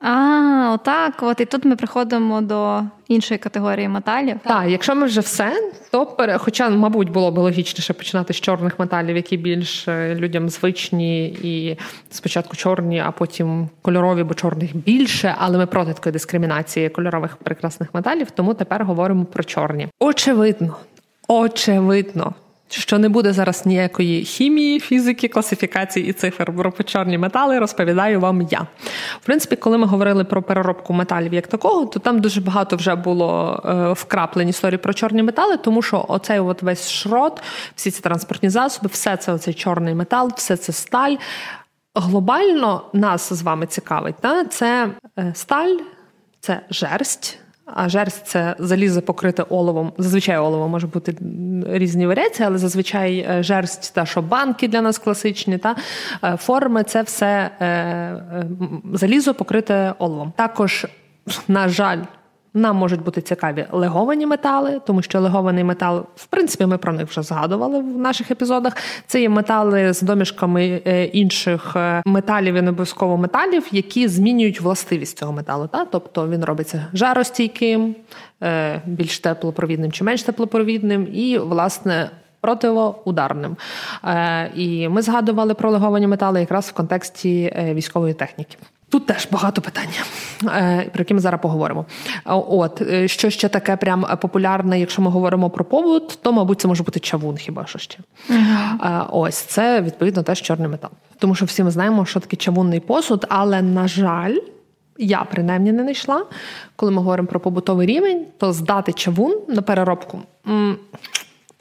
А, 0.00 0.70
отак. 0.74 1.14
От 1.22 1.40
і 1.40 1.44
тут 1.44 1.64
ми 1.64 1.76
приходимо 1.76 2.40
до 2.40 2.82
іншої 3.08 3.38
категорії 3.38 3.88
металів. 3.88 4.36
Так, 4.44 4.64
якщо 4.68 4.94
ми 4.94 5.06
вже 5.06 5.20
все, 5.20 5.52
то 5.90 6.06
пере... 6.06 6.38
хоча, 6.38 6.70
мабуть, 6.70 7.10
було 7.10 7.30
б 7.30 7.38
логічніше 7.38 7.92
починати 7.92 8.34
з 8.34 8.40
чорних 8.40 8.78
металів, 8.78 9.16
які 9.16 9.36
більш 9.36 9.88
е, 9.88 10.14
людям 10.14 10.48
звичні, 10.48 11.26
і 11.26 11.78
спочатку 12.10 12.56
чорні, 12.56 13.00
а 13.00 13.10
потім 13.10 13.68
кольорові, 13.82 14.22
бо 14.22 14.34
чорних 14.34 14.76
більше. 14.76 15.34
Але 15.38 15.58
ми 15.58 15.66
проти 15.66 15.92
такої 15.92 16.12
дискримінації 16.12 16.88
кольорових 16.88 17.36
прекрасних 17.36 17.94
металів, 17.94 18.30
тому 18.30 18.54
тепер 18.54 18.84
говоримо 18.84 19.24
про 19.24 19.44
чорні. 19.44 19.88
Очевидно, 20.00 20.76
очевидно. 21.28 22.34
Що 22.78 22.98
не 22.98 23.08
буде 23.08 23.32
зараз 23.32 23.66
ніякої 23.66 24.24
хімії, 24.24 24.80
фізики, 24.80 25.28
класифікації 25.28 26.06
і 26.06 26.12
цифр 26.12 26.44
про 26.44 26.72
чорні 26.84 27.18
метали, 27.18 27.58
розповідаю 27.58 28.20
вам 28.20 28.42
я. 28.42 28.66
В 29.20 29.24
принципі, 29.24 29.56
коли 29.56 29.78
ми 29.78 29.86
говорили 29.86 30.24
про 30.24 30.42
переробку 30.42 30.92
металів 30.92 31.34
як 31.34 31.46
такого, 31.46 31.86
то 31.86 31.98
там 31.98 32.20
дуже 32.20 32.40
багато 32.40 32.76
вже 32.76 32.94
було 32.94 33.62
е, 33.64 33.92
вкраплень 33.92 34.48
історії 34.48 34.78
про 34.78 34.92
чорні 34.92 35.22
метали, 35.22 35.56
тому 35.56 35.82
що 35.82 36.04
оцей 36.08 36.40
от 36.40 36.62
весь 36.62 36.90
шрот, 36.90 37.42
всі 37.74 37.90
ці 37.90 38.02
транспортні 38.02 38.48
засоби, 38.48 38.88
все 38.92 39.16
це 39.16 39.32
оцей 39.32 39.54
чорний 39.54 39.94
метал, 39.94 40.32
все 40.36 40.56
це 40.56 40.72
сталь. 40.72 41.14
Глобально 41.94 42.82
нас 42.92 43.32
з 43.32 43.42
вами 43.42 43.66
цікавить. 43.66 44.16
Та? 44.20 44.44
Це 44.44 44.90
е, 45.18 45.32
сталь, 45.34 45.76
це 46.40 46.60
жерсть. 46.70 47.43
А 47.66 47.88
жерсть 47.88 48.26
це 48.26 48.56
залізо 48.58 49.02
покрите 49.02 49.42
оловом. 49.42 49.92
Зазвичай 49.98 50.38
олово 50.38 50.68
може 50.68 50.86
бути 50.86 51.16
різні 51.66 52.06
варіації, 52.06 52.46
але 52.46 52.58
зазвичай 52.58 53.18
е, 53.18 53.42
жерсть, 53.42 53.94
та 53.94 54.06
що 54.06 54.22
банки 54.22 54.68
для 54.68 54.80
нас 54.80 54.98
класичні, 54.98 55.58
та 55.58 55.76
е, 56.24 56.36
форми 56.36 56.84
це 56.84 57.02
все 57.02 57.50
е, 57.60 58.46
залізо 58.92 59.34
покрите 59.34 59.94
оловом. 59.98 60.32
Також, 60.36 60.86
на 61.48 61.68
жаль, 61.68 61.98
нам 62.54 62.76
можуть 62.76 63.02
бути 63.02 63.20
цікаві 63.20 63.66
леговані 63.72 64.26
метали, 64.26 64.80
тому 64.86 65.02
що 65.02 65.20
легований 65.20 65.64
метал, 65.64 66.06
в 66.16 66.26
принципі, 66.26 66.66
ми 66.66 66.78
про 66.78 66.92
них 66.92 67.08
вже 67.08 67.22
згадували 67.22 67.78
в 67.78 67.98
наших 67.98 68.30
епізодах. 68.30 68.76
Це 69.06 69.20
є 69.20 69.28
метали 69.28 69.92
з 69.92 70.02
домішками 70.02 70.82
е, 70.86 71.04
інших 71.04 71.76
е, 71.76 72.02
металів 72.06 72.54
і 72.54 72.62
не 72.62 72.70
обов'язково 72.70 73.16
металів, 73.16 73.66
які 73.72 74.08
змінюють 74.08 74.60
властивість 74.60 75.18
цього 75.18 75.32
металу. 75.32 75.66
Та? 75.66 75.84
Тобто 75.84 76.28
він 76.28 76.44
робиться 76.44 76.86
жаростійким, 76.92 77.96
е, 78.42 78.82
більш 78.86 79.18
теплопровідним 79.18 79.92
чи 79.92 80.04
менш 80.04 80.22
теплопровідним, 80.22 81.08
і, 81.12 81.38
власне, 81.38 82.10
противоударним. 82.40 83.56
І 84.54 84.88
ми 84.88 85.02
згадували 85.02 85.54
про 85.54 85.70
леговані 85.70 86.06
метали 86.06 86.40
якраз 86.40 86.68
в 86.68 86.72
контексті 86.72 87.56
військової 87.74 88.14
техніки. 88.14 88.56
Тут 88.90 89.06
теж 89.06 89.28
багато 89.32 89.60
питань, 89.60 89.88
е, 90.44 90.90
про 90.92 91.00
які 91.00 91.14
ми 91.14 91.20
зараз 91.20 91.40
поговоримо. 91.40 91.86
От 92.24 92.82
е, 92.82 93.08
що 93.08 93.30
ще 93.30 93.48
таке 93.48 93.76
прям 93.76 94.06
популярне, 94.20 94.80
якщо 94.80 95.02
ми 95.02 95.10
говоримо 95.10 95.50
про 95.50 95.64
побут, 95.64 96.18
то 96.22 96.32
мабуть 96.32 96.60
це 96.60 96.68
може 96.68 96.82
бути 96.82 97.00
чавун, 97.00 97.36
хіба 97.36 97.66
що 97.66 97.78
ще. 97.78 97.98
Е, 98.30 99.02
Ось 99.10 99.36
це 99.36 99.80
відповідно 99.80 100.22
теж 100.22 100.42
чорний 100.42 100.68
метал. 100.68 100.90
Тому 101.18 101.34
що 101.34 101.44
всі 101.44 101.64
ми 101.64 101.70
знаємо, 101.70 102.06
що 102.06 102.20
таке 102.20 102.36
чавунний 102.36 102.80
посуд, 102.80 103.26
але 103.28 103.62
на 103.62 103.88
жаль. 103.88 104.36
Я 104.98 105.26
принаймні 105.30 105.72
не 105.72 105.82
знайшла. 105.82 106.26
Коли 106.76 106.92
ми 106.92 106.98
говоримо 106.98 107.28
про 107.28 107.40
побутовий 107.40 107.86
рівень, 107.86 108.26
то 108.38 108.52
здати 108.52 108.92
чавун 108.92 109.40
на 109.48 109.62
переробку 109.62 110.20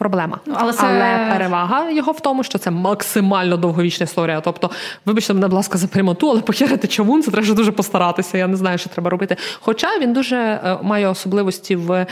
проблема. 0.04 0.40
Ну, 0.46 0.56
але 0.58 0.74
це- 0.74 1.28
перевага 1.32 1.90
його 1.90 2.12
в 2.12 2.20
тому, 2.20 2.44
що 2.44 2.58
це 2.58 2.72
максимально 2.72 3.58
довговічна 3.58 4.04
історія. 4.04 4.42
Тобто, 4.42 4.70
вибачте 5.06 5.34
мене, 5.34 5.48
будь 5.48 5.56
ласка, 5.56 5.78
за 5.78 5.88
прямоту, 5.88 6.30
але 6.30 6.42
похерити 6.42 6.88
чавун, 6.88 7.24
це 7.24 7.32
треба 7.32 7.54
дуже 7.54 7.72
постаратися. 7.72 8.38
Я 8.38 8.48
не 8.48 8.56
знаю, 8.58 8.78
що 8.78 8.90
треба 8.90 9.10
робити. 9.10 9.36
Хоча 9.60 9.88
він 10.00 10.14
дуже 10.14 10.36
е, 10.38 10.78
має 10.82 11.08
особливості 11.08 11.76
в 11.76 12.06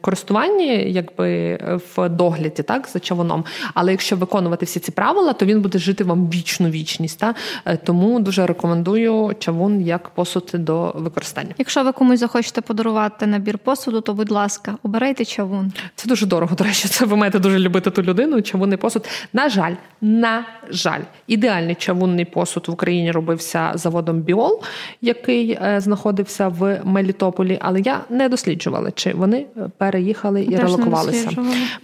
користуванні, 0.00 0.92
якби 0.92 1.58
в 1.96 2.08
догляді, 2.08 2.62
так, 2.62 2.88
за 2.92 3.00
чавуном. 3.00 3.44
Але 3.74 3.90
якщо 3.90 4.16
виконувати 4.16 4.66
всі 4.66 4.80
ці 4.80 4.90
правила, 4.90 5.32
то 5.32 5.46
він 5.46 5.60
буде 5.60 5.78
жити 5.78 6.04
вам 6.04 6.30
вічну 6.30 6.68
вічність. 6.68 7.18
Та? 7.18 7.34
Е, 7.64 7.76
Тому 7.76 8.20
дуже 8.20 8.46
рекомендую 8.46 9.34
чавун 9.38 9.80
як 9.80 10.08
посуд 10.08 10.50
до 10.54 10.92
використання. 10.96 11.54
Якщо 11.58 11.84
ви 11.84 11.92
комусь 11.92 12.20
захочете 12.20 12.60
подарувати 12.60 13.26
набір 13.26 13.58
посуду, 13.58 14.00
то 14.00 14.14
будь 14.14 14.30
ласка, 14.30 14.76
обирайте 14.82 15.24
чавун. 15.24 15.72
Це 15.94 16.08
дуже 16.08 16.26
дорого. 16.26 16.56
До 16.56 16.64
речі, 16.64 16.88
це 16.88 17.06
ви 17.16 17.20
маєте 17.20 17.38
дуже 17.38 17.58
любити 17.58 17.90
ту 17.90 18.02
людину. 18.02 18.42
Чавунний 18.42 18.78
посуд. 18.78 19.08
На 19.32 19.48
жаль, 19.48 19.72
на 20.00 20.44
жаль, 20.70 21.00
ідеальний 21.26 21.74
чавунний 21.74 22.24
посуд 22.24 22.68
в 22.68 22.70
Україні 22.72 23.10
робився 23.10 23.72
заводом 23.74 24.20
Біол, 24.20 24.62
який 25.00 25.50
е, 25.50 25.80
знаходився 25.80 26.48
в 26.48 26.80
Мелітополі. 26.84 27.58
Але 27.62 27.80
я 27.80 28.00
не 28.10 28.28
досліджувала, 28.28 28.90
чи 28.90 29.12
вони 29.12 29.46
е, 29.56 29.60
переїхали 29.78 30.42
і 30.42 30.50
Теж 30.50 30.60
релокувалися. 30.60 31.30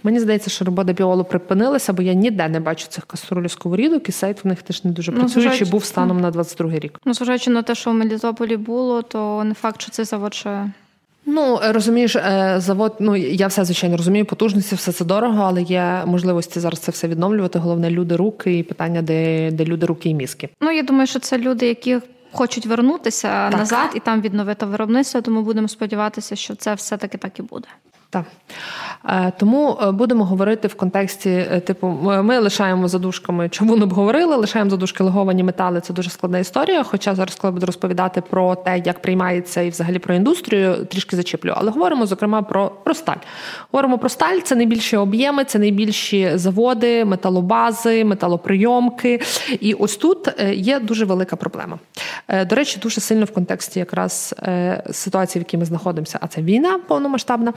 Мені 0.03 0.19
здається, 0.19 0.49
що 0.49 0.65
робота 0.65 0.93
біолу 0.93 1.23
припинилася, 1.23 1.93
бо 1.93 2.01
я 2.01 2.13
ніде 2.13 2.47
не 2.49 2.59
бачу 2.59 2.87
цих 2.87 3.05
каструлів 3.05 3.51
сковорідок, 3.51 4.09
і 4.09 4.11
сайт 4.11 4.43
в 4.43 4.47
них 4.47 4.61
теж 4.61 4.83
не 4.83 4.91
дуже 4.91 5.11
Ну, 5.11 5.17
працюючий 5.19 5.51
зважаючи- 5.51 5.71
був 5.71 5.85
станом 5.85 6.21
на 6.21 6.31
22 6.31 6.79
рік. 6.79 6.99
Ну, 7.05 7.13
зважаючи 7.13 7.51
на 7.51 7.61
те, 7.61 7.75
що 7.75 7.91
в 7.91 7.93
Мелітополі 7.93 8.57
було, 8.57 9.01
то 9.01 9.43
не 9.43 9.53
факт, 9.53 9.81
що 9.81 9.91
цей 9.91 10.05
завод 10.05 10.33
ще. 10.33 10.69
Ну 11.25 11.59
е, 11.63 11.71
розумієш, 11.71 12.15
е, 12.15 12.55
завод. 12.57 12.95
Ну 12.99 13.15
я 13.15 13.47
все 13.47 13.65
звичайно 13.65 13.97
розумію, 13.97 14.25
потужності, 14.25 14.75
все 14.75 14.91
це 14.91 15.05
дорого, 15.05 15.43
але 15.43 15.61
є 15.61 16.03
можливості 16.05 16.59
зараз 16.59 16.79
це 16.79 16.91
все 16.91 17.07
відновлювати. 17.07 17.59
Головне 17.59 17.89
люди, 17.89 18.15
руки 18.15 18.57
і 18.57 18.63
питання, 18.63 19.01
де, 19.01 19.51
де 19.51 19.65
люди, 19.65 19.85
руки 19.85 20.09
і 20.09 20.13
мізки. 20.13 20.49
Ну, 20.61 20.71
я 20.71 20.83
думаю, 20.83 21.07
що 21.07 21.19
це 21.19 21.37
люди, 21.37 21.67
які 21.67 21.99
хочуть 22.31 22.65
вернутися 22.65 23.49
Так. 23.49 23.59
назад 23.59 23.89
і 23.95 23.99
там 23.99 24.21
відновити 24.21 24.65
виробництво, 24.65 25.21
тому 25.21 25.41
будемо 25.41 25.67
сподіватися, 25.67 26.35
що 26.35 26.55
це 26.55 26.73
все-таки 26.73 27.17
так 27.17 27.39
і 27.39 27.41
буде. 27.41 27.67
Так. 28.13 28.25
Е, 29.09 29.31
Тому 29.37 29.77
е, 29.81 29.91
будемо 29.91 30.25
говорити 30.25 30.67
в 30.67 30.73
контексті, 30.75 31.29
е, 31.29 31.59
типу, 31.59 31.87
ми- 31.87 32.39
лишаємо 32.39 32.87
задушками, 32.87 33.49
чому 33.49 33.75
не 33.75 33.83
обговорили, 33.83 34.35
лишаємо 34.35 34.69
задушки 34.69 35.03
леговані 35.03 35.43
метали. 35.43 35.81
Це 35.81 35.93
дуже 35.93 36.09
складна 36.09 36.39
історія. 36.39 36.83
Хоча 36.83 37.15
зараз, 37.15 37.35
коли 37.35 37.53
буду 37.53 37.65
розповідати 37.65 38.21
про 38.21 38.55
те, 38.55 38.81
як 38.85 39.01
приймається 39.01 39.61
і 39.61 39.69
взагалі 39.69 39.99
про 39.99 40.13
індустрію, 40.13 40.85
трішки 40.85 41.15
зачіплю. 41.15 41.53
Але 41.55 41.71
говоримо, 41.71 42.05
зокрема, 42.05 42.41
про, 42.41 42.71
про 42.83 42.93
сталь. 42.93 43.17
Говоримо 43.71 43.97
про 43.97 44.09
сталь, 44.09 44.39
це 44.43 44.55
найбільші 44.55 44.97
об'єми, 44.97 45.45
це 45.45 45.59
найбільші 45.59 46.31
заводи, 46.35 47.05
металобази, 47.05 48.05
металоприйомки. 48.05 49.21
І 49.59 49.73
ось 49.73 49.97
тут 49.97 50.41
є 50.53 50.79
дуже 50.79 51.05
велика 51.05 51.35
проблема. 51.35 51.79
До 52.49 52.55
речі, 52.55 52.79
дуже 52.81 53.01
сильно 53.01 53.25
в 53.25 53.31
контексті 53.31 53.79
якраз 53.79 54.35
ситуації, 54.91 55.39
в 55.39 55.43
якій 55.45 55.57
ми 55.57 55.65
знаходимося, 55.65 56.19
а 56.21 56.27
це 56.27 56.41
війна 56.41 56.79
повномасштабна. 56.87 57.53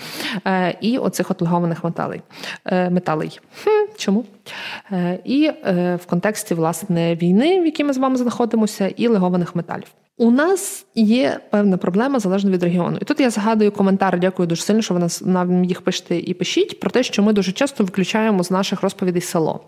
Е, 0.46 0.76
і 0.80 0.98
оцих 0.98 1.30
от 1.30 1.42
легованих 1.42 1.84
металей. 1.84 2.22
Е, 2.64 2.90
металей. 2.90 3.40
Хм, 3.64 3.92
Чому? 3.96 4.24
І 5.24 5.50
в 5.64 6.00
контексті 6.06 6.54
власне 6.54 7.14
війни, 7.14 7.60
в 7.60 7.64
якій 7.64 7.84
ми 7.84 7.92
з 7.92 7.98
вами 7.98 8.16
знаходимося, 8.16 8.88
і 8.88 9.08
легованих 9.08 9.56
металів. 9.56 9.86
У 10.18 10.30
нас 10.30 10.86
є 10.94 11.40
певна 11.50 11.76
проблема 11.76 12.18
залежно 12.18 12.50
від 12.50 12.62
регіону. 12.62 12.98
І 13.02 13.04
тут 13.04 13.20
я 13.20 13.30
згадую 13.30 13.72
коментар, 13.72 14.20
дякую 14.20 14.48
дуже 14.48 14.62
сильно, 14.62 14.82
що 14.82 14.94
ви 14.94 15.00
нас 15.00 15.22
нам 15.22 15.64
їх 15.64 15.82
пишете 15.82 16.16
і 16.16 16.34
пишіть 16.34 16.80
про 16.80 16.90
те, 16.90 17.02
що 17.02 17.22
ми 17.22 17.32
дуже 17.32 17.52
часто 17.52 17.84
виключаємо 17.84 18.44
з 18.44 18.50
наших 18.50 18.82
розповідей 18.82 19.22
село. 19.22 19.60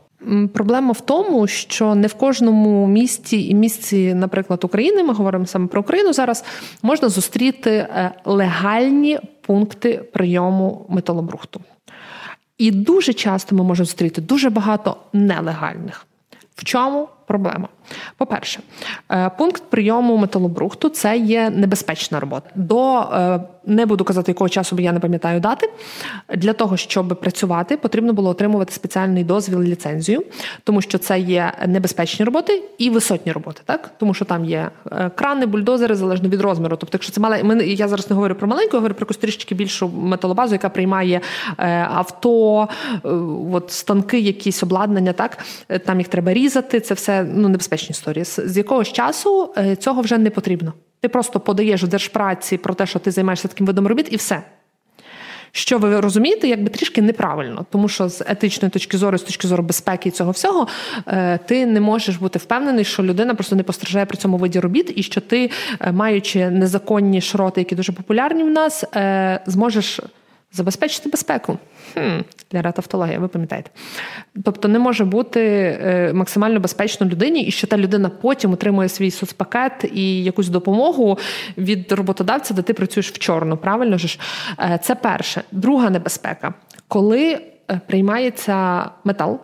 Проблема 0.52 0.92
в 0.92 1.00
тому, 1.00 1.46
що 1.46 1.94
не 1.94 2.06
в 2.06 2.14
кожному 2.14 2.86
місті 2.86 3.48
і 3.48 3.54
місці, 3.54 4.14
наприклад, 4.14 4.64
України, 4.64 5.04
ми 5.04 5.14
говоримо 5.14 5.46
саме 5.46 5.66
про 5.66 5.80
Україну 5.80 6.12
зараз, 6.12 6.44
можна 6.82 7.08
зустріти 7.08 7.70
е, 7.70 8.12
легальні 8.24 9.18
пункти 9.48 9.96
прийому 10.12 10.86
металобрухту. 10.88 11.60
І 12.58 12.70
дуже 12.70 13.12
часто 13.12 13.56
ми 13.56 13.64
можемо 13.64 13.84
зустріти 13.84 14.20
дуже 14.20 14.50
багато 14.50 14.96
нелегальних. 15.12 16.06
В 16.54 16.64
чому 16.64 17.08
проблема? 17.26 17.68
По-перше, 18.16 18.60
е, 19.10 19.30
пункт 19.38 19.62
прийому 19.70 20.16
металобрухту 20.16 20.88
це 20.88 21.16
є 21.18 21.50
небезпечна 21.50 22.20
робота. 22.20 22.50
До 22.54 23.00
е, 23.00 23.40
не 23.66 23.86
буду 23.86 24.04
казати, 24.04 24.30
якого 24.30 24.48
часу, 24.48 24.76
бо 24.76 24.82
я 24.82 24.92
не 24.92 25.00
пам'ятаю 25.00 25.40
дати. 25.40 25.70
Для 26.34 26.52
того, 26.52 26.76
щоб 26.76 27.20
працювати, 27.20 27.76
потрібно 27.76 28.12
було 28.12 28.30
отримувати 28.30 28.72
спеціальний 28.72 29.24
дозвіл 29.24 29.62
ліцензію, 29.62 30.24
тому 30.64 30.80
що 30.80 30.98
це 30.98 31.18
є 31.18 31.52
небезпечні 31.66 32.24
роботи 32.24 32.62
і 32.78 32.90
висотні 32.90 33.32
роботи, 33.32 33.60
так 33.64 33.90
тому 33.98 34.14
що 34.14 34.24
там 34.24 34.44
є 34.44 34.70
е, 34.92 35.10
крани, 35.14 35.46
бульдозери 35.46 35.94
залежно 35.94 36.28
від 36.28 36.40
розміру. 36.40 36.76
Тобто, 36.76 36.94
якщо 36.96 37.12
це 37.12 37.20
мале, 37.20 37.66
я 37.66 37.88
зараз 37.88 38.10
не 38.10 38.16
говорю 38.16 38.34
про 38.34 38.48
маленьку, 38.48 38.76
я 38.76 38.80
говорю 38.80 38.94
про 38.94 39.06
трішки 39.06 39.54
більшу 39.54 39.88
металобазу, 39.88 40.54
яка 40.54 40.68
приймає 40.68 41.20
авто, 41.90 42.68
от 43.52 43.70
станки, 43.70 44.18
якісь 44.18 44.62
обладнання. 44.62 45.12
Так 45.12 45.38
там 45.84 45.98
їх 45.98 46.08
треба 46.08 46.32
різати. 46.32 46.80
Це 46.80 46.94
все 46.94 47.24
ну 47.34 47.48
небезпечні 47.78 47.90
історії. 47.90 48.24
З 48.24 48.56
якогось 48.56 48.92
часу 48.92 49.54
цього 49.78 50.02
вже 50.02 50.18
не 50.18 50.30
потрібно. 50.30 50.72
Ти 51.00 51.08
просто 51.08 51.40
подаєш 51.40 51.82
в 51.82 51.88
держпраці 51.88 52.56
про 52.56 52.74
те, 52.74 52.86
що 52.86 52.98
ти 52.98 53.10
займаєшся 53.10 53.48
таким 53.48 53.66
видом 53.66 53.86
робіт, 53.86 54.08
і 54.10 54.16
все. 54.16 54.42
Що 55.52 55.78
ви 55.78 56.00
розумієте, 56.00 56.48
якби 56.48 56.68
трішки 56.68 57.02
неправильно, 57.02 57.66
тому 57.70 57.88
що 57.88 58.08
з 58.08 58.20
етичної 58.26 58.70
точки 58.70 58.98
зору, 58.98 59.18
з 59.18 59.22
точки 59.22 59.48
зору 59.48 59.62
безпеки 59.62 60.08
і 60.08 60.12
цього 60.12 60.30
всього, 60.30 60.68
е, 61.06 61.38
ти 61.46 61.66
не 61.66 61.80
можеш 61.80 62.16
бути 62.16 62.38
впевнений, 62.38 62.84
що 62.84 63.02
людина 63.02 63.34
просто 63.34 63.56
не 63.56 63.62
постраждає 63.62 64.06
при 64.06 64.16
цьому 64.16 64.36
виді 64.36 64.60
робіт, 64.60 64.92
і 64.96 65.02
що 65.02 65.20
ти, 65.20 65.50
е, 65.80 65.92
маючи 65.92 66.50
незаконні 66.50 67.20
шроти, 67.20 67.60
які 67.60 67.74
дуже 67.74 67.92
популярні 67.92 68.44
в 68.44 68.50
нас, 68.50 68.84
е, 68.84 69.40
зможеш 69.46 70.00
Забезпечити 70.52 71.08
безпеку 71.08 71.58
Хм, 71.94 72.20
для 72.50 72.62
ратавтології, 72.62 73.18
ви 73.18 73.28
пам'ятаєте. 73.28 73.70
Тобто 74.44 74.68
не 74.68 74.78
може 74.78 75.04
бути 75.04 75.40
е, 75.82 76.12
максимально 76.12 76.60
безпечно 76.60 77.06
людині, 77.06 77.42
і 77.42 77.50
що 77.50 77.66
та 77.66 77.76
людина 77.76 78.08
потім 78.08 78.52
отримує 78.52 78.88
свій 78.88 79.10
соцпакет 79.10 79.90
і 79.94 80.24
якусь 80.24 80.48
допомогу 80.48 81.18
від 81.58 81.92
роботодавця, 81.92 82.54
де 82.54 82.62
ти 82.62 82.74
працюєш 82.74 83.10
в 83.10 83.18
чорну. 83.18 83.56
Правильно 83.56 83.98
ж? 83.98 84.18
Е, 84.60 84.78
це 84.82 84.94
перше. 84.94 85.42
Друга 85.52 85.90
небезпека, 85.90 86.54
коли 86.88 87.32
е, 87.70 87.80
приймається 87.86 88.84
метал, 89.04 89.40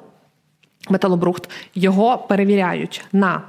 металобрухт, 0.91 1.51
його 1.75 2.19
перевіряють 2.19 3.05
на 3.13 3.43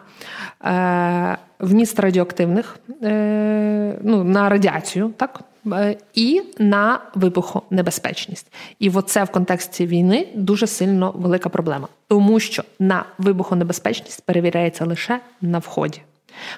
вміст 1.60 2.00
радіоактивних, 2.00 2.80
ну, 4.02 4.24
на 4.24 4.50
радіацію, 4.50 5.14
так? 5.18 5.42
Е, 5.74 5.98
і 6.14 6.42
на 6.60 7.00
вибухонебезпечність. 7.16 8.52
І 8.80 8.90
оце 8.90 9.24
в 9.24 9.30
контексті 9.30 9.86
війни 9.86 10.28
дуже 10.36 10.68
сильно 10.68 11.14
велика 11.16 11.50
проблема, 11.50 11.88
тому 12.08 12.40
що 12.40 12.64
на 12.80 13.06
вибухонебезпечність 13.18 14.26
перевіряється 14.26 14.86
лише 14.86 15.20
на 15.42 15.60
вході. 15.60 16.02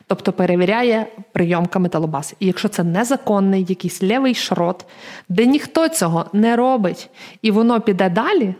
Тобто 0.07 0.33
перевіряє 0.33 1.07
прийомка 1.31 1.79
металобази. 1.79 2.35
І 2.39 2.45
якщо 2.45 2.67
це 2.67 2.83
незаконний 2.83 3.65
якийсь 3.69 4.03
лівий 4.03 4.35
шрот, 4.35 4.85
де 5.29 5.45
ніхто 5.45 5.89
цього 5.89 6.25
не 6.33 6.55
робить, 6.55 7.09
і 7.41 7.51
воно 7.51 7.81
піде 7.81 8.09
далі, 8.09 8.55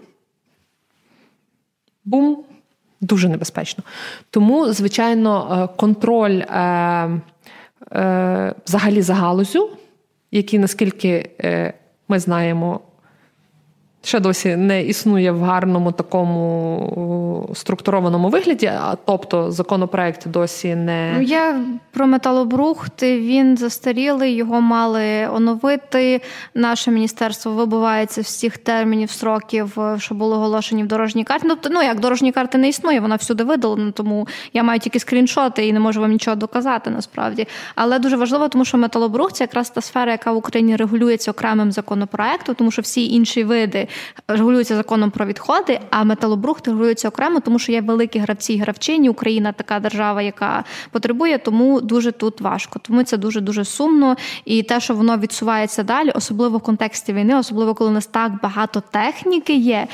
бум, 2.05 2.43
дуже 3.01 3.29
небезпечно. 3.29 3.83
Тому, 4.29 4.73
звичайно, 4.73 5.67
е, 5.73 5.77
контроль 5.77 6.39
е, 6.39 7.21
е, 7.91 8.55
взагалі 8.65 9.01
за 9.01 9.13
галузю 9.13 9.69
які 10.31 10.59
наскільки 10.59 11.29
е, 11.41 11.73
ми 12.07 12.19
знаємо, 12.19 12.79
ще 14.03 14.19
досі 14.19 14.55
не 14.55 14.83
існує 14.83 15.31
в 15.31 15.41
гарному 15.41 15.91
такому 15.91 17.49
структурованому 17.53 18.29
вигляді, 18.29 18.65
а 18.65 18.95
тобто 19.05 19.51
законопроект 19.51 20.27
досі 20.27 20.75
не 20.75 21.13
Ну, 21.15 21.21
я 21.21 21.59
про 21.91 22.07
металобрухт, 22.07 23.03
він 23.03 23.57
застарілий, 23.57 24.35
його 24.35 24.61
мали 24.61 25.27
оновити. 25.27 26.21
Наше 26.55 26.91
міністерство 26.91 27.51
вибувається 27.51 28.21
всіх 28.21 28.57
термінів, 28.57 29.11
строків, 29.11 29.77
що 29.97 30.15
були 30.15 30.35
оголошені 30.35 30.83
в 30.83 30.87
дорожній 30.87 31.23
карті. 31.23 31.47
Ну, 31.47 31.57
ну 31.71 31.81
як 31.81 31.99
дорожні 31.99 32.31
карти 32.31 32.57
не 32.57 32.69
існує, 32.69 32.99
вона 32.99 33.15
всюди 33.15 33.43
видалена, 33.43 33.91
тому 33.91 34.27
я 34.53 34.63
маю 34.63 34.79
тільки 34.79 34.99
скріншоти 34.99 35.67
і 35.67 35.73
не 35.73 35.79
можу 35.79 36.01
вам 36.01 36.11
нічого 36.11 36.35
доказати 36.35 36.89
насправді. 36.89 37.47
Але 37.75 37.99
дуже 37.99 38.15
важливо, 38.15 38.49
тому 38.49 38.65
що 38.65 38.77
металобрухт 38.77 39.35
це 39.35 39.43
якраз 39.43 39.69
та 39.69 39.81
сфера, 39.81 40.11
яка 40.11 40.31
в 40.31 40.37
Україні 40.37 40.75
регулюється 40.75 41.31
окремим 41.31 41.71
законопроектом, 41.71 42.55
тому 42.55 42.71
що 42.71 42.81
всі 42.81 43.07
інші 43.13 43.43
види 43.43 43.86
регулюються 44.27 44.75
законом 44.75 45.11
про 45.11 45.25
відходи, 45.25 45.79
а 45.89 46.03
металобрухт 46.03 46.67
регулюється 46.67 47.07
окремо, 47.07 47.39
тому 47.39 47.59
що 47.59 47.71
є 47.71 47.81
великі 47.81 48.19
гравці 48.19 48.53
і 48.53 48.57
гравчині. 48.57 49.09
Україна 49.09 49.51
така 49.51 49.79
держава, 49.79 50.21
яка 50.21 50.63
потребує, 50.91 51.37
тому 51.37 51.81
дуже 51.81 52.11
тут 52.11 52.41
важко. 52.41 52.79
Тому 52.79 53.03
це 53.03 53.17
дуже 53.17 53.41
дуже 53.41 53.65
сумно. 53.65 54.15
І 54.45 54.63
те, 54.63 54.79
що 54.79 54.93
воно 54.93 55.17
відсувається 55.17 55.83
далі, 55.83 56.11
особливо 56.15 56.57
в 56.57 56.61
контексті 56.61 57.13
війни, 57.13 57.37
особливо 57.37 57.73
коли 57.73 57.89
у 57.89 57.93
нас 57.93 58.07
так 58.07 58.31
багато 58.41 58.83
техніки 58.91 59.55
є. 59.55 59.87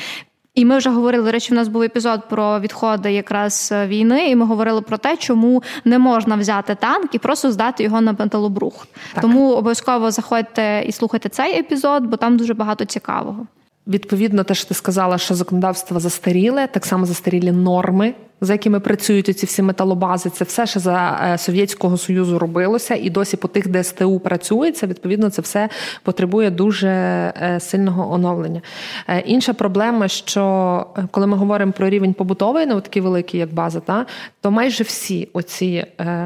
І 0.55 0.65
ми 0.65 0.77
вже 0.77 0.89
говорили, 0.89 1.25
до 1.25 1.31
речі, 1.31 1.53
у 1.53 1.55
нас 1.55 1.67
був 1.67 1.81
епізод 1.81 2.29
про 2.29 2.59
відходи 2.59 3.13
якраз 3.13 3.69
е, 3.71 3.87
війни, 3.87 4.29
і 4.29 4.35
ми 4.35 4.45
говорили 4.45 4.81
про 4.81 4.97
те, 4.97 5.17
чому 5.17 5.63
не 5.85 5.99
можна 5.99 6.35
взяти 6.35 6.75
танк 6.75 7.15
і 7.15 7.19
просто 7.19 7.51
здати 7.51 7.83
його 7.83 8.01
на 8.01 8.15
металобрухт. 8.19 8.89
Тому 9.21 9.51
обов'язково 9.51 10.11
заходьте 10.11 10.83
і 10.87 10.91
слухайте 10.91 11.29
цей 11.29 11.59
епізод, 11.59 12.03
бо 12.03 12.17
там 12.17 12.37
дуже 12.37 12.53
багато 12.53 12.85
цікавого. 12.85 13.47
Відповідно, 13.88 14.43
те, 14.43 14.53
що 14.53 14.67
ти 14.67 14.73
сказала, 14.73 15.17
що 15.17 15.36
законодавство 15.36 15.99
застаріле, 15.99 16.67
так 16.67 16.86
само 16.86 17.05
застарілі 17.05 17.51
норми, 17.51 18.13
за 18.41 18.53
якими 18.53 18.79
працюють 18.79 19.38
ці 19.39 19.45
всі 19.45 19.61
металобази. 19.61 20.29
Це 20.29 20.45
все 20.45 20.65
ще 20.65 20.79
за 20.79 21.19
е, 21.23 21.38
Совєтського 21.38 21.97
Союзу 21.97 22.39
робилося, 22.39 22.95
і 22.95 23.09
досі 23.09 23.38
по 23.38 23.47
тих 23.47 23.67
ДСТУ 23.67 24.19
працюється. 24.19 24.88
Відповідно, 24.88 25.29
це 25.29 25.41
все 25.41 25.69
потребує 26.03 26.51
дуже 26.51 26.88
е, 26.88 27.59
сильного 27.59 28.13
оновлення. 28.13 28.61
Е, 29.07 29.19
інша 29.19 29.53
проблема, 29.53 30.07
що 30.07 30.86
коли 31.11 31.27
ми 31.27 31.38
говоримо 31.38 31.71
про 31.71 31.89
рівень 31.89 32.13
побутовий, 32.13 32.65
не 32.65 32.81
такий 32.81 33.01
великий, 33.01 33.39
як 33.39 33.53
база, 33.53 33.79
та 33.79 34.05
то 34.41 34.51
майже 34.51 34.84
всі 34.84 35.29
оці 35.34 35.86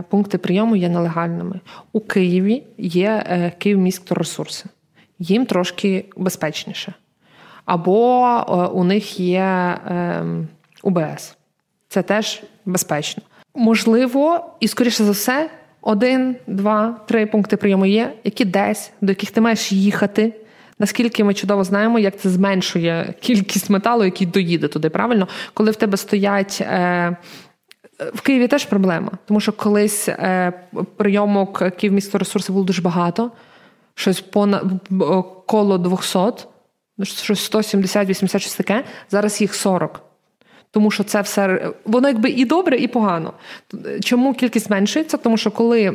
пункти 0.09 0.37
прийому 0.37 0.75
є 0.75 0.89
нелегальними. 0.89 1.59
У 1.93 1.99
Києві 1.99 2.63
є 2.77 3.51
Київміськторесурси. 3.57 4.65
Їм 5.19 5.45
трошки 5.45 6.05
безпечніше 6.17 6.93
або 7.67 8.25
е, 8.27 8.51
у 8.53 8.83
них 8.83 9.19
є 9.19 9.77
ем, 9.85 10.47
УБС. 10.83 11.35
Це 11.89 12.01
теж 12.03 12.41
безпечно. 12.65 13.23
Можливо, 13.55 14.45
і 14.59 14.67
скоріше 14.67 15.03
за 15.03 15.11
все, 15.11 15.49
один, 15.81 16.35
два, 16.47 16.95
три 17.07 17.25
пункти 17.25 17.57
прийому 17.57 17.85
є, 17.85 18.13
які 18.23 18.45
десь, 18.45 18.91
до 19.01 19.11
яких 19.11 19.31
ти 19.31 19.41
маєш 19.41 19.71
їхати. 19.71 20.33
Наскільки 20.79 21.23
ми 21.23 21.33
чудово 21.33 21.63
знаємо, 21.63 21.99
як 21.99 22.19
це 22.19 22.29
зменшує 22.29 23.13
кількість 23.19 23.69
металу, 23.69 24.03
який 24.03 24.27
доїде 24.27 24.67
туди, 24.67 24.89
правильно? 24.89 25.27
Коли 25.53 25.71
в 25.71 25.75
тебе 25.75 25.97
стоять. 25.97 26.57
Е, 26.61 27.17
в 28.13 28.21
Києві 28.21 28.47
теж 28.47 28.65
проблема, 28.65 29.11
тому 29.25 29.39
що 29.39 29.51
колись 29.51 30.09
е, 30.09 30.53
прийомок 30.97 31.63
Київмісторесурсів 31.77 32.53
було 32.53 32.65
дуже 32.65 32.81
багато, 32.81 33.31
щось 33.95 34.21
понад 34.21 34.63
коло 35.45 35.77
200, 35.77 36.19
Ну, 36.97 37.05
щось 37.05 37.51
170-80 37.51 38.39
щось 38.39 38.55
таке, 38.55 38.83
зараз 39.09 39.41
їх 39.41 39.55
40. 39.55 40.01
Тому 40.71 40.91
що 40.91 41.03
це 41.03 41.21
все 41.21 41.71
воно 41.85 42.07
якби 42.07 42.29
і 42.29 42.45
добре, 42.45 42.77
і 42.77 42.87
погано. 42.87 43.33
Чому 44.03 44.33
кількість 44.33 44.67
зменшується? 44.67 45.17
Тому 45.17 45.37
що 45.37 45.51
коли 45.51 45.93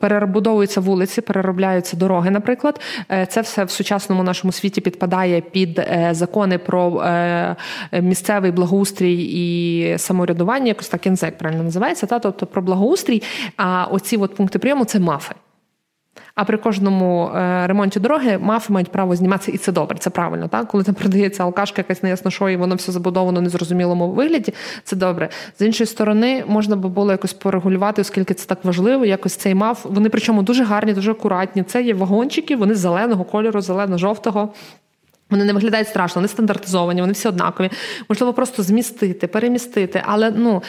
перебудовуються 0.00 0.80
вулиці, 0.80 1.20
переробляються 1.20 1.96
дороги, 1.96 2.30
наприклад, 2.30 2.80
е, 3.10 3.26
це 3.26 3.40
все 3.40 3.64
в 3.64 3.70
сучасному 3.70 4.22
нашому 4.22 4.52
світі 4.52 4.80
підпадає 4.80 5.40
під 5.40 5.78
е, 5.78 6.08
закони 6.12 6.58
про 6.58 7.02
е, 7.02 7.56
місцевий 7.92 8.52
благоустрій 8.52 9.22
і 9.22 9.98
самоврядування, 9.98 10.66
якось 10.66 10.88
так 10.88 11.06
як 11.06 11.38
правильно 11.38 11.62
називається, 11.62 12.06
та 12.06 12.18
тобто 12.18 12.46
про 12.46 12.62
благоустрій. 12.62 13.22
А 13.56 13.84
оці 13.84 14.16
от 14.16 14.34
пункти 14.34 14.58
прийому 14.58 14.84
це 14.84 14.98
мафи. 14.98 15.34
А 16.40 16.44
при 16.44 16.56
кожному 16.56 17.30
е, 17.36 17.66
ремонті 17.66 18.00
дороги 18.00 18.38
мафи 18.38 18.72
мають 18.72 18.92
право 18.92 19.16
зніматися, 19.16 19.52
і 19.52 19.56
це 19.56 19.72
добре, 19.72 19.98
це 19.98 20.10
правильно. 20.10 20.48
Так? 20.48 20.68
Коли 20.68 20.84
там 20.84 20.94
продається 20.94 21.42
алкашка, 21.42 21.80
якась 21.80 22.02
неясно 22.02 22.30
що, 22.30 22.48
і 22.48 22.56
воно 22.56 22.74
все 22.74 22.92
забудовано 22.92 23.40
в 23.40 23.42
незрозумілому 23.42 24.10
вигляді, 24.10 24.54
це 24.84 24.96
добре. 24.96 25.28
З 25.58 25.66
іншої 25.66 25.86
сторони, 25.86 26.44
можна 26.46 26.76
би 26.76 26.88
було 26.88 27.12
якось 27.12 27.32
порегулювати, 27.32 28.02
оскільки 28.02 28.34
це 28.34 28.46
так 28.46 28.64
важливо. 28.64 29.04
Якось 29.04 29.36
цей 29.36 29.54
маф. 29.54 29.84
Вони 29.84 30.08
причому 30.08 30.42
дуже 30.42 30.64
гарні, 30.64 30.92
дуже 30.92 31.10
акуратні. 31.10 31.62
Це 31.62 31.82
є 31.82 31.94
вагончики, 31.94 32.56
вони 32.56 32.74
зеленого 32.74 33.24
кольору, 33.24 33.60
зелено-жовтого. 33.60 34.48
Вони 35.30 35.44
не 35.44 35.52
виглядають 35.52 35.88
страшно, 35.88 36.20
вони 36.20 36.28
стандартизовані, 36.28 37.00
вони 37.00 37.12
всі 37.12 37.28
однакові. 37.28 37.70
Можливо, 38.08 38.32
просто 38.32 38.62
змістити, 38.62 39.26
перемістити. 39.26 40.02
Але 40.06 40.30
ну 40.30 40.62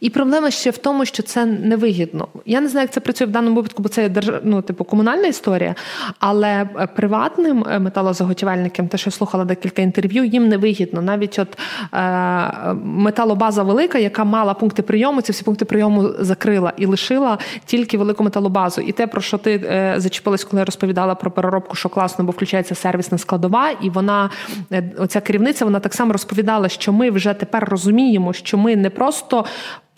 і 0.00 0.10
проблема 0.10 0.50
ще 0.50 0.70
в 0.70 0.78
тому, 0.78 1.04
що 1.04 1.22
це 1.22 1.46
невигідно. 1.46 2.28
Я 2.46 2.60
не 2.60 2.68
знаю, 2.68 2.84
як 2.84 2.90
це 2.90 3.00
працює 3.00 3.26
в 3.26 3.30
даному 3.30 3.56
випадку, 3.56 3.82
бо 3.82 3.88
це 3.88 4.02
є 4.02 4.08
держ... 4.08 4.32
ну, 4.44 4.62
типу 4.62 4.84
комунальна 4.84 5.26
історія. 5.26 5.74
Але 6.18 6.48
е, 6.48 6.86
приватним 6.86 7.64
е, 7.70 7.78
металозаготівельникам, 7.78 8.88
те, 8.88 8.98
що 8.98 9.08
я 9.08 9.12
слухала 9.12 9.44
декілька 9.44 9.82
інтерв'ю, 9.82 10.24
їм 10.24 10.48
не 10.48 10.56
вигідно. 10.56 11.02
Навіть 11.02 11.38
от 11.38 11.58
е, 11.94 12.74
металобаза 12.84 13.62
велика, 13.62 13.98
яка 13.98 14.24
мала 14.24 14.54
пункти 14.54 14.82
прийому, 14.82 15.22
ці 15.22 15.32
всі 15.32 15.44
пункти 15.44 15.64
прийому 15.64 16.10
закрила 16.18 16.72
і 16.76 16.86
лишила 16.86 17.38
тільки 17.64 17.98
велику 17.98 18.24
металобазу. 18.24 18.80
І 18.80 18.92
те, 18.92 19.06
про 19.06 19.20
що 19.20 19.38
ти 19.38 19.54
е, 19.54 19.94
зачепилась, 19.96 20.44
коли 20.44 20.60
я 20.60 20.64
розповідала 20.64 21.14
про 21.14 21.30
переробку, 21.30 21.76
що 21.76 21.88
класно, 21.88 22.24
бо 22.24 22.32
включається 22.32 22.74
сервісна 22.74 23.18
складова, 23.18 23.70
і 23.70 23.90
вона 23.90 24.07
вона 24.08 24.30
е, 24.72 24.92
оця 24.98 25.20
керівниця, 25.20 25.64
вона 25.64 25.80
так 25.80 25.94
само 25.94 26.12
розповідала, 26.12 26.68
що 26.68 26.92
ми 26.92 27.10
вже 27.10 27.34
тепер 27.34 27.68
розуміємо, 27.68 28.32
що 28.32 28.58
ми 28.58 28.76
не 28.76 28.90
просто 28.90 29.44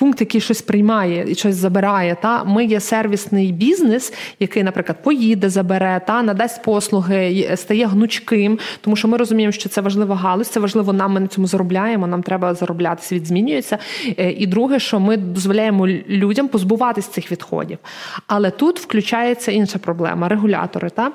пункт, 0.00 0.20
який 0.20 0.40
щось 0.40 0.62
приймає 0.62 1.24
і 1.28 1.34
щось 1.34 1.54
забирає. 1.54 2.16
Та 2.22 2.44
Ми 2.44 2.64
є 2.64 2.80
сервісний 2.80 3.52
бізнес, 3.52 4.12
який, 4.40 4.62
наприклад, 4.62 5.02
поїде, 5.02 5.48
забере, 5.48 6.00
та 6.06 6.22
надасть 6.22 6.62
послуги, 6.62 7.50
стає 7.56 7.86
гнучким, 7.86 8.58
тому 8.80 8.96
що 8.96 9.08
ми 9.08 9.16
розуміємо, 9.16 9.52
що 9.52 9.68
це 9.68 9.80
важлива 9.80 10.16
галузь, 10.16 10.48
це 10.48 10.60
важливо 10.60 10.92
нам. 10.92 11.12
Ми 11.12 11.20
на 11.20 11.26
цьому 11.26 11.46
заробляємо. 11.46 12.06
Нам 12.06 12.22
треба 12.22 12.54
заробляти. 12.54 13.02
Світ 13.02 13.26
змінюється. 13.26 13.78
Е, 14.18 14.30
і 14.30 14.46
друге, 14.46 14.78
що 14.78 15.00
ми 15.00 15.16
дозволяємо 15.16 15.88
людям 15.88 16.48
позбуватись 16.48 17.06
цих 17.06 17.32
відходів. 17.32 17.78
Але 18.26 18.50
тут 18.50 18.80
включається 18.80 19.52
інша 19.52 19.78
проблема 19.78 20.28
регулятори. 20.28 20.90
Та? 20.90 21.12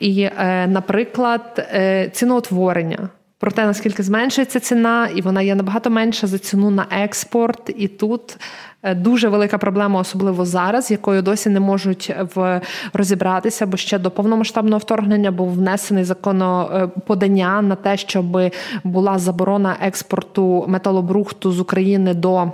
І, 0.00 0.22
е, 0.22 0.66
наприклад, 0.66 1.68
е, 1.74 2.10
ціноутворення 2.12 3.08
про 3.44 3.52
те, 3.52 3.66
наскільки 3.66 4.02
зменшується 4.02 4.60
ціна, 4.60 5.08
і 5.14 5.20
вона 5.20 5.42
є 5.42 5.54
набагато 5.54 5.90
менша 5.90 6.26
за 6.26 6.38
ціну 6.38 6.70
на 6.70 6.86
експорт. 6.90 7.70
І 7.76 7.88
тут 7.88 8.36
е, 8.82 8.94
дуже 8.94 9.28
велика 9.28 9.58
проблема, 9.58 10.00
особливо 10.00 10.44
зараз, 10.44 10.90
якою 10.90 11.22
досі 11.22 11.50
не 11.50 11.60
можуть 11.60 12.14
в 12.34 12.60
розібратися, 12.92 13.66
бо 13.66 13.76
ще 13.76 13.98
до 13.98 14.10
повномасштабного 14.10 14.78
вторгнення 14.78 15.30
був 15.30 15.52
внесений 15.52 16.04
законоподання 16.04 17.62
на 17.62 17.74
те, 17.74 17.96
щоб 17.96 18.38
була 18.84 19.18
заборона 19.18 19.76
експорту 19.80 20.64
металобрухту 20.68 21.52
з 21.52 21.60
України 21.60 22.14
до. 22.14 22.52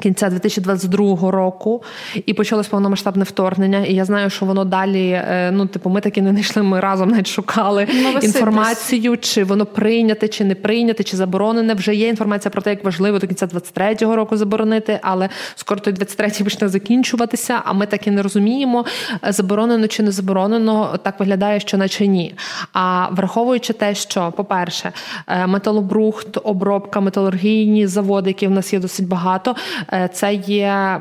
Кінця 0.00 0.30
2022 0.30 1.30
року 1.30 1.82
і 2.26 2.34
почалось 2.34 2.66
повномасштабне 2.66 3.24
вторгнення. 3.24 3.84
І 3.84 3.94
я 3.94 4.04
знаю, 4.04 4.30
що 4.30 4.46
воно 4.46 4.64
далі. 4.64 5.10
Е, 5.10 5.50
ну, 5.52 5.66
типу, 5.66 5.90
ми 5.90 6.00
таки 6.00 6.22
не 6.22 6.30
знайшли. 6.30 6.62
Ми 6.62 6.80
разом 6.80 7.10
навіть 7.10 7.26
шукали 7.26 7.86
ну, 8.02 8.18
інформацію, 8.22 9.16
чи 9.16 9.44
воно 9.44 9.66
прийняте, 9.66 10.28
чи 10.28 10.44
не 10.44 10.54
прийняте, 10.54 11.04
чи 11.04 11.16
заборонене. 11.16 11.74
Вже 11.74 11.94
є 11.94 12.08
інформація 12.08 12.50
про 12.50 12.62
те, 12.62 12.70
як 12.70 12.84
важливо 12.84 13.18
до 13.18 13.26
кінця 13.26 13.46
23-го 13.46 14.16
року 14.16 14.36
заборонити, 14.36 14.98
але 15.02 15.28
скоро 15.54 15.80
той 15.80 15.92
23-й 15.92 16.44
почне 16.44 16.68
закінчуватися. 16.68 17.62
А 17.64 17.72
ми 17.72 17.86
так 17.86 18.06
і 18.06 18.10
не 18.10 18.22
розуміємо, 18.22 18.84
е, 19.24 19.32
заборонено 19.32 19.88
чи 19.88 20.02
не 20.02 20.10
заборонено. 20.10 20.98
Так 21.02 21.20
виглядає, 21.20 21.60
що 21.60 21.76
наче 21.76 22.06
ні. 22.06 22.34
А 22.72 23.08
враховуючи 23.10 23.72
те, 23.72 23.94
що, 23.94 24.32
по-перше, 24.36 24.92
е, 25.28 25.46
металобрухт, 25.46 26.38
обробка, 26.44 27.00
металургійні 27.00 27.86
заводи, 27.86 28.30
які 28.30 28.46
в 28.46 28.50
нас 28.50 28.72
є 28.72 28.78
досить 28.78 29.08
багато. 29.08 29.56
Е, 29.92 30.08
це 30.12 30.34
є 30.34 31.00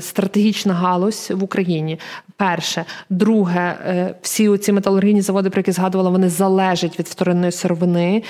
стратегічна 0.00 0.74
галузь 0.74 1.30
в 1.34 1.44
Україні. 1.44 1.98
Перше, 2.36 2.84
друге, 3.10 3.76
е, 3.86 4.14
всі 4.22 4.58
ці 4.58 4.72
металургійні 4.72 5.20
заводи, 5.20 5.50
про 5.50 5.58
які 5.58 5.72
згадувала, 5.72 6.10
вони 6.10 6.28
залежать 6.28 6.98
від 6.98 7.06
вторинної 7.06 7.52
сировини. 7.52 8.22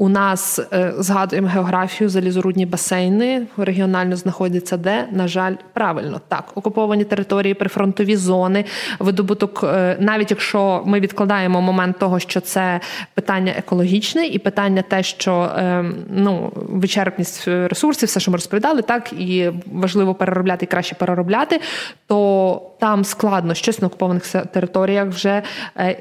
У 0.00 0.08
нас 0.08 0.60
е, 0.72 0.92
згадуємо 0.98 1.48
географію, 1.48 2.08
залізорудні 2.08 2.66
басейни 2.66 3.46
регіонально 3.56 4.16
знаходяться 4.16 4.76
де, 4.76 5.08
на 5.12 5.28
жаль, 5.28 5.54
правильно 5.72 6.20
так, 6.28 6.52
окуповані 6.54 7.04
території, 7.04 7.54
прифронтові 7.54 8.16
зони, 8.16 8.64
видобуток, 8.98 9.64
е, 9.64 9.96
навіть 10.00 10.30
якщо 10.30 10.82
ми 10.86 11.00
відкладаємо 11.00 11.60
момент 11.60 11.98
того, 11.98 12.18
що 12.18 12.40
це 12.40 12.80
питання 13.14 13.52
екологічне, 13.56 14.26
і 14.26 14.38
питання 14.38 14.82
те, 14.82 15.02
що 15.02 15.42
е, 15.42 15.84
ну 16.10 16.52
вичерпність 16.54 17.48
ресурсів, 17.48 18.06
все, 18.06 18.20
що 18.20 18.30
ми 18.30 18.36
розповідали, 18.36 18.82
так 18.82 19.12
і 19.12 19.50
важливо 19.72 20.14
переробляти 20.14 20.64
і 20.64 20.68
краще 20.68 20.94
переробляти, 20.94 21.60
то 22.06 22.62
там 22.80 23.04
складно. 23.04 23.54
Щось 23.54 23.80
на 23.80 23.86
окупованих 23.86 24.24
територіях 24.52 25.08
вже 25.08 25.42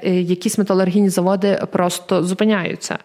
якісь 0.04 0.58
металургійні 0.58 1.10
заводи 1.10 1.60
просто 1.72 2.24
зупиняються 2.24 2.98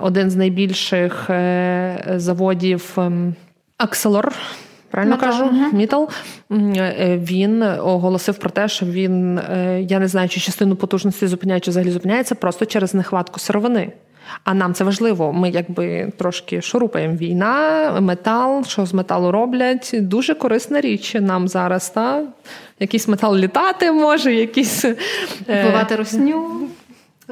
один 0.00 0.30
з 0.30 0.36
найбільших 0.36 1.30
е, 1.30 2.14
заводів 2.16 2.92
ем, 2.96 3.34
Акселор. 3.76 4.32
Правильно 4.90 5.16
Metal. 5.16 5.20
кажу, 5.20 5.50
Мітал 5.72 6.08
е, 6.50 7.18
він 7.22 7.62
оголосив 7.62 8.38
про 8.38 8.50
те, 8.50 8.68
що 8.68 8.86
він, 8.86 9.38
е, 9.38 9.82
я 9.88 9.98
не 9.98 10.08
знаю, 10.08 10.28
чи 10.28 10.40
частину 10.40 10.76
потужності 10.76 11.26
зупиняє, 11.26 11.60
чи 11.60 11.70
взагалі 11.70 11.90
зупиняється 11.90 12.34
просто 12.34 12.66
через 12.66 12.94
нехватку 12.94 13.40
сировини. 13.40 13.92
А 14.44 14.54
нам 14.54 14.74
це 14.74 14.84
важливо. 14.84 15.32
Ми 15.32 15.50
якби 15.50 16.12
трошки 16.16 16.62
шурупаємо 16.62 17.16
війна, 17.16 17.92
метал, 18.00 18.64
що 18.64 18.86
з 18.86 18.94
металу 18.94 19.30
роблять. 19.30 19.90
Дуже 19.94 20.34
корисна 20.34 20.80
річ 20.80 21.14
нам 21.20 21.48
зараз. 21.48 21.90
Та? 21.90 22.22
Якийсь 22.80 23.08
метал 23.08 23.36
літати 23.36 23.92
може, 23.92 24.34
якийсь 24.34 24.84
вбивати 25.48 25.96
росню. 25.96 26.68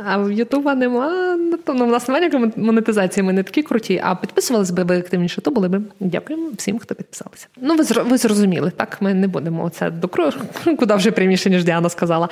А 0.05 0.19
в 0.19 0.33
Ютуба 0.33 0.75
нема. 0.75 1.37
Ну, 1.69 1.85
в 1.85 1.89
нас 1.89 2.09
немає 2.09 2.53
монетизації, 2.57 3.25
ми 3.25 3.33
не 3.33 3.43
такі 3.43 3.63
круті, 3.63 4.03
а 4.05 4.15
підписувались 4.15 4.71
би 4.71 4.83
ви 4.83 4.99
активніше, 4.99 5.41
то 5.41 5.51
були 5.51 5.69
би. 5.69 5.83
Дякуємо 6.01 6.49
всім, 6.57 6.79
хто 6.79 6.95
підписалися. 6.95 7.47
Ну, 7.61 7.77
ви 7.77 8.03
ви 8.03 8.19
зрозуміли, 8.19 8.73
так? 8.77 8.97
Ми 9.01 9.15
не 9.15 9.29
будемо 9.29 9.71
це 9.71 9.91
до 9.91 10.09
куди 10.79 10.95
вже 10.95 11.11
пряміше, 11.11 11.51
ніж 11.51 11.65
Діана 11.65 11.89
сказала. 11.89 12.29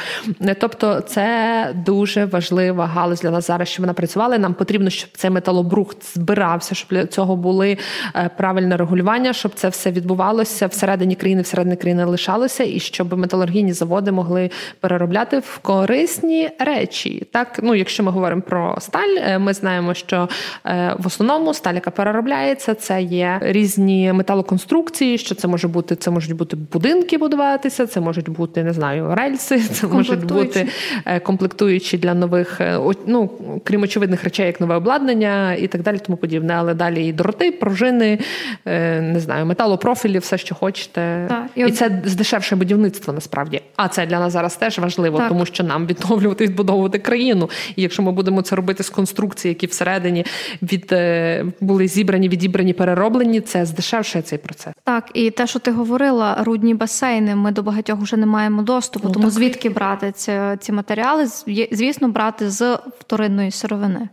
Тобто, 0.60 1.00
це 1.00 1.74
дуже 1.86 2.24
важлива 2.24 2.86
галузь 2.86 3.20
для 3.20 3.30
нас 3.30 3.46
зараз, 3.46 3.68
щоб 3.68 3.82
вона 3.82 3.94
працювала. 3.94 4.38
Нам 4.38 4.54
потрібно, 4.54 4.90
щоб 4.90 5.10
цей 5.14 5.30
металобрухт 5.30 6.14
збирався, 6.14 6.74
щоб 6.74 6.88
для 6.90 7.06
цього 7.06 7.36
були 7.36 7.78
е, 8.16 8.30
правильне 8.36 8.76
регулювання, 8.76 9.32
щоб 9.32 9.54
це 9.54 9.68
все 9.68 9.90
відбувалося 9.90 10.66
всередині 10.66 11.14
країни, 11.14 11.42
всередині 11.42 11.76
країни 11.76 12.04
лишалося, 12.04 12.64
і 12.64 12.80
щоб 12.80 13.18
металургійні 13.18 13.72
заводи 13.72 14.12
могли 14.12 14.50
переробляти 14.80 15.38
в 15.38 15.58
корисні 15.58 16.50
речі. 16.58 17.26
Так 17.32 17.53
ну, 17.62 17.74
якщо 17.74 18.02
ми 18.02 18.10
говоримо 18.10 18.42
про 18.42 18.76
сталь, 18.80 19.16
е, 19.16 19.38
ми 19.38 19.54
знаємо, 19.54 19.94
що 19.94 20.28
е, 20.66 20.96
в 20.98 21.06
основному 21.06 21.54
сталь, 21.54 21.74
яка 21.74 21.90
переробляється, 21.90 22.74
це 22.74 23.02
є 23.02 23.38
різні 23.42 24.12
металоконструкції. 24.12 25.18
Що 25.18 25.34
це 25.34 25.48
може 25.48 25.68
бути? 25.68 25.96
Це 25.96 26.10
можуть 26.10 26.36
бути 26.36 26.56
будинки 26.56 27.18
будуватися, 27.18 27.86
це 27.86 28.00
можуть 28.00 28.28
бути 28.28 28.64
не 28.64 28.72
знаю, 28.72 29.14
рельси, 29.14 29.60
це 29.60 29.86
можуть 29.86 30.24
бути 30.24 30.68
е, 31.04 31.20
комплектуючі 31.20 31.98
для 31.98 32.14
нових, 32.14 32.60
ну 33.06 33.30
крім 33.64 33.82
очевидних 33.82 34.24
речей, 34.24 34.46
як 34.46 34.60
нове 34.60 34.76
обладнання 34.76 35.54
і 35.54 35.66
так 35.66 35.82
далі, 35.82 35.98
тому 35.98 36.16
подібне. 36.16 36.54
Але 36.56 36.74
далі 36.74 37.06
і 37.06 37.12
дроти, 37.12 37.52
пружини, 37.52 38.18
не 38.64 39.16
знаю, 39.20 39.46
металопрофілі, 39.46 40.18
все, 40.18 40.38
що 40.38 40.54
хочете, 40.54 41.26
так, 41.28 41.46
і, 41.54 41.60
і 41.60 41.64
от... 41.64 41.76
це 41.76 42.02
здешевше 42.04 42.56
будівництво 42.56 43.12
насправді. 43.12 43.60
А 43.76 43.88
це 43.88 44.06
для 44.06 44.20
нас 44.20 44.32
зараз 44.32 44.56
теж 44.56 44.78
важливо, 44.78 45.18
так. 45.18 45.28
тому 45.28 45.46
що 45.46 45.64
нам 45.64 45.86
відновлювати 45.86 46.44
відбудовувати 46.44 46.98
країну 46.98 47.43
частину. 47.48 47.74
І 47.76 47.82
якщо 47.82 48.02
ми 48.02 48.12
будемо 48.12 48.42
це 48.42 48.56
робити 48.56 48.82
з 48.82 48.90
конструкції, 48.90 49.50
які 49.50 49.66
всередині 49.66 50.24
від 50.62 50.92
е, 50.92 51.46
були 51.60 51.88
зібрані, 51.88 52.28
відібрані, 52.28 52.72
перероблені, 52.72 53.40
це 53.40 53.66
здешевшує 53.66 54.22
цей 54.22 54.38
процес. 54.38 54.74
Так, 54.84 55.10
і 55.14 55.30
те, 55.30 55.46
що 55.46 55.58
ти 55.58 55.70
говорила, 55.70 56.36
рудні 56.40 56.74
басейни, 56.74 57.34
ми 57.34 57.52
до 57.52 57.62
багатьох 57.62 58.00
вже 58.00 58.16
не 58.16 58.26
маємо 58.26 58.62
доступу. 58.62 59.08
Ну, 59.08 59.14
тому 59.14 59.24
так. 59.24 59.34
звідки 59.34 59.68
брати 59.68 60.12
ці, 60.12 60.32
ці 60.60 60.72
матеріали? 60.72 61.26
Звісно, 61.72 62.08
брати 62.08 62.50
з 62.50 62.78
вторинної 63.00 63.50
сировини. 63.50 64.08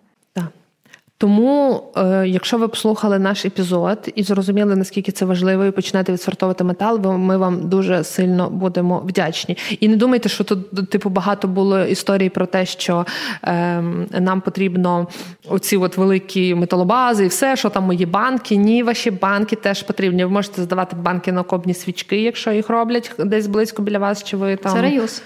Тому, 1.21 1.83
е, 1.97 2.27
якщо 2.27 2.57
ви 2.57 2.67
послухали 2.67 3.19
наш 3.19 3.45
епізод 3.45 4.11
і 4.15 4.23
зрозуміли, 4.23 4.75
наскільки 4.75 5.11
це 5.11 5.25
важливо, 5.25 5.65
і 5.65 5.71
починаєте 5.71 6.13
відсортовувати 6.13 6.63
метал, 6.63 6.99
ми 7.17 7.37
вам 7.37 7.69
дуже 7.69 8.03
сильно 8.03 8.49
будемо 8.49 8.99
вдячні. 8.99 9.57
І 9.79 9.87
не 9.87 9.95
думайте, 9.95 10.29
що 10.29 10.43
тут 10.43 10.89
типу 10.89 11.09
багато 11.09 11.47
було 11.47 11.79
історій 11.79 12.29
про 12.29 12.45
те, 12.45 12.65
що 12.65 13.05
е, 13.43 13.81
нам 14.19 14.41
потрібно 14.41 15.07
оці 15.49 15.77
от 15.77 15.97
великі 15.97 16.55
металобази 16.55 17.25
і 17.25 17.27
все, 17.27 17.55
що 17.55 17.69
там 17.69 17.83
мої 17.83 18.05
банки. 18.05 18.55
Ні, 18.55 18.83
ваші 18.83 19.11
банки 19.11 19.55
теж 19.55 19.83
потрібні. 19.83 20.23
Ви 20.23 20.31
можете 20.31 20.61
здавати 20.61 20.95
банки 20.95 21.31
на 21.31 21.41
окопні 21.41 21.73
свічки, 21.73 22.21
якщо 22.21 22.51
їх 22.51 22.69
роблять 22.69 23.11
десь 23.17 23.47
близько 23.47 23.81
біля 23.81 23.99
вас, 23.99 24.23
чи 24.23 24.37
ви 24.37 24.55
там 24.55 24.73
Це 24.73 24.81
реюз. 24.81 25.21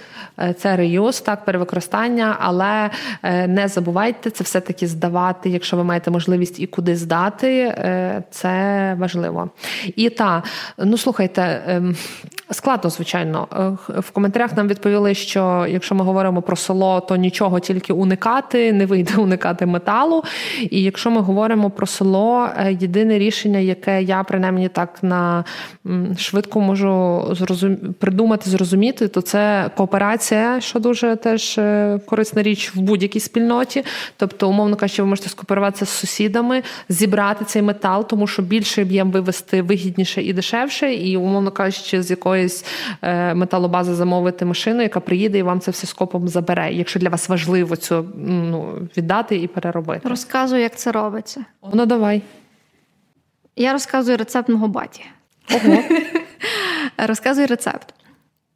Це 0.58 0.76
реюз, 0.76 1.22
так, 1.22 1.46
перевикористання, 1.46 2.38
але 2.39 2.89
е, 3.24 3.48
не 3.48 3.68
забувайте 3.68 4.30
це 4.30 4.43
все-таки 4.43 4.88
здавати, 4.88 5.50
якщо 5.50 5.78
ви 5.78 5.84
маєте 5.86 6.12
можливість 6.12 6.60
і 6.60 6.68
куди 6.68 6.96
здати, 6.96 7.58
е, 7.58 8.24
це 8.32 8.96
важливо. 9.00 9.50
І 9.96 10.10
та, 10.10 10.44
ну 10.78 10.98
слухайте, 10.98 11.64
ем, 11.68 11.96
складно, 12.52 12.90
звичайно. 12.90 13.48
В 13.88 14.12
коментарях 14.12 14.58
нам 14.58 14.68
відповіли, 14.68 15.14
що 15.14 15.66
якщо 15.70 15.96
ми 15.96 16.04
говоримо 16.04 16.42
про 16.42 16.56
село, 16.56 17.00
то 17.02 17.16
нічого 17.16 17.60
тільки 17.60 17.94
уникати, 17.94 18.74
не 18.74 18.86
вийде 18.86 19.16
уникати 19.18 19.66
металу. 19.66 20.24
І 20.70 20.84
якщо 20.84 21.12
ми 21.12 21.22
говоримо 21.22 21.70
про 21.70 21.88
село, 21.88 22.50
єдине 22.70 23.20
рішення, 23.20 23.60
яке 23.60 24.04
я 24.04 24.24
принаймні 24.24 24.70
так 24.70 25.04
на 25.04 25.44
швидко 26.18 26.62
можу 26.62 27.24
зрозум... 27.32 27.78
придумати, 28.00 28.50
зрозуміти, 28.50 29.08
то 29.08 29.22
це 29.22 29.70
кооперація, 29.78 30.62
що 30.62 30.80
дуже 30.80 31.16
теж 31.16 31.58
е, 31.58 32.00
корисна 32.06 32.44
річ 32.44 32.76
в 32.76 32.80
будь-якій 32.80 33.20
спільноті. 33.20 33.84
Тобто, 34.18 34.50
умовно 34.50 34.76
кажучи, 34.76 35.02
ви 35.02 35.08
можете 35.08 35.30
скооперуватися 35.76 35.86
з 35.86 35.89
сусідами, 35.89 36.63
зібрати 36.89 37.45
цей 37.45 37.61
метал, 37.61 38.07
тому 38.07 38.28
що 38.28 38.41
більший 38.41 38.84
об'єм 38.84 39.11
вивести 39.11 39.61
вигідніше 39.61 40.21
і 40.21 40.34
дешевше, 40.34 40.93
і 40.93 41.17
умовно 41.17 41.51
кажучи, 41.51 42.03
з 42.03 42.09
якоїсь 42.09 42.65
е, 43.01 43.34
металобази 43.34 43.95
замовити 43.95 44.45
машину, 44.45 44.82
яка 44.82 44.99
приїде 44.99 45.38
і 45.38 45.43
вам 45.43 45.59
це 45.59 45.71
все 45.71 45.88
скопом 45.88 46.28
забере. 46.28 46.73
Якщо 46.73 46.99
для 46.99 47.09
вас 47.09 47.30
важливо 47.30 47.76
цю 47.76 48.05
ну, 48.15 48.89
віддати 48.97 49.36
і 49.36 49.47
переробити. 49.47 50.09
Розказую, 50.09 50.61
як 50.61 50.76
це 50.76 50.91
робиться. 50.91 51.45
Ну 51.73 51.86
давай. 51.86 52.21
Я 53.55 53.73
розказую 53.73 54.17
рецепт 54.17 54.49
мого 54.49 54.67
баті. 54.67 55.05
Ого. 55.51 55.84
Розказую 56.97 57.47
рецепт. 57.47 57.93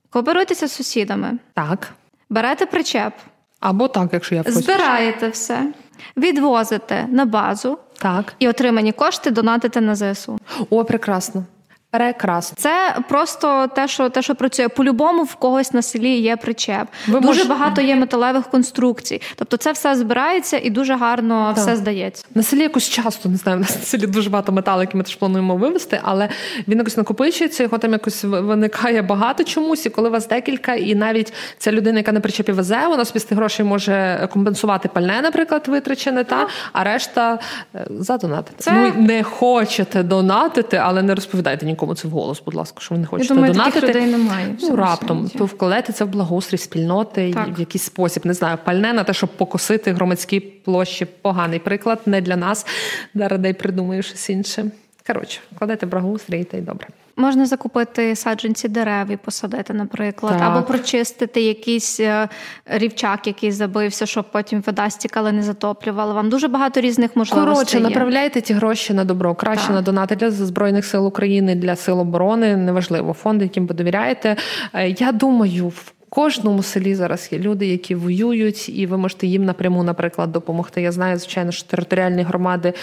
Кооперуйтеся 0.10 0.68
з 0.68 0.72
сусідами. 0.72 1.40
Так. 1.54 1.94
Берете 2.30 2.66
причеп. 2.66 3.14
Або 3.60 3.88
так, 3.88 4.10
якщо 4.14 4.36
я 4.36 4.44
хочу. 4.44 4.60
Збираєте 4.60 5.30
все, 5.30 5.74
відвозите 6.18 7.08
на 7.10 7.26
базу 7.26 7.78
так. 8.00 8.34
і 8.40 8.50
отримані 8.50 8.92
кошти 8.92 9.32
донатити 9.32 9.82
на 9.82 9.96
ЗСУ. 9.96 10.40
О, 10.70 10.86
прекрасно. 10.86 11.44
Прекрасно. 11.92 12.56
Це 12.60 12.96
просто 13.10 13.68
те, 13.76 13.88
що 13.88 14.10
те, 14.10 14.22
що 14.22 14.36
працює. 14.36 14.68
По-любому 14.70 15.24
в 15.24 15.36
когось 15.36 15.74
на 15.74 15.82
селі 15.82 16.18
є 16.20 16.38
причеп. 16.38 16.88
Ви 17.08 17.20
дуже 17.20 17.40
мож... 17.40 17.48
багато 17.48 17.82
є 17.82 17.96
металевих 17.96 18.48
конструкцій. 18.48 19.22
Тобто 19.36 19.58
це 19.58 19.72
все 19.72 19.96
збирається 19.96 20.60
і 20.64 20.70
дуже 20.70 20.96
гарно 20.96 21.54
так. 21.56 21.64
все 21.64 21.76
здається. 21.76 22.26
На 22.36 22.44
селі 22.44 22.62
якось 22.62 22.90
часто 22.90 23.30
не 23.30 23.38
знаю. 23.38 23.58
У 23.58 23.62
нас 23.62 23.76
на 23.76 23.82
селі 23.82 24.08
дуже 24.08 24.30
багато 24.30 24.52
металу, 24.52 24.82
які 24.82 24.98
ми 24.98 25.04
теж 25.04 25.16
плануємо 25.16 25.56
вивезти, 25.56 26.00
але 26.04 26.30
він 26.68 26.78
якось 26.78 26.98
накопичується, 26.98 27.64
його 27.64 27.78
там 27.78 27.92
якось 27.92 28.24
виникає 28.24 29.02
багато 29.02 29.44
чомусь. 29.44 29.86
І 29.86 29.90
коли 29.90 30.10
вас 30.10 30.28
декілька, 30.28 30.74
і 30.74 30.96
навіть 30.96 31.34
ця 31.58 31.72
людина, 31.72 31.98
яка 31.98 32.12
на 32.12 32.20
причепі 32.20 32.52
везе, 32.52 32.88
вона 32.88 33.06
з 33.06 33.12
тих 33.12 33.32
грошей 33.32 33.66
може 33.66 34.28
компенсувати 34.34 34.88
пальне, 34.88 35.22
наприклад, 35.22 35.68
витрачене, 35.68 36.24
та 36.24 36.48
а 36.74 36.84
решта 36.84 37.40
е, 37.76 37.88
задонатити. 37.90 38.56
Це... 38.58 38.72
Ну 38.72 39.04
не 39.04 39.24
хочете 39.24 40.04
донатити, 40.04 40.78
але 40.78 41.04
не 41.04 41.16
розповідайте 41.16 41.66
нікому 41.66 41.79
нікому 41.80 41.96
це 41.96 42.08
вголос, 42.08 42.42
будь 42.46 42.54
ласка, 42.54 42.82
що 42.82 42.96
ви 42.96 43.02
не 43.02 43.08
хочете 43.08 43.34
Я 43.34 43.36
думаю, 43.36 43.54
донатити. 43.54 43.82
Таких 43.82 43.96
людей 43.96 44.12
немає. 44.12 44.56
Ну, 44.62 44.76
раптом 44.76 45.30
то 45.38 45.46
вкладете 45.46 45.94
це 45.94 46.06
в 46.06 46.08
благоустрій 46.08 46.58
спільноти 46.58 47.34
так. 47.34 47.58
в 47.58 47.60
якийсь 47.60 47.84
спосіб. 47.84 48.26
Не 48.26 48.34
знаю, 48.34 48.58
пальне 48.66 48.94
на 48.94 49.04
те, 49.04 49.14
щоб 49.14 49.30
покосити 49.30 49.94
громадські 49.94 50.40
площі. 50.40 51.06
Поганий 51.22 51.60
приклад 51.60 52.00
не 52.06 52.22
для 52.22 52.36
нас. 52.36 52.66
Зараз 53.16 53.40
дай 53.40 53.54
придумаю 53.54 54.04
щось 54.04 54.30
інше. 54.30 54.72
Коротше, 55.08 55.40
вкладайте 55.56 55.86
в 55.86 55.90
благоустрій, 55.90 56.44
та 56.44 56.58
й 56.58 56.62
добре. 56.62 56.88
Можна 57.20 57.46
закупити 57.46 58.16
саджанці 58.16 58.68
дерев 58.68 59.12
і 59.12 59.18
посадити, 59.18 59.74
наприклад, 59.74 60.38
так. 60.38 60.48
або 60.48 60.66
прочистити 60.66 61.42
якийсь 61.42 62.00
е, 62.00 62.30
рівчак, 62.66 63.28
який 63.28 63.52
забився, 63.52 64.06
щоб 64.06 64.32
потім 64.32 64.64
вода 64.66 64.90
стікала, 64.90 65.32
не 65.32 65.44
затоплювала. 65.44 66.14
Вам 66.14 66.30
дуже 66.30 66.48
багато 66.48 66.82
різних 66.82 67.16
можливостей. 67.16 67.56
Коротше, 67.56 67.78
є. 67.78 67.84
направляйте 67.84 68.42
ті 68.42 68.54
гроші 68.54 68.94
на 68.94 69.04
добро. 69.04 69.36
Краще 69.36 69.68
так. 69.68 69.76
на 69.76 69.82
донати 69.82 70.16
для 70.16 70.32
збройних 70.32 70.86
сил 70.86 71.08
України, 71.08 71.56
для 71.56 71.76
сил 71.76 72.00
оборони. 72.00 72.58
Неважливо, 72.58 73.14
фонди, 73.14 73.46
яким 73.46 73.68
ви 73.68 73.76
довіряєте. 73.76 74.36
Е, 74.74 74.90
я 74.90 75.12
думаю, 75.12 75.68
в 75.68 75.92
кожному 76.10 76.64
селі 76.64 76.96
зараз 76.96 77.30
є 77.32 77.40
люди, 77.40 77.68
які 77.68 77.96
воюють, 77.96 78.70
і 78.70 78.86
ви 78.86 78.98
можете 78.98 79.28
їм 79.28 79.46
напряму, 79.46 79.84
наприклад, 79.84 80.32
допомогти. 80.32 80.82
Я 80.82 80.92
знаю, 80.92 81.18
звичайно, 81.18 81.52
що 81.52 81.68
територіальні 81.68 82.24
громади, 82.24 82.74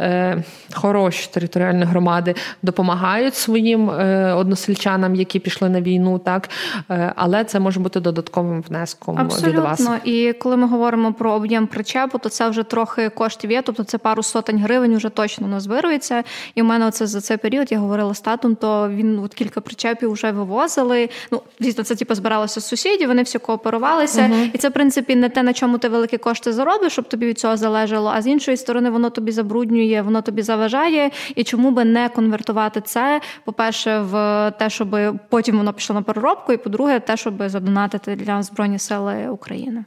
е, 0.00 0.42
хороші 0.74 1.28
територіальні 1.32 1.84
громади 1.84 2.34
допомагають 2.62 3.34
своїм 3.34 3.90
е, 3.90 4.32
односельчанам, 4.32 5.14
які 5.14 5.38
пішли 5.38 5.68
на 5.68 5.80
війну, 5.80 6.18
так 6.18 6.48
е, 6.90 7.12
але 7.16 7.44
це 7.44 7.60
може 7.60 7.80
бути 7.80 8.00
додатковим 8.00 8.62
внеском 8.62 9.18
Абсолютно. 9.18 9.50
від 9.50 9.58
вас. 9.58 9.88
І 10.04 10.32
коли 10.32 10.56
ми 10.56 10.66
говоримо 10.66 11.12
про 11.12 11.32
об'єм 11.32 11.66
причепу, 11.66 12.18
то 12.18 12.28
це 12.28 12.48
вже 12.48 12.62
трохи 12.62 13.08
коштів 13.08 13.50
є, 13.50 13.62
тобто 13.62 13.84
це 13.84 13.98
пару 13.98 14.22
сотень 14.22 14.58
гривень 14.58 14.96
вже 14.96 15.08
точно 15.08 15.46
назбирується. 15.46 16.24
І 16.54 16.62
в 16.62 16.64
мене 16.64 16.86
оце 16.86 17.06
за 17.06 17.20
цей 17.20 17.36
період 17.36 17.72
я 17.72 17.78
говорила 17.78 18.14
з 18.14 18.20
татом, 18.20 18.54
то 18.54 18.88
він 18.88 19.18
от 19.18 19.34
кілька 19.34 19.60
причепів 19.60 20.12
вже 20.12 20.30
вивозили. 20.32 21.08
Ну, 21.30 21.42
звісно, 21.60 21.84
це 21.84 21.94
типу 21.94 22.14
збиралося 22.14 22.60
сусідів, 22.76 23.08
вони 23.08 23.22
всі 23.22 23.38
кооперувалися, 23.38 24.20
uh-huh. 24.20 24.50
і 24.54 24.58
це 24.58 24.68
в 24.68 24.72
принципі 24.72 25.16
не 25.16 25.28
те, 25.28 25.42
на 25.42 25.52
чому 25.52 25.78
ти 25.78 25.88
великі 25.88 26.18
кошти 26.18 26.52
заробиш, 26.52 26.92
щоб 26.92 27.08
тобі 27.08 27.26
від 27.26 27.38
цього 27.38 27.56
залежало. 27.56 28.12
А 28.14 28.22
з 28.22 28.26
іншої 28.26 28.56
сторони, 28.56 28.90
воно 28.90 29.10
тобі 29.10 29.32
забруднює, 29.32 30.02
воно 30.04 30.22
тобі 30.22 30.42
заважає. 30.42 31.10
І 31.34 31.44
чому 31.44 31.70
би 31.70 31.84
не 31.84 32.08
конвертувати 32.08 32.80
це? 32.80 33.20
По-перше, 33.44 34.00
в 34.00 34.52
те, 34.58 34.70
щоб 34.70 34.96
потім 35.28 35.56
воно 35.56 35.72
пішло 35.72 35.94
на 35.94 36.02
переробку, 36.02 36.52
і 36.52 36.56
по-друге, 36.56 37.00
те, 37.00 37.16
щоб 37.16 37.48
задонатити 37.48 38.16
для 38.16 38.42
збройні 38.42 38.78
сили 38.78 39.28
України. 39.28 39.84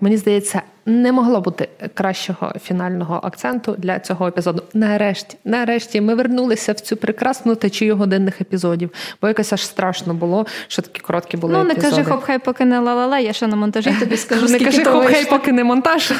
Мені 0.00 0.16
здається, 0.16 0.62
не 0.88 1.12
могло 1.12 1.40
бути 1.40 1.68
кращого 1.94 2.52
фінального 2.64 3.20
акценту 3.22 3.74
для 3.78 3.98
цього 3.98 4.26
епізоду. 4.28 4.62
Нарешті, 4.74 5.36
нарешті, 5.44 6.00
ми 6.00 6.14
вернулися 6.14 6.72
в 6.72 6.80
цю 6.80 6.96
прекрасну 6.96 7.54
течію 7.54 7.96
годинних 7.96 8.40
епізодів, 8.40 8.90
бо 9.22 9.28
якось 9.28 9.52
аж 9.52 9.64
страшно 9.66 10.14
було, 10.14 10.46
що 10.68 10.82
такі 10.82 11.00
короткі 11.00 11.36
були. 11.36 11.52
Ну, 11.52 11.64
не 11.64 11.72
епізоди. 11.72 11.96
кажи 11.96 12.04
хоп, 12.04 12.22
хай 12.24 12.38
поки 12.38 12.64
не 12.64 12.80
ла-ла-ла, 12.80 13.18
я 13.18 13.32
ще 13.32 13.46
на 13.46 13.56
монтажі 13.56 13.92
тобі 14.00 14.16
скажу. 14.26 14.46
Не 14.46 14.58
кажи 14.58 14.84
хоп, 14.84 15.04
хай 15.04 15.24
поки 15.30 15.52
не 15.52 15.64
монтаж. 15.64 16.12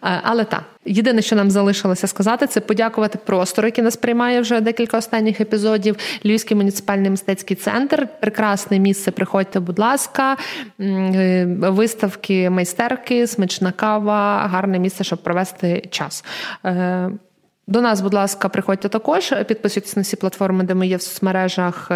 Але 0.00 0.44
так, 0.44 0.62
єдине, 0.84 1.22
що 1.22 1.36
нам 1.36 1.50
залишилося 1.50 2.06
сказати, 2.06 2.46
це 2.46 2.60
подякувати 2.60 3.18
простору, 3.24 3.68
який 3.68 3.84
нас 3.84 3.96
приймає 3.96 4.40
вже 4.40 4.60
декілька 4.60 4.98
останніх 4.98 5.40
епізодів. 5.40 5.96
Львівський 6.24 6.56
муніципальний 6.56 7.10
мистецький 7.10 7.56
центр. 7.56 8.08
Прекрасне 8.20 8.78
місце. 8.78 9.10
Приходьте, 9.10 9.60
будь 9.60 9.78
ласка, 9.78 10.36
е, 10.80 11.46
виставки, 11.60 12.50
майстерки, 12.50 13.26
смачні 13.26 13.57
смачна 13.58 13.72
кава, 13.72 14.46
гарне 14.46 14.78
місце, 14.78 15.04
щоб 15.04 15.22
провести 15.22 15.88
час. 15.90 16.24
Е, 17.68 17.72
до 17.72 17.80
нас, 17.80 18.00
будь 18.00 18.14
ласка, 18.14 18.48
приходьте 18.48 18.88
також. 18.88 19.34
Підписуйтесь 19.46 19.96
на 19.96 20.02
всі 20.02 20.16
платформи, 20.16 20.64
де 20.64 20.74
ми 20.74 20.86
є 20.86 20.96
в 20.96 21.02
соцмережах: 21.02 21.90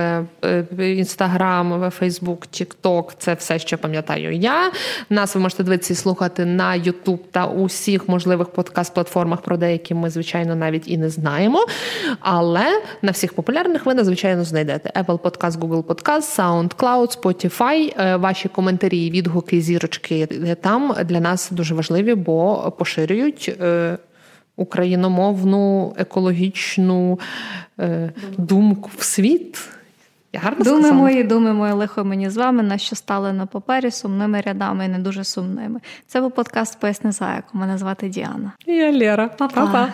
Інстаграм, 0.78 1.90
Фейсбук, 1.90 2.46
Тікток. 2.46 3.14
Це 3.18 3.34
все, 3.34 3.58
що 3.58 3.78
пам'ятаю 3.78 4.32
я. 4.32 4.72
Нас 5.10 5.34
ви 5.34 5.40
можете 5.40 5.62
дивитися 5.62 5.92
і 5.92 5.96
слухати 5.96 6.44
на 6.44 6.74
Ютуб 6.74 7.22
та 7.30 7.46
усіх 7.46 8.08
можливих 8.08 8.48
подкаст-платформах, 8.48 9.40
про 9.40 9.56
деякі 9.56 9.94
ми, 9.94 10.10
звичайно, 10.10 10.56
навіть 10.56 10.88
і 10.88 10.98
не 10.98 11.10
знаємо. 11.10 11.66
Але 12.20 12.82
на 13.02 13.12
всіх 13.12 13.32
популярних 13.32 13.86
ви 13.86 13.94
надзвичайно 13.94 14.44
знайдете 14.44 15.02
Apple 15.02 15.18
Podcast, 15.18 15.58
Google 15.58 15.82
Podcast, 15.82 16.38
SoundCloud, 16.38 17.18
Spotify. 17.22 17.94
Е, 17.98 18.16
ваші 18.16 18.48
коментарі, 18.48 19.10
відгуки, 19.10 19.60
зірочки 19.60 20.26
там 20.60 20.94
для 21.04 21.20
нас 21.20 21.50
дуже 21.50 21.74
важливі, 21.74 22.14
бо 22.14 22.70
поширюють. 22.78 23.58
Україномовну 24.56 25.94
екологічну 25.98 27.18
е, 27.80 28.12
думку 28.38 28.90
в 28.96 29.02
світ. 29.02 29.68
Я 30.32 30.40
гарно 30.40 30.64
Думи 30.64 30.78
сказала? 30.78 31.00
мої, 31.00 31.24
думи 31.24 31.52
мої, 31.52 31.72
лихо 31.72 32.04
мені 32.04 32.30
з 32.30 32.36
вами, 32.36 32.62
на 32.62 32.78
що 32.78 32.96
стали 32.96 33.32
на 33.32 33.46
папері 33.46 33.90
сумними 33.90 34.40
рядами 34.40 34.84
і 34.84 34.88
не 34.88 34.98
дуже 34.98 35.24
сумними. 35.24 35.80
Це 36.06 36.20
був 36.20 36.30
подкаст 36.30 36.80
Поясни 36.80 37.12
заяку. 37.12 37.58
Мене 37.58 37.78
звати 37.78 38.08
Діана. 38.08 38.52
Я 38.66 38.92
Лера. 38.92 39.28
Па-па. 39.28 39.66
Па-па. 39.66 39.88